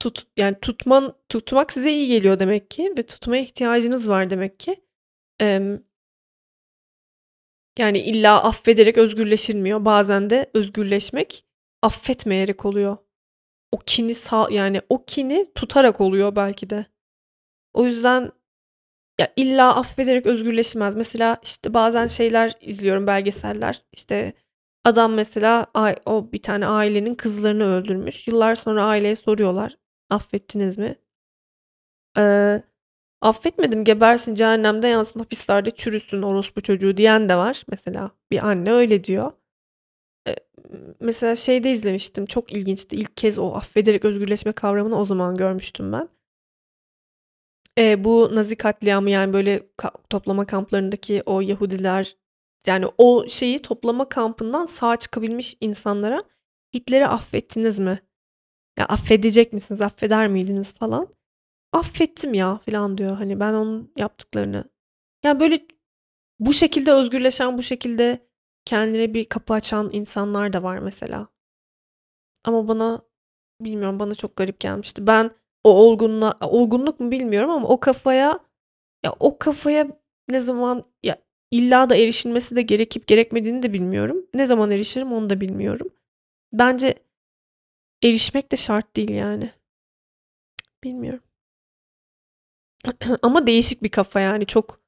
tut 0.00 0.26
yani 0.36 0.56
tutman 0.62 1.14
tutmak 1.28 1.72
size 1.72 1.90
iyi 1.90 2.08
geliyor 2.08 2.38
demek 2.38 2.70
ki 2.70 2.94
ve 2.98 3.02
tutmaya 3.02 3.42
ihtiyacınız 3.42 4.08
var 4.08 4.30
demek 4.30 4.60
ki. 4.60 4.84
Ee, 5.40 5.78
yani 7.78 7.98
illa 7.98 8.42
affederek 8.44 8.98
özgürleşilmiyor. 8.98 9.84
Bazen 9.84 10.30
de 10.30 10.50
özgürleşmek 10.54 11.44
affetmeyerek 11.82 12.64
oluyor. 12.64 12.96
O 13.72 13.78
kini 13.86 14.14
sağ 14.14 14.48
yani 14.50 14.80
o 14.88 15.04
kini 15.04 15.52
tutarak 15.54 16.00
oluyor 16.00 16.36
belki 16.36 16.70
de. 16.70 16.86
O 17.74 17.84
yüzden 17.84 18.32
ya 19.20 19.32
illa 19.36 19.76
affederek 19.76 20.26
özgürleşmez. 20.26 20.96
Mesela 20.96 21.38
işte 21.42 21.74
bazen 21.74 22.06
şeyler 22.06 22.58
izliyorum 22.60 23.06
belgeseller. 23.06 23.82
İşte 23.92 24.32
adam 24.84 25.14
mesela 25.14 25.66
o 26.06 26.32
bir 26.32 26.42
tane 26.42 26.66
ailenin 26.66 27.14
kızlarını 27.14 27.64
öldürmüş. 27.64 28.28
Yıllar 28.28 28.54
sonra 28.54 28.84
aileye 28.84 29.16
soruyorlar. 29.16 29.76
Affettiniz 30.10 30.78
mi? 30.78 30.96
Ee, 32.18 32.62
affetmedim 33.20 33.84
gebersin 33.84 34.34
cehennemde 34.34 34.88
yansın 34.88 35.20
hapislerde 35.20 35.70
çürüsün 35.70 36.22
orospu 36.22 36.60
çocuğu 36.60 36.96
diyen 36.96 37.28
de 37.28 37.36
var. 37.36 37.64
Mesela 37.70 38.10
bir 38.30 38.46
anne 38.48 38.72
öyle 38.72 39.04
diyor 39.04 39.32
mesela 41.00 41.36
şeyde 41.36 41.70
izlemiştim. 41.70 42.26
Çok 42.26 42.52
ilginçti. 42.52 42.96
İlk 42.96 43.16
kez 43.16 43.38
o 43.38 43.54
affederek 43.54 44.04
özgürleşme 44.04 44.52
kavramını 44.52 44.98
o 44.98 45.04
zaman 45.04 45.36
görmüştüm 45.36 45.92
ben. 45.92 46.08
E, 47.78 48.04
bu 48.04 48.30
Nazi 48.34 48.56
katliamı 48.56 49.10
yani 49.10 49.32
böyle 49.32 49.68
toplama 50.10 50.46
kamplarındaki 50.46 51.22
o 51.26 51.40
Yahudiler 51.40 52.16
yani 52.66 52.86
o 52.98 53.28
şeyi 53.28 53.58
toplama 53.62 54.08
kampından 54.08 54.66
sağ 54.66 54.96
çıkabilmiş 54.96 55.56
insanlara 55.60 56.24
Hitler'i 56.74 57.06
affettiniz 57.06 57.78
mi? 57.78 58.00
Ya 58.78 58.86
affedecek 58.86 59.52
misiniz? 59.52 59.80
Affeder 59.80 60.28
miydiniz 60.28 60.74
falan? 60.74 61.14
Affettim 61.72 62.34
ya 62.34 62.58
falan 62.58 62.98
diyor. 62.98 63.16
Hani 63.16 63.40
ben 63.40 63.52
onun 63.54 63.92
yaptıklarını. 63.96 64.64
Yani 65.24 65.40
böyle 65.40 65.66
bu 66.40 66.52
şekilde 66.52 66.92
özgürleşen, 66.92 67.58
bu 67.58 67.62
şekilde 67.62 68.26
kendine 68.64 69.14
bir 69.14 69.24
kapı 69.24 69.54
açan 69.54 69.90
insanlar 69.92 70.52
da 70.52 70.62
var 70.62 70.78
mesela. 70.78 71.28
Ama 72.44 72.68
bana 72.68 73.02
bilmiyorum 73.60 74.00
bana 74.00 74.14
çok 74.14 74.36
garip 74.36 74.60
gelmişti. 74.60 75.06
Ben 75.06 75.30
o 75.64 75.70
olgunluğa 75.70 76.38
olgunluk 76.40 77.00
mu 77.00 77.10
bilmiyorum 77.10 77.50
ama 77.50 77.68
o 77.68 77.80
kafaya 77.80 78.40
ya 79.04 79.14
o 79.20 79.38
kafaya 79.38 79.88
ne 80.28 80.40
zaman 80.40 80.84
ya 81.02 81.16
illa 81.50 81.90
da 81.90 81.96
erişilmesi 81.96 82.56
de 82.56 82.62
gerekip 82.62 83.06
gerekmediğini 83.06 83.62
de 83.62 83.72
bilmiyorum. 83.72 84.26
Ne 84.34 84.46
zaman 84.46 84.70
erişirim 84.70 85.12
onu 85.12 85.30
da 85.30 85.40
bilmiyorum. 85.40 85.88
Bence 86.52 86.94
erişmek 88.02 88.52
de 88.52 88.56
şart 88.56 88.96
değil 88.96 89.10
yani. 89.10 89.50
Bilmiyorum. 90.84 91.22
ama 93.22 93.46
değişik 93.46 93.82
bir 93.82 93.88
kafa 93.90 94.20
yani 94.20 94.46
çok 94.46 94.80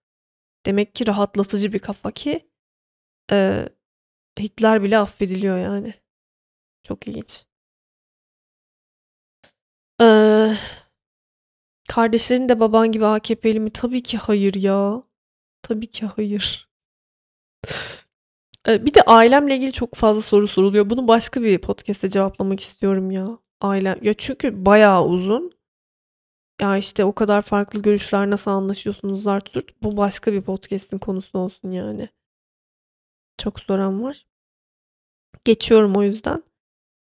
demek 0.66 0.96
ki 0.96 1.06
rahatlatıcı 1.06 1.72
bir 1.72 1.80
kafa 1.80 2.10
ki 2.12 2.48
Eee, 3.32 3.68
Hitler 4.40 4.82
bile 4.82 4.98
affediliyor 4.98 5.58
yani. 5.58 5.94
Çok 6.84 7.08
ilginç. 7.08 7.46
Eee, 9.98 10.56
kardeşlerin 11.88 12.48
de 12.48 12.60
baban 12.60 12.92
gibi 12.92 13.06
AKP'li 13.06 13.60
mi? 13.60 13.70
Tabii 13.72 14.02
ki 14.02 14.18
hayır 14.18 14.54
ya. 14.54 15.02
Tabii 15.62 15.90
ki 15.90 16.06
hayır. 16.06 16.68
Eee, 18.68 18.86
bir 18.86 18.94
de 18.94 19.02
ailemle 19.02 19.56
ilgili 19.56 19.72
çok 19.72 19.94
fazla 19.94 20.20
soru 20.22 20.48
soruluyor. 20.48 20.90
Bunu 20.90 21.08
başka 21.08 21.42
bir 21.42 21.58
podcast'te 21.58 22.10
cevaplamak 22.10 22.60
istiyorum 22.60 23.10
ya. 23.10 23.38
Ailem 23.60 23.98
ya 24.02 24.14
çünkü 24.14 24.66
bayağı 24.66 25.04
uzun. 25.06 25.52
Ya 26.60 26.76
işte 26.76 27.04
o 27.04 27.12
kadar 27.14 27.42
farklı 27.42 27.82
görüşler 27.82 28.30
nasıl 28.30 28.50
anlaşıyorsunuz 28.50 29.22
zar 29.22 29.40
tut. 29.40 29.70
Bu 29.82 29.96
başka 29.96 30.32
bir 30.32 30.42
podcast'in 30.42 30.98
konusu 30.98 31.38
olsun 31.38 31.70
yani. 31.70 32.08
Çok 33.38 33.60
soran 33.60 34.02
var. 34.02 34.26
Geçiyorum 35.44 35.96
o 35.96 36.02
yüzden. 36.02 36.42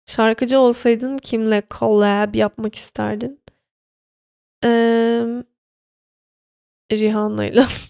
Şarkıcı 0.07 0.59
olsaydın 0.61 1.19
kimle 1.19 1.63
collab 1.79 2.35
yapmak 2.35 2.75
isterdin? 2.75 3.41
Ee, 4.63 5.45
Rihanna'yla. 6.93 7.67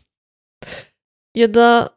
ya 1.35 1.55
da 1.55 1.97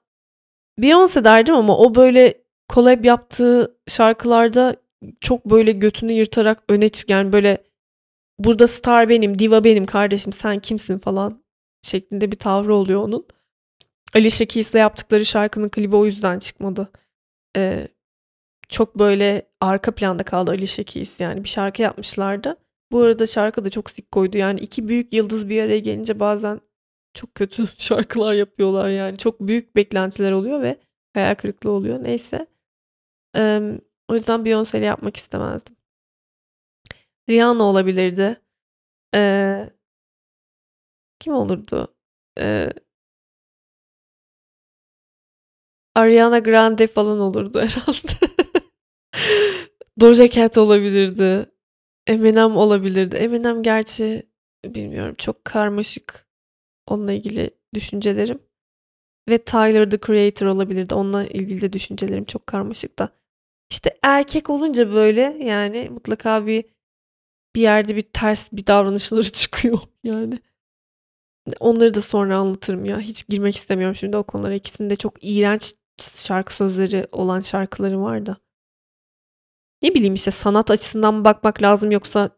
Beyoncé 0.80 1.24
derdim 1.24 1.56
ama 1.56 1.78
o 1.78 1.96
böyle 1.96 2.44
collab 2.74 3.06
yaptığı 3.06 3.78
şarkılarda 3.88 4.76
çok 5.22 5.46
böyle 5.46 5.72
götünü 5.72 6.12
yırtarak 6.14 6.64
öne 6.70 6.90
çıkan 6.90 7.18
yani 7.18 7.34
böyle 7.34 7.58
burada 8.40 8.68
star 8.68 9.10
benim, 9.10 9.40
diva 9.40 9.64
benim 9.64 9.86
kardeşim 9.86 10.34
sen 10.34 10.60
kimsin 10.60 10.98
falan 10.98 11.44
şeklinde 11.82 12.32
bir 12.32 12.38
tavrı 12.38 12.76
oluyor 12.76 13.02
onun. 13.02 13.28
Alicia 14.16 14.48
Keys'le 14.48 14.76
yaptıkları 14.76 15.26
şarkının 15.26 15.70
klibi 15.70 15.96
o 15.96 16.06
yüzden 16.06 16.40
çıkmadı. 16.40 16.92
Ee, 17.58 17.88
çok 18.70 19.00
böyle 19.00 19.50
arka 19.62 19.96
planda 19.96 20.24
kaldı 20.24 20.52
Alicia 20.52 20.84
Keys 20.84 21.20
yani 21.20 21.44
bir 21.44 21.50
şarkı 21.50 21.82
yapmışlardı. 21.82 22.58
Bu 22.92 23.02
arada 23.02 23.28
şarkı 23.28 23.66
da 23.66 23.70
çok 23.70 23.92
sik 23.92 24.12
koydu 24.12 24.38
yani 24.38 24.60
iki 24.60 24.88
büyük 24.88 25.14
yıldız 25.14 25.50
bir 25.50 25.64
araya 25.64 25.80
gelince 25.80 26.20
bazen 26.20 26.62
çok 27.14 27.36
kötü 27.36 27.68
şarkılar 27.78 28.34
yapıyorlar 28.34 28.90
yani. 28.90 29.18
Çok 29.18 29.40
büyük 29.40 29.76
beklentiler 29.76 30.32
oluyor 30.32 30.62
ve 30.62 30.80
hayal 31.14 31.36
kırıklığı 31.36 31.72
oluyor. 31.72 32.04
Neyse. 32.04 32.48
Ee, 33.36 33.62
o 34.08 34.16
yüzden 34.16 34.40
Beyoncé 34.46 34.78
ile 34.78 34.86
yapmak 34.86 35.18
istemezdim. 35.18 35.76
Rihanna 37.30 37.64
olabilirdi. 37.64 38.42
Ee, 39.16 39.70
kim 41.20 41.34
olurdu? 41.34 41.96
Ee, 42.40 42.70
Ariana 45.96 46.40
Grande 46.40 46.88
falan 46.88 47.20
olurdu 47.20 47.60
herhalde. 47.62 48.34
Doja 50.02 50.30
Cat 50.30 50.58
olabilirdi. 50.58 51.46
Eminem 52.08 52.58
olabilirdi. 52.58 53.16
Eminem 53.16 53.64
gerçi 53.64 54.30
bilmiyorum 54.66 55.16
çok 55.18 55.46
karmaşık 55.46 56.28
onunla 56.88 57.14
ilgili 57.14 57.50
düşüncelerim. 57.74 58.40
Ve 59.30 59.38
Tyler 59.38 59.90
the 59.90 59.98
Creator 59.98 60.46
olabilirdi. 60.48 60.96
Onunla 60.96 61.26
ilgili 61.26 61.62
de 61.62 61.74
düşüncelerim 61.74 62.26
çok 62.26 62.48
karmaşık 62.48 63.00
da. 63.00 63.10
İşte 63.72 63.98
erkek 64.04 64.50
olunca 64.50 64.94
böyle 64.94 65.22
yani 65.22 65.90
mutlaka 65.90 66.46
bir 66.48 66.66
bir 67.56 67.62
yerde 67.62 67.96
bir 67.96 68.02
ters 68.02 68.52
bir 68.52 68.68
davranışları 68.68 69.24
çıkıyor 69.32 69.80
yani. 70.04 70.40
Onları 71.60 71.94
da 71.94 72.02
sonra 72.02 72.38
anlatırım 72.38 72.86
ya. 72.86 73.00
Hiç 73.00 73.28
girmek 73.28 73.56
istemiyorum 73.56 73.96
şimdi 73.96 74.18
o 74.18 74.24
konulara. 74.24 74.54
İkisinde 74.54 74.96
çok 74.96 75.14
iğrenç 75.22 75.74
şarkı 76.02 76.54
sözleri 76.54 77.08
olan 77.12 77.40
şarkıları 77.40 78.02
var 78.02 78.26
da. 78.26 78.38
Ne 79.82 79.96
bileyim 79.96 80.14
işte 80.14 80.32
sanat 80.32 80.72
açısından 80.72 81.26
bakmak 81.26 81.62
lazım 81.62 81.92
yoksa 81.92 82.30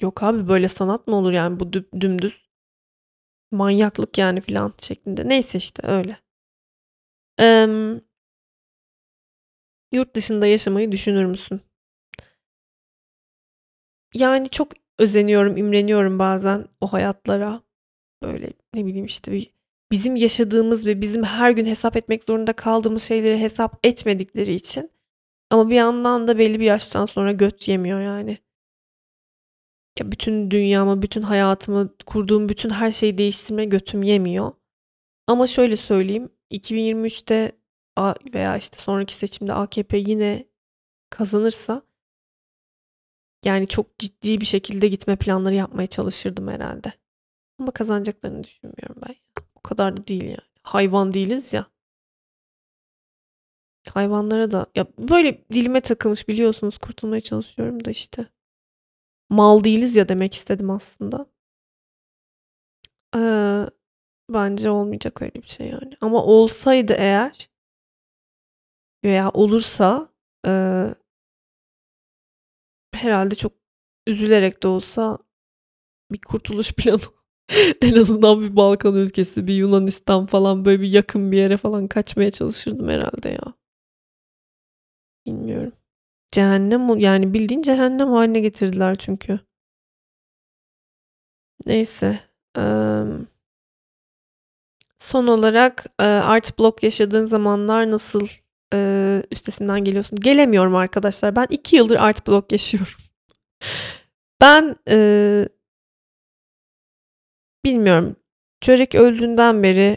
yok 0.00 0.22
abi 0.22 0.48
böyle 0.48 0.68
sanat 0.68 1.06
mı 1.06 1.16
olur 1.16 1.32
yani 1.32 1.60
bu 1.60 1.72
dümdüz 1.72 2.43
manyaklık 3.50 4.18
yani 4.18 4.40
filan 4.40 4.74
şeklinde. 4.80 5.28
Neyse 5.28 5.58
işte 5.58 5.86
öyle. 5.86 6.16
Ee, 7.40 8.00
Yurt 9.92 10.14
dışında 10.16 10.46
yaşamayı 10.46 10.92
düşünür 10.92 11.24
müsün? 11.24 11.60
Yani 14.14 14.48
çok 14.48 14.72
özeniyorum, 14.98 15.56
imreniyorum 15.56 16.18
bazen 16.18 16.66
o 16.80 16.92
hayatlara. 16.92 17.62
Böyle 18.22 18.52
ne 18.74 18.86
bileyim 18.86 19.06
işte 19.06 19.32
bir 19.32 19.50
bizim 19.92 20.16
yaşadığımız 20.16 20.86
ve 20.86 21.00
bizim 21.00 21.22
her 21.22 21.50
gün 21.50 21.66
hesap 21.66 21.96
etmek 21.96 22.24
zorunda 22.24 22.52
kaldığımız 22.52 23.02
şeyleri 23.02 23.40
hesap 23.40 23.86
etmedikleri 23.86 24.54
için. 24.54 24.90
Ama 25.50 25.70
bir 25.70 25.74
yandan 25.74 26.28
da 26.28 26.38
belli 26.38 26.60
bir 26.60 26.64
yaştan 26.64 27.06
sonra 27.06 27.32
göt 27.32 27.68
yemiyor 27.68 28.00
yani. 28.00 28.38
Ya 29.98 30.12
bütün 30.12 30.50
dünyamı, 30.50 31.02
bütün 31.02 31.22
hayatımı, 31.22 31.94
kurduğum 32.06 32.48
bütün 32.48 32.70
her 32.70 32.90
şeyi 32.90 33.18
değiştirme 33.18 33.64
götüm 33.64 34.02
yemiyor. 34.02 34.52
Ama 35.26 35.46
şöyle 35.46 35.76
söyleyeyim, 35.76 36.32
2023'te 36.50 37.52
veya 38.34 38.56
işte 38.56 38.78
sonraki 38.78 39.14
seçimde 39.16 39.52
AKP 39.52 39.98
yine 39.98 40.46
kazanırsa 41.10 41.82
yani 43.44 43.68
çok 43.68 43.98
ciddi 43.98 44.40
bir 44.40 44.46
şekilde 44.46 44.88
gitme 44.88 45.16
planları 45.16 45.54
yapmaya 45.54 45.86
çalışırdım 45.86 46.48
herhalde. 46.48 46.92
Ama 47.58 47.70
kazanacaklarını 47.70 48.44
düşünmüyorum 48.44 48.96
ben. 49.08 49.14
O 49.54 49.60
kadar 49.60 49.96
da 49.96 50.06
değil 50.06 50.24
yani. 50.24 50.36
Hayvan 50.62 51.14
değiliz 51.14 51.52
ya. 51.52 51.66
Hayvanlara 53.88 54.50
da 54.50 54.66
ya 54.74 54.86
böyle 54.98 55.44
dilime 55.50 55.80
takılmış 55.80 56.28
biliyorsunuz 56.28 56.78
kurtulmaya 56.78 57.20
çalışıyorum 57.20 57.84
da 57.84 57.90
işte. 57.90 58.26
Mal 59.34 59.64
değiliz 59.64 59.96
ya 59.96 60.08
demek 60.08 60.34
istedim 60.34 60.70
aslında. 60.70 61.26
Ee, 63.16 63.66
bence 64.30 64.70
olmayacak 64.70 65.22
öyle 65.22 65.34
bir 65.34 65.48
şey 65.48 65.68
yani. 65.68 65.92
Ama 66.00 66.24
olsaydı 66.24 66.94
eğer 66.98 67.50
veya 69.04 69.30
olursa 69.30 70.08
e, 70.46 70.50
herhalde 72.94 73.34
çok 73.34 73.52
üzülerek 74.06 74.62
de 74.62 74.68
olsa 74.68 75.18
bir 76.12 76.20
kurtuluş 76.20 76.72
planı 76.76 77.00
en 77.82 77.96
azından 77.96 78.42
bir 78.42 78.56
Balkan 78.56 78.94
ülkesi, 78.94 79.46
bir 79.46 79.54
Yunanistan 79.54 80.26
falan 80.26 80.64
böyle 80.64 80.82
bir 80.82 80.92
yakın 80.92 81.32
bir 81.32 81.38
yere 81.38 81.56
falan 81.56 81.88
kaçmaya 81.88 82.30
çalışırdım 82.30 82.88
herhalde 82.88 83.28
ya. 83.28 83.54
Bilmiyorum. 85.26 85.72
Cehennem 86.34 86.98
yani 86.98 87.34
bildiğin 87.34 87.62
cehennem 87.62 88.08
haline 88.08 88.40
getirdiler 88.40 88.96
çünkü. 88.98 89.40
Neyse. 91.66 92.20
son 94.98 95.26
olarak 95.26 95.86
art 95.98 96.58
block 96.58 96.82
yaşadığın 96.82 97.24
zamanlar 97.24 97.90
nasıl 97.90 98.28
üstesinden 99.30 99.84
geliyorsun? 99.84 100.18
Gelemiyorum 100.20 100.76
arkadaşlar. 100.76 101.36
Ben 101.36 101.46
iki 101.50 101.76
yıldır 101.76 101.96
art 101.96 102.26
block 102.28 102.52
yaşıyorum. 102.52 102.92
ben 104.40 104.76
bilmiyorum. 107.64 108.16
Çörek 108.60 108.94
öldüğünden 108.94 109.62
beri 109.62 109.96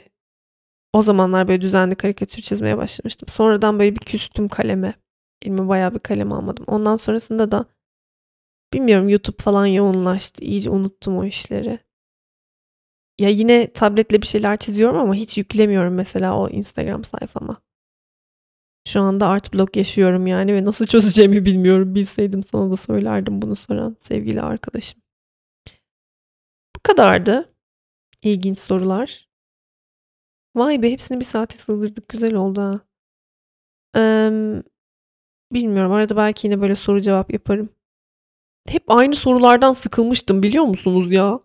o 0.94 1.02
zamanlar 1.02 1.48
böyle 1.48 1.62
düzenli 1.62 1.96
karikatür 1.96 2.42
çizmeye 2.42 2.78
başlamıştım. 2.78 3.30
Sonradan 3.30 3.80
böyle 3.80 3.96
bir 3.96 4.00
küstüm 4.00 4.48
kaleme. 4.48 4.94
Elime 5.42 5.68
bayağı 5.68 5.94
bir 5.94 6.00
kalem 6.00 6.32
almadım. 6.32 6.66
Ondan 6.68 6.96
sonrasında 6.96 7.52
da 7.52 7.66
bilmiyorum 8.74 9.10
YouTube 9.10 9.44
falan 9.44 9.66
yoğunlaştı. 9.66 10.46
İyice 10.46 10.70
unuttum 10.70 11.18
o 11.18 11.26
işleri. 11.26 11.80
Ya 13.20 13.30
yine 13.30 13.74
tabletle 13.74 14.22
bir 14.22 14.28
şeyler 14.28 14.58
çiziyorum 14.58 15.00
ama 15.00 15.16
hiç 15.16 15.38
yüklemiyorum 15.38 15.94
mesela 15.94 16.38
o 16.40 16.50
Instagram 16.50 17.04
sayfama. 17.04 17.62
Şu 18.88 19.02
anda 19.02 19.28
art 19.28 19.54
blok 19.54 19.78
yaşıyorum 19.78 20.28
yani 20.28 20.54
ve 20.54 20.66
nasıl 20.66 20.86
çözeceğimi 20.86 21.46
bilmiyorum. 21.46 21.96
Bilseydim 21.96 22.44
sana 22.44 22.72
da 22.72 22.78
söylerdim 22.78 23.42
bunu 23.42 23.56
soran 23.56 23.98
sevgili 24.00 24.42
arkadaşım. 24.42 25.02
Bu 26.76 26.80
kadardı. 26.84 27.54
İlginç 28.22 28.60
sorular. 28.60 29.28
Vay 30.56 30.82
be 30.82 30.92
hepsini 30.92 31.20
bir 31.20 31.26
saate 31.26 31.58
sığdırdık. 31.58 32.10
Güzel 32.10 32.34
oldu 32.36 32.62
ha. 32.62 32.80
Ee, 33.96 34.64
Bilmiyorum. 35.52 35.92
Arada 35.92 36.16
belki 36.18 36.48
yine 36.48 36.62
böyle 36.62 36.76
soru 36.76 37.02
cevap 37.02 37.34
yaparım. 37.34 37.70
Hep 38.68 38.84
aynı 38.88 39.16
sorulardan 39.16 39.74
sıkılmıştım 39.74 40.44
biliyor 40.44 40.64
musunuz 40.64 41.12
ya? 41.12 41.40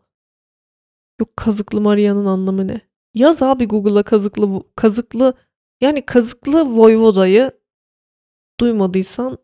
Yok 1.20 1.36
kazıklı 1.36 1.80
Maria'nın 1.80 2.26
anlamı 2.26 2.68
ne? 2.68 2.80
Yaz 3.14 3.42
abi 3.42 3.66
Google'a 3.68 4.02
kazıklı 4.02 4.62
kazıklı 4.76 5.34
yani 5.80 6.06
kazıklı 6.06 6.76
Voyvoda'yı 6.76 7.52
duymadıysan 8.60 9.38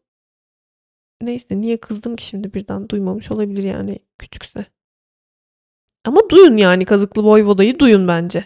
neyse 1.22 1.61
niye 1.61 1.80
kızdım 1.80 2.16
ki 2.16 2.26
şimdi 2.26 2.54
birden 2.54 2.88
duymamış 2.88 3.30
olabilir 3.30 3.62
yani 3.62 3.98
küçükse. 4.18 4.66
Ama 6.04 6.30
duyun 6.30 6.56
yani 6.56 6.84
kazıklı 6.84 7.22
Voyvoda'yı 7.22 7.78
duyun 7.78 8.09
bence. 8.09 8.44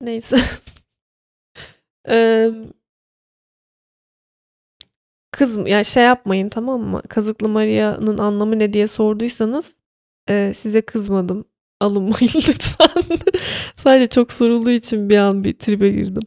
Neyse. 0.00 0.36
ee, 2.08 2.50
Kız 5.38 5.56
ya 5.66 5.84
şey 5.84 6.04
yapmayın 6.04 6.48
tamam 6.48 6.80
mı? 6.80 7.02
Kazıklı 7.08 7.48
Maria'nın 7.48 8.18
anlamı 8.18 8.58
ne 8.58 8.72
diye 8.72 8.86
sorduysanız 8.86 9.78
e, 10.28 10.52
size 10.54 10.80
kızmadım. 10.80 11.44
Alınmayın 11.80 12.12
lütfen. 12.48 13.18
Sadece 13.76 14.06
çok 14.06 14.32
sorulduğu 14.32 14.70
için 14.70 15.08
bir 15.08 15.16
an 15.16 15.44
bir 15.44 15.58
tribe 15.58 15.90
girdim. 15.90 16.22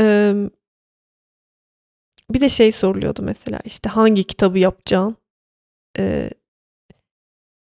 Ee, 0.00 0.34
bir 2.30 2.40
de 2.40 2.48
şey 2.48 2.72
soruluyordu 2.72 3.22
mesela 3.22 3.60
işte 3.64 3.88
hangi 3.88 4.24
kitabı 4.24 4.58
yapacaksın? 4.58 5.16
Ee, 5.98 6.30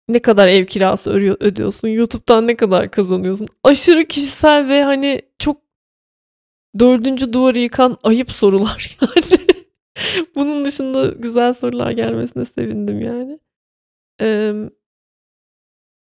ne 0.09 0.23
kadar 0.23 0.49
ev 0.49 0.67
kirası 0.67 1.11
ödüyorsun? 1.11 1.89
YouTube'dan 1.89 2.47
ne 2.47 2.57
kadar 2.57 2.91
kazanıyorsun? 2.91 3.49
Aşırı 3.65 4.05
kişisel 4.05 4.69
ve 4.69 4.83
hani 4.83 5.23
çok 5.39 5.57
dördüncü 6.79 7.33
duvarı 7.33 7.59
yıkan 7.59 7.99
ayıp 8.03 8.31
sorular 8.31 8.99
yani. 9.01 9.38
Bunun 10.37 10.65
dışında 10.65 11.07
güzel 11.07 11.55
sorular 11.55 11.91
gelmesine 11.91 12.45
sevindim 12.45 13.01
yani. 13.01 13.41
Ee, 14.21 14.55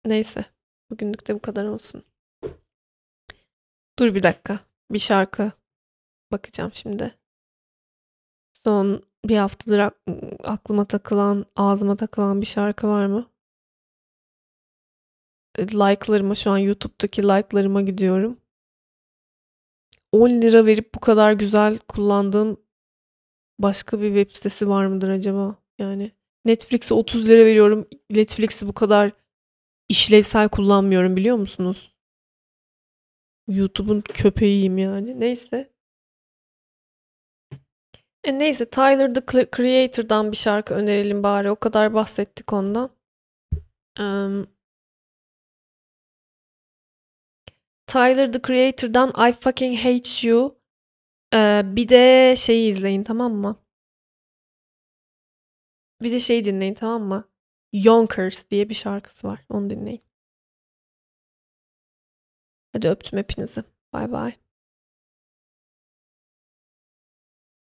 neyse. 0.06 0.46
Bugünlük 0.92 1.28
de 1.28 1.36
bu 1.36 1.40
kadar 1.40 1.66
olsun. 1.66 2.04
Dur 4.00 4.16
bir 4.16 4.24
dakika. 4.24 4.60
Bir 4.92 5.00
şarkı 5.00 5.52
bakacağım 6.32 6.72
şimdi. 6.74 7.16
Son 8.66 9.04
bir 9.26 9.38
haftadır 9.38 9.92
aklıma 10.44 10.86
takılan, 10.86 11.46
ağzıma 11.56 11.96
takılan 11.96 12.42
bir 12.42 12.46
şarkı 12.46 12.88
var 12.88 13.06
mı? 13.06 13.30
Like'larıma 15.60 16.36
şu 16.36 16.52
an 16.52 16.58
YouTube'daki 16.58 17.24
like'larıma 17.24 17.82
gidiyorum. 17.82 18.38
10 20.12 20.30
lira 20.30 20.66
verip 20.66 20.96
bu 20.96 21.00
kadar 21.00 21.34
güzel 21.34 21.78
kullandığım 21.78 22.58
başka 23.60 24.02
bir 24.02 24.08
web 24.08 24.36
sitesi 24.36 24.70
var 24.70 24.86
mıdır 24.86 25.10
acaba? 25.10 25.56
Yani 25.80 26.12
Netflix'e 26.46 26.94
30 26.94 27.30
lira 27.30 27.46
veriyorum. 27.46 27.88
Netflix'i 28.10 28.68
bu 28.68 28.74
kadar 28.74 29.12
işlevsel 29.90 30.50
kullanmıyorum 30.50 31.16
biliyor 31.16 31.38
musunuz? 31.38 31.96
YouTube'un 33.48 34.02
köpeğiyim 34.02 34.78
yani. 34.78 35.20
Neyse. 35.20 35.70
E 38.24 38.40
neyse 38.40 38.70
Tyler 38.70 39.14
the 39.14 39.22
Creator'dan 39.58 40.32
bir 40.32 40.38
şarkı 40.38 40.74
önerelim 40.74 41.24
bari. 41.24 41.52
O 41.52 41.56
kadar 41.56 41.94
bahsettik 41.94 42.54
ondan. 42.54 42.90
Um, 44.00 44.48
Tyler 47.88 48.34
the 48.34 48.42
Creator'dan 48.42 49.30
I 49.30 49.34
Fucking 49.34 49.78
Hate 49.78 50.28
You 50.28 50.59
Eee, 51.34 51.62
bir 51.66 51.90
de 51.90 52.36
şeyi 52.38 52.70
izleyin, 52.72 53.04
tamam 53.04 53.34
mı? 53.34 53.60
Bir 56.04 56.12
de 56.12 56.20
şeyi 56.20 56.44
dinleyin, 56.46 56.74
tamam 56.74 57.04
mı? 57.04 57.30
Yonkers 57.74 58.50
diye 58.52 58.70
bir 58.70 58.74
şarkısı 58.76 59.28
var. 59.28 59.40
Onu 59.50 59.70
dinleyin. 59.70 60.02
Hadi 62.74 62.88
öptüm 62.90 63.20
hepinizi. 63.20 63.64
Bay 63.94 64.12
bay. 64.12 64.34